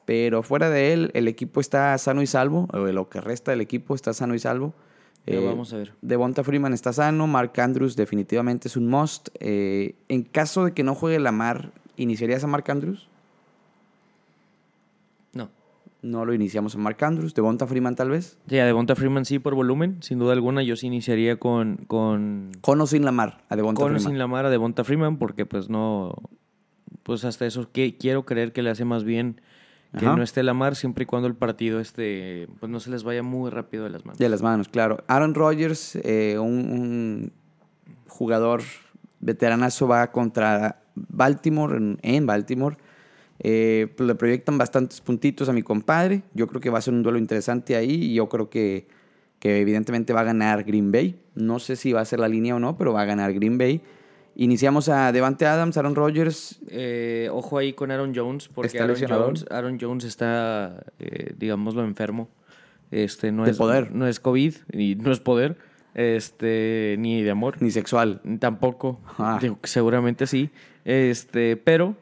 pero 0.06 0.44
fuera 0.44 0.70
de 0.70 0.94
él, 0.94 1.12
el 1.14 1.28
equipo 1.28 1.62
está 1.62 1.98
sano 1.98 2.22
y 2.22 2.28
salvo, 2.28 2.68
lo 2.74 3.10
que 3.10 3.22
resta 3.22 3.52
del 3.52 3.62
equipo 3.62 3.96
está 3.96 4.14
sano 4.14 4.36
y 4.36 4.40
salvo. 4.40 4.74
Eh, 5.26 5.40
vamos 5.40 5.72
a 5.74 5.78
ver. 5.78 5.94
Devonta 6.02 6.44
Freeman 6.44 6.74
está 6.74 6.92
sano, 6.92 7.28
Mark 7.28 7.54
Andrews 7.60 7.96
definitivamente 7.96 8.68
es 8.68 8.76
un 8.76 8.88
must. 8.88 9.30
Eh, 9.40 9.96
en 10.10 10.24
caso 10.24 10.66
de 10.66 10.74
que 10.74 10.84
no 10.84 10.96
juegue 10.96 11.20
Lamar, 11.20 11.72
¿iniciarías 11.96 12.44
a 12.44 12.48
Mark 12.48 12.70
Andrews? 12.70 13.08
No. 15.32 15.50
No 16.04 16.26
lo 16.26 16.34
iniciamos 16.34 16.76
a 16.76 16.78
Mark 16.78 16.98
Andrews, 17.04 17.34
Devonta 17.34 17.66
Freeman 17.66 17.96
tal 17.96 18.10
vez. 18.10 18.38
Sí, 18.48 18.60
a 18.60 18.66
Devonta 18.66 18.96
Freeman 18.96 19.24
sí 19.26 19.40
por 19.40 19.56
volumen, 19.56 19.98
sin 20.02 20.20
duda 20.20 20.34
alguna. 20.34 20.62
Yo 20.62 20.76
sí 20.76 20.88
iniciaría 20.88 21.38
con. 21.40 21.78
con 21.88 22.52
Con 22.62 22.80
o 22.82 22.86
sin 22.88 23.06
Lamar, 23.06 23.44
a 23.50 23.56
Devonta 23.56 23.80
con 23.82 23.86
o 23.92 23.96
Freeman. 23.96 24.12
sin 24.12 24.20
Lamar 24.20 24.46
a 24.46 24.50
Devonta 24.50 24.84
Freeman, 24.84 25.18
porque 25.18 25.46
pues 25.46 25.70
no. 25.70 26.14
Pues 27.04 27.24
hasta 27.26 27.46
eso 27.46 27.72
que 27.72 27.98
quiero 27.98 28.26
creer 28.26 28.52
que 28.52 28.62
le 28.62 28.70
hace 28.70 28.86
más 28.86 29.04
bien 29.04 29.42
que 29.98 30.06
Ajá. 30.08 30.16
no 30.16 30.24
esté 30.24 30.42
Lamar, 30.44 30.76
siempre 30.76 31.04
y 31.04 31.06
cuando 31.06 31.28
el 31.28 31.36
partido 31.36 31.80
este, 31.80 32.48
pues 32.60 32.70
no 32.72 32.80
se 32.80 32.90
les 32.90 33.04
vaya 33.04 33.24
muy 33.24 33.50
rápido 33.52 33.84
de 33.84 33.90
las 33.92 34.06
manos. 34.06 34.18
De 34.20 34.28
las 34.28 34.42
manos, 34.42 34.68
claro. 34.68 35.04
Aaron 35.08 35.36
Rodgers, 35.36 35.96
eh, 36.04 36.38
un, 36.40 36.50
un 36.72 37.32
jugador 38.08 38.62
veteranazo, 39.20 39.88
va 39.88 40.12
contra 40.12 40.82
Baltimore, 40.96 41.78
en, 41.78 42.00
en 42.02 42.26
Baltimore. 42.26 42.76
Eh, 43.40 43.88
pues 43.98 44.08
le 44.08 44.16
proyectan 44.16 44.58
bastantes 44.58 45.02
puntitos 45.02 45.50
a 45.50 45.54
mi 45.54 45.64
compadre. 45.64 46.24
Yo 46.34 46.48
creo 46.48 46.62
que 46.62 46.70
va 46.70 46.80
a 46.80 46.82
ser 46.82 46.94
un 46.94 47.04
duelo 47.04 47.18
interesante 47.18 47.76
ahí 47.76 47.92
y 47.92 48.14
yo 48.14 48.30
creo 48.30 48.50
que, 48.50 48.88
que 49.40 49.60
evidentemente 49.60 50.14
va 50.14 50.22
a 50.22 50.26
ganar 50.26 50.64
Green 50.64 50.92
Bay. 50.92 51.20
No 51.36 51.60
sé 51.60 51.76
si 51.76 51.92
va 51.92 52.02
a 52.02 52.06
ser 52.06 52.20
la 52.20 52.28
línea 52.28 52.56
o 52.56 52.60
no, 52.60 52.78
pero 52.78 52.94
va 52.94 53.02
a 53.02 53.06
ganar 53.06 53.34
Green 53.34 53.58
Bay. 53.58 53.82
Iniciamos 54.36 54.90
a 54.90 55.12
Devante 55.12 55.46
Adams, 55.46 55.78
Aaron 55.78 55.96
Rodgers. 55.96 56.60
Eh, 56.68 57.30
ojo 57.32 57.58
ahí 57.58 57.74
con 57.74 57.92
Aaron 57.92 58.14
Jones, 58.16 58.48
porque 58.48 58.68
¿Está 58.68 58.84
Aaron? 58.84 59.26
Jones, 59.26 59.46
Aaron 59.52 59.78
Jones 59.80 60.06
está, 60.06 60.84
eh, 61.00 61.34
digámoslo, 61.38 61.84
enfermo. 61.84 62.30
Este, 62.90 63.32
no 63.32 63.46
De 63.46 63.52
es, 63.52 63.58
poder. 63.58 63.94
No 63.94 64.08
es 64.08 64.20
COVID 64.20 64.56
y 64.72 64.96
no 64.96 65.12
es 65.12 65.20
poder, 65.20 65.58
este, 65.94 66.96
ni 67.00 67.22
de 67.22 67.32
amor. 67.32 67.62
Ni 67.62 67.70
sexual. 67.72 68.22
Tampoco. 68.40 69.00
Ah. 69.18 69.38
Digo 69.42 69.60
seguramente 69.64 70.28
sí. 70.28 70.50
Este, 70.86 71.58
pero. 71.58 71.96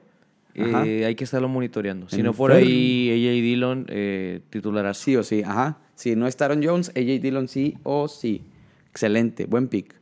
Eh, 0.53 1.05
hay 1.05 1.15
que 1.15 1.23
estarlo 1.23 1.47
monitoreando. 1.47 2.09
Si 2.09 2.21
no 2.21 2.33
fuera 2.33 2.55
Enfermo. 2.55 2.75
ahí 2.75 3.09
AJ 3.11 3.41
Dillon, 3.41 3.85
eh, 3.89 4.41
titularás. 4.49 4.97
Sí 4.97 5.15
o 5.15 5.23
sí, 5.23 5.43
ajá. 5.45 5.79
Si 5.95 6.15
no 6.15 6.27
está 6.27 6.45
Aaron 6.45 6.61
Jones, 6.63 6.89
AJ 6.89 7.21
Dillon 7.21 7.47
sí 7.47 7.77
o 7.83 8.07
sí. 8.07 8.43
Excelente, 8.89 9.45
buen 9.45 9.67
pick. 9.67 9.95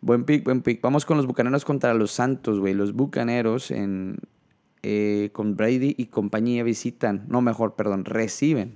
Buen 0.00 0.24
pick, 0.24 0.44
buen 0.44 0.62
pick. 0.62 0.80
Vamos 0.82 1.06
con 1.06 1.16
los 1.16 1.26
Bucaneros 1.26 1.64
contra 1.64 1.94
los 1.94 2.10
Santos, 2.10 2.58
güey. 2.58 2.74
Los 2.74 2.92
Bucaneros 2.92 3.70
en, 3.70 4.16
eh, 4.82 5.30
con 5.32 5.56
Brady 5.56 5.94
y 5.96 6.06
compañía 6.06 6.64
visitan, 6.64 7.24
no 7.28 7.40
mejor, 7.40 7.76
perdón, 7.76 8.04
reciben 8.04 8.74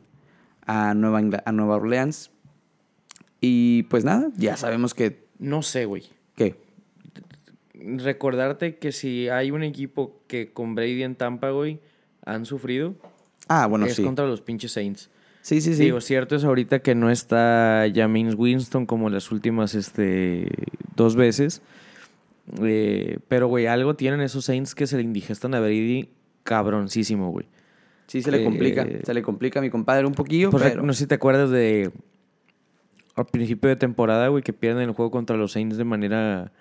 a 0.65 0.95
Nueva, 0.95 1.43
a 1.45 1.53
Nueva 1.53 1.77
Orleans. 1.77 2.31
Y 3.41 3.83
pues 3.85 4.05
nada, 4.05 4.31
ya 4.37 4.57
sabemos 4.57 4.95
que... 4.95 5.27
No 5.39 5.63
sé, 5.63 5.85
güey. 5.85 6.05
¿Qué? 6.37 6.66
Recordarte 7.79 8.77
que 8.77 8.93
si 8.93 9.29
hay 9.29 9.51
un 9.51 9.63
equipo 9.63 10.21
que 10.27 10.53
con 10.53 10.75
Brady 10.75 11.03
en 11.03 11.15
Tampa, 11.15 11.51
güey, 11.51 11.79
han 12.25 12.47
sufrido, 12.47 12.95
Ah, 13.49 13.67
bueno, 13.67 13.87
es 13.87 13.95
sí. 13.95 14.03
contra 14.03 14.27
los 14.27 14.41
pinches 14.41 14.73
Saints. 14.73 15.11
Sí, 15.43 15.61
sí, 15.61 15.75
sí. 15.75 15.85
Digo, 15.85 16.01
cierto 16.01 16.35
es 16.35 16.43
ahorita 16.43 16.81
que 16.81 16.97
no 16.97 17.11
está 17.11 17.85
James 17.95 18.35
Winston 18.37 18.87
como 18.87 19.09
las 19.11 19.31
últimas 19.31 19.77
este, 19.77 20.49
dos 20.97 21.15
veces. 21.15 21.63
Eh, 22.63 23.19
pero, 23.29 23.47
güey, 23.47 23.67
algo 23.67 23.95
tienen 23.95 24.21
esos 24.21 24.45
Saints 24.47 24.75
que 24.75 24.89
se 24.89 24.97
le 24.97 25.03
indigestan 25.05 25.55
a 25.55 25.61
Brady 25.61 26.09
cabroncísimo, 26.43 27.31
güey. 27.31 27.47
sí, 28.09 28.23
se 28.23 28.33
le 28.33 28.41
eh, 28.41 28.45
complica. 28.45 28.85
Se 29.05 29.15
le 29.15 29.23
complica 29.23 29.61
a 29.61 29.63
mi 29.63 29.71
compadre 29.71 30.07
un 30.07 30.15
poquillo, 30.15 30.51
Pues, 30.51 30.65
pero... 30.65 30.83
No 30.83 30.93
sé 30.93 31.01
si 31.01 31.07
te 31.07 31.15
acuerdas 31.15 31.51
de 31.51 31.93
al 33.15 33.27
principio 33.27 33.69
de 33.71 33.77
temporada, 33.77 34.27
güey, 34.29 34.43
que 34.43 34.53
pierden 34.53 34.83
el 34.89 34.93
juego 34.95 35.11
contra 35.13 35.37
los 35.37 35.53
Saints 35.53 35.77
de 35.77 35.85
manera 35.85 36.53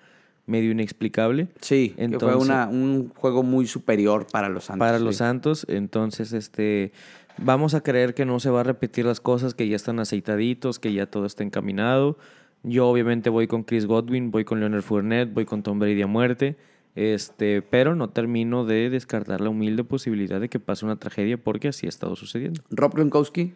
medio 0.46 0.70
inexplicable. 0.70 1.48
Sí, 1.60 1.90
que 1.90 1.94
fue 1.96 2.04
Entonces- 2.04 2.42
una, 2.42 2.68
un 2.68 3.10
juego 3.14 3.42
muy 3.42 3.66
superior 3.66 4.26
para 4.30 4.48
los 4.48 4.64
Santos. 4.64 4.86
para 4.86 4.98
sí. 4.98 5.04
los 5.04 5.16
Santos. 5.16 5.66
Entonces, 5.68 6.32
este, 6.32 6.92
vamos 7.38 7.74
a 7.74 7.82
creer 7.82 8.14
que 8.14 8.24
no 8.24 8.40
se 8.40 8.50
va 8.50 8.60
a 8.60 8.64
repetir 8.64 9.04
las 9.04 9.20
cosas, 9.20 9.54
que 9.54 9.68
ya 9.68 9.76
están 9.76 9.98
aceitaditos, 9.98 10.78
que 10.78 10.92
ya 10.92 11.06
todo 11.06 11.26
está 11.26 11.42
encaminado. 11.42 12.16
Yo 12.62 12.88
obviamente 12.88 13.30
voy 13.30 13.46
con 13.46 13.62
Chris 13.62 13.86
Godwin, 13.86 14.30
voy 14.30 14.44
con 14.44 14.60
Leonard 14.60 14.82
Fournette, 14.82 15.32
voy 15.32 15.44
con 15.44 15.62
Tom 15.62 15.78
Brady 15.78 16.02
a 16.02 16.06
muerte. 16.06 16.56
Este, 16.96 17.60
pero 17.60 17.94
no 17.94 18.08
termino 18.08 18.64
de 18.64 18.88
descartar 18.88 19.42
la 19.42 19.50
humilde 19.50 19.84
posibilidad 19.84 20.40
de 20.40 20.48
que 20.48 20.58
pase 20.58 20.86
una 20.86 20.96
tragedia 20.96 21.36
porque 21.36 21.68
así 21.68 21.84
ha 21.84 21.90
estado 21.90 22.16
sucediendo. 22.16 22.62
Rob 22.70 22.94
Gronkowski, 22.94 23.52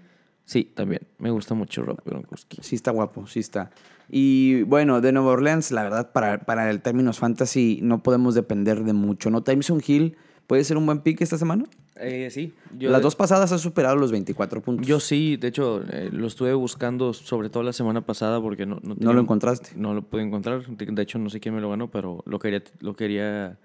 Sí, 0.50 0.64
también. 0.64 1.02
Me 1.18 1.30
gusta 1.30 1.54
mucho 1.54 1.82
Rob 1.84 2.02
Gronkowski. 2.04 2.58
sí 2.60 2.74
está 2.74 2.90
guapo, 2.90 3.24
sí 3.28 3.38
está. 3.38 3.70
Y 4.08 4.64
bueno, 4.64 5.00
de 5.00 5.12
Nueva 5.12 5.30
Orleans, 5.30 5.70
la 5.70 5.84
verdad, 5.84 6.10
para, 6.10 6.40
para 6.40 6.68
el 6.70 6.82
términos 6.82 7.20
fantasy 7.20 7.78
no 7.84 8.02
podemos 8.02 8.34
depender 8.34 8.82
de 8.82 8.92
mucho, 8.92 9.30
¿no? 9.30 9.44
Tyson 9.44 9.80
Hill 9.86 10.16
puede 10.48 10.64
ser 10.64 10.76
un 10.76 10.86
buen 10.86 11.02
pick 11.02 11.20
esta 11.20 11.38
semana. 11.38 11.66
Eh, 11.94 12.30
sí. 12.32 12.52
Yo, 12.76 12.90
Las 12.90 13.00
dos 13.00 13.14
pasadas 13.14 13.52
ha 13.52 13.58
superado 13.58 13.94
los 13.94 14.10
24 14.10 14.60
puntos. 14.60 14.84
Yo 14.84 14.98
sí, 14.98 15.36
de 15.36 15.46
hecho, 15.46 15.84
eh, 15.88 16.08
lo 16.10 16.26
estuve 16.26 16.52
buscando 16.54 17.12
sobre 17.12 17.48
todo 17.48 17.62
la 17.62 17.72
semana 17.72 18.04
pasada 18.04 18.40
porque 18.40 18.66
no... 18.66 18.80
No, 18.82 19.12
lo 19.12 19.20
encontraste. 19.20 19.70
No 19.76 19.94
lo 19.94 20.02
pude 20.02 20.22
encontrar. 20.22 20.66
De 20.66 20.84
de 20.84 21.02
hecho, 21.02 21.20
no 21.20 21.30
sé 21.30 21.38
quién 21.38 21.54
me 21.54 21.60
lo 21.60 21.70
ganó, 21.70 21.92
pero 21.92 22.24
lo 22.26 22.40
quería, 22.40 22.64
lo 22.80 22.96
quería 22.96 23.56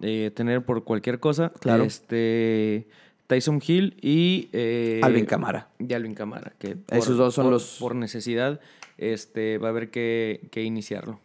eh, 0.00 0.32
tener 0.34 0.64
por 0.64 0.82
cualquier 0.82 1.20
cosa. 1.20 1.52
Claro. 1.60 1.84
Este, 1.84 2.88
Tyson 3.30 3.62
Hill 3.64 3.96
y... 4.02 4.48
eh, 4.52 5.00
Alvin 5.04 5.24
Kamara. 5.24 5.68
Y 5.78 5.92
Alvin 5.94 6.14
Kamara. 6.14 6.52
Que 6.58 6.76
Esos 6.90 7.16
dos 7.16 7.32
son 7.34 7.44
por- 7.44 7.52
los- 7.52 7.76
Por 7.78 7.94
necesidad, 7.94 8.60
este, 8.98 9.56
va 9.58 9.68
a 9.68 9.70
haber 9.70 9.90
que, 9.90 10.48
que 10.50 10.64
iniciarlo. 10.64 11.20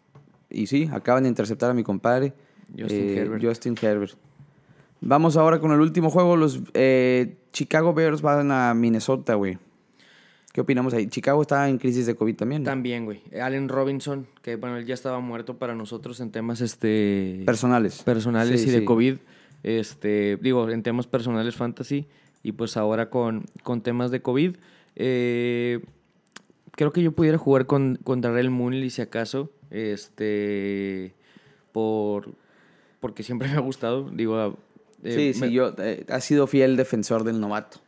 Y 0.51 0.67
sí, 0.67 0.87
acaban 0.93 1.23
de 1.23 1.29
interceptar 1.29 1.71
a 1.71 1.73
mi 1.73 1.81
compadre. 1.83 2.33
Justin 2.77 3.09
eh, 3.09 3.17
Herbert. 3.17 3.43
Justin 3.43 3.75
Herbert. 3.81 4.13
Vamos 5.01 5.35
ahora 5.35 5.59
con 5.59 5.71
el 5.71 5.79
último 5.81 6.09
juego. 6.11 6.37
Los 6.37 6.61
eh, 6.75 7.35
Chicago 7.51 7.93
Bears 7.95 8.21
van 8.21 8.51
a 8.51 8.73
Minnesota, 8.75 9.33
güey. 9.33 9.57
¿Qué 10.53 10.61
opinamos 10.61 10.93
ahí? 10.93 11.07
Chicago 11.07 11.41
está 11.41 11.67
en 11.67 11.77
crisis 11.79 12.05
de 12.05 12.15
COVID 12.15 12.35
también. 12.35 12.63
¿no? 12.63 12.69
También, 12.69 13.03
güey. 13.05 13.21
Allen 13.41 13.67
Robinson, 13.67 14.25
que 14.41 14.55
bueno, 14.55 14.77
él 14.77 14.85
ya 14.85 14.93
estaba 14.93 15.19
muerto 15.19 15.57
para 15.57 15.75
nosotros 15.75 16.19
en 16.21 16.31
temas 16.31 16.61
este 16.61 17.41
Personales. 17.45 18.03
personales 18.03 18.61
Sí, 18.61 18.69
y 18.69 18.71
de. 18.71 18.85
COVID. 18.85 19.15
Este, 19.65 20.37
digo, 20.41 20.69
en 20.69 20.83
temas 20.83 21.07
personales 21.07 21.55
fantasy. 21.55 22.05
Y 22.43 22.51
pues 22.51 22.77
ahora 22.77 23.09
con, 23.09 23.45
con 23.63 23.81
temas 23.81 24.11
de 24.11 24.21
COVID. 24.21 24.55
eh, 24.95 25.79
creo 26.73 26.91
que 26.91 27.01
yo 27.01 27.11
pudiera 27.13 27.37
jugar 27.39 27.65
con, 27.65 27.97
con 28.03 28.21
Darrell 28.21 28.51
Mooney 28.51 28.89
si 28.91 29.01
acaso. 29.01 29.49
Este. 29.71 31.13
Por. 31.71 32.33
Porque 32.99 33.23
siempre 33.23 33.47
me 33.51 33.55
ha 33.55 33.59
gustado. 33.61 34.09
Digo. 34.11 34.57
eh, 35.03 35.31
sí, 35.33 35.39
me- 35.41 35.47
sí, 35.47 35.53
yo 35.53 35.73
eh, 35.79 36.05
ha 36.09 36.19
sido 36.21 36.47
fiel 36.47 36.75
defensor 36.77 37.23
del 37.23 37.39
novato. 37.39 37.79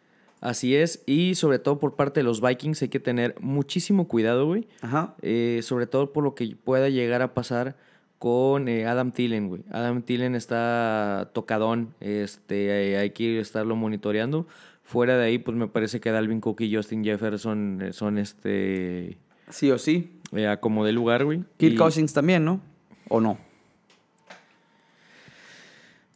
Así 0.41 0.75
es. 0.75 1.01
Y 1.07 1.35
sobre 1.35 1.57
todo 1.59 1.79
por 1.79 1.95
parte 1.95 2.19
de 2.19 2.23
los 2.23 2.41
Vikings 2.41 2.81
hay 2.83 2.89
que 2.89 2.99
tener 2.99 3.35
muchísimo 3.39 4.07
cuidado, 4.07 4.45
güey. 4.45 4.67
Ajá. 4.81 5.15
Eh, 5.21 5.61
sobre 5.63 5.87
todo 5.87 6.13
por 6.13 6.23
lo 6.23 6.35
que 6.35 6.55
pueda 6.63 6.89
llegar 6.89 7.21
a 7.23 7.33
pasar 7.33 7.75
con 8.19 8.67
eh, 8.67 8.85
Adam 8.87 9.11
Thielen, 9.11 9.47
güey. 9.47 9.63
Adam 9.71 10.01
Thielen 10.01 10.35
está 10.35 11.29
tocadón, 11.33 11.93
este, 11.99 12.91
eh, 12.93 12.97
hay 12.97 13.11
que 13.11 13.39
estarlo 13.39 13.75
monitoreando. 13.75 14.47
Fuera 14.83 15.17
de 15.17 15.25
ahí, 15.25 15.37
pues 15.37 15.55
me 15.57 15.67
parece 15.67 15.99
que 15.99 16.11
Dalvin 16.11 16.39
Cook 16.41 16.61
y 16.61 16.73
Justin 16.75 17.03
Jefferson 17.03 17.81
eh, 17.81 17.93
son 17.93 18.17
este 18.17 19.17
Sí 19.49 19.69
o 19.71 19.77
sí. 19.77 20.11
a 20.47 20.57
como 20.57 20.85
de 20.85 20.93
lugar, 20.93 21.25
güey. 21.25 21.43
Kirk 21.57 21.73
Y- 21.73 21.77
Cousins 21.77 22.13
también, 22.13 22.43
¿no? 22.45 22.61
¿O 23.09 23.19
no? 23.21 23.37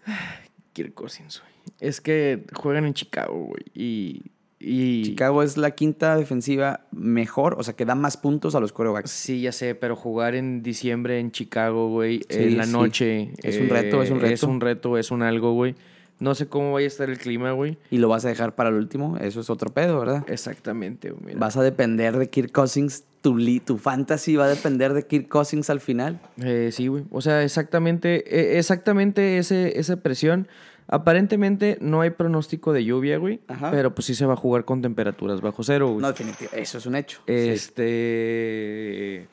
Kirk 0.74 0.94
Cousins, 0.94 1.42
güey. 1.42 1.52
Es 1.80 2.02
que 2.02 2.46
juegan 2.54 2.86
en 2.86 2.94
Chicago, 2.94 3.36
güey. 3.46 3.64
Y, 3.74 4.22
y 4.64 5.04
Chicago 5.04 5.42
es 5.44 5.58
la 5.58 5.72
quinta 5.72 6.16
defensiva 6.16 6.82
mejor, 6.92 7.56
o 7.58 7.64
sea, 7.64 7.76
que 7.76 7.86
da 7.86 7.96
más 7.96 8.18
puntos 8.18 8.54
a 8.54 8.60
los 8.60 8.72
corebacks. 8.72 9.10
Sí, 9.10 9.42
ya 9.42 9.52
sé, 9.52 9.74
pero 9.76 9.96
jugar 9.96 10.36
en 10.36 10.62
diciembre 10.62 11.20
en 11.20 11.32
Chicago, 11.32 11.90
güey, 11.90 12.20
Sí, 12.30 12.44
en 12.44 12.58
la 12.58 12.66
sí. 12.66 12.72
noche. 12.72 13.32
Es 13.42 13.60
un 13.60 13.70
reto, 13.70 14.04
es 14.04 14.12
un 14.12 14.18
eh, 14.18 14.22
reto. 14.22 14.34
Es 14.34 14.44
un 14.44 14.62
reto, 14.62 14.98
es 14.98 15.12
un 15.12 15.24
algo, 15.24 15.54
güey. 15.54 15.76
No 16.20 16.36
sé 16.36 16.46
cómo 16.46 16.74
vaya 16.74 16.86
a 16.86 16.88
estar 16.88 17.10
el 17.10 17.18
clima, 17.18 17.52
güey. 17.54 17.80
Y 17.90 17.98
lo 17.98 18.08
vas 18.08 18.24
a 18.26 18.28
dejar 18.28 18.54
para 18.54 18.70
el 18.70 18.76
último, 18.76 19.18
eso 19.18 19.40
es 19.42 19.50
otro 19.50 19.72
pedo, 19.72 20.00
¿verdad? 20.00 20.24
Exactamente, 20.30 21.10
güey. 21.10 21.24
mira. 21.26 21.40
Vas 21.40 21.58
a 21.58 21.64
depender 21.64 22.16
de 22.18 22.30
Kirk 22.30 22.52
Cousins, 22.52 23.06
tu, 23.22 23.40
tu 23.66 23.78
fantasy 23.78 24.36
va 24.36 24.46
a 24.46 24.50
depender 24.50 24.94
de 24.94 25.08
Kirk 25.08 25.28
Cousins 25.28 25.72
al 25.72 25.80
final. 25.80 26.20
Eh, 26.44 26.70
sí, 26.72 26.88
güey. 26.88 27.06
O 27.10 27.22
sea, 27.22 27.44
exactamente, 27.44 28.24
eh, 28.28 28.60
exactamente 28.60 29.40
ese, 29.40 29.80
esa 29.80 29.96
presión. 29.98 30.48
Aparentemente 30.92 31.78
no 31.80 32.02
hay 32.02 32.10
pronóstico 32.10 32.74
de 32.74 32.84
lluvia, 32.84 33.18
güey. 33.18 33.40
Ajá. 33.48 33.72
Pero 33.72 33.96
pues 33.96 34.06
sí 34.06 34.14
se 34.14 34.26
va 34.26 34.34
a 34.34 34.36
jugar 34.36 34.66
con 34.66 34.82
temperaturas 34.82 35.40
bajo 35.40 35.64
cero, 35.64 35.88
güey. 35.88 36.02
No, 36.02 36.10
definitivo, 36.10 36.52
eso 36.54 36.78
es 36.78 36.86
un 36.86 36.96
hecho. 36.98 37.22
Sí. 37.26 37.34
Este. 37.34 39.28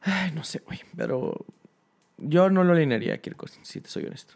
Ay, 0.00 0.32
no 0.32 0.42
sé, 0.42 0.62
güey. 0.66 0.80
Pero 0.96 1.44
yo 2.16 2.48
no 2.48 2.64
lo 2.64 2.72
alinearía 2.72 3.12
a 3.12 3.18
Kirk 3.18 3.36
Cousins, 3.36 3.68
si 3.68 3.82
te 3.82 3.90
soy 3.90 4.04
honesto. 4.06 4.32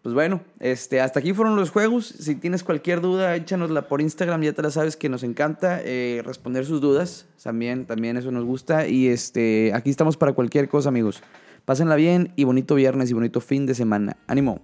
Pues 0.00 0.14
bueno, 0.14 0.40
este, 0.60 1.02
hasta 1.02 1.20
aquí 1.20 1.34
fueron 1.34 1.56
los 1.56 1.70
juegos. 1.70 2.06
Si 2.06 2.34
tienes 2.34 2.64
cualquier 2.64 3.02
duda, 3.02 3.36
échanosla 3.36 3.86
por 3.86 4.00
Instagram, 4.00 4.40
ya 4.40 4.54
te 4.54 4.62
la 4.62 4.70
sabes 4.70 4.96
que 4.96 5.10
nos 5.10 5.22
encanta 5.22 5.78
eh, 5.84 6.22
responder 6.24 6.64
sus 6.64 6.80
dudas. 6.80 7.26
También, 7.42 7.84
también 7.84 8.16
eso 8.16 8.30
nos 8.30 8.46
gusta. 8.46 8.88
Y 8.88 9.08
este, 9.08 9.72
aquí 9.74 9.90
estamos 9.90 10.16
para 10.16 10.32
cualquier 10.32 10.70
cosa, 10.70 10.88
amigos. 10.88 11.22
Pásenla 11.64 11.96
bien 11.96 12.32
y 12.36 12.44
bonito 12.44 12.74
viernes 12.74 13.10
y 13.10 13.14
bonito 13.14 13.40
fin 13.40 13.66
de 13.66 13.74
semana. 13.74 14.16
¡Ánimo! 14.26 14.60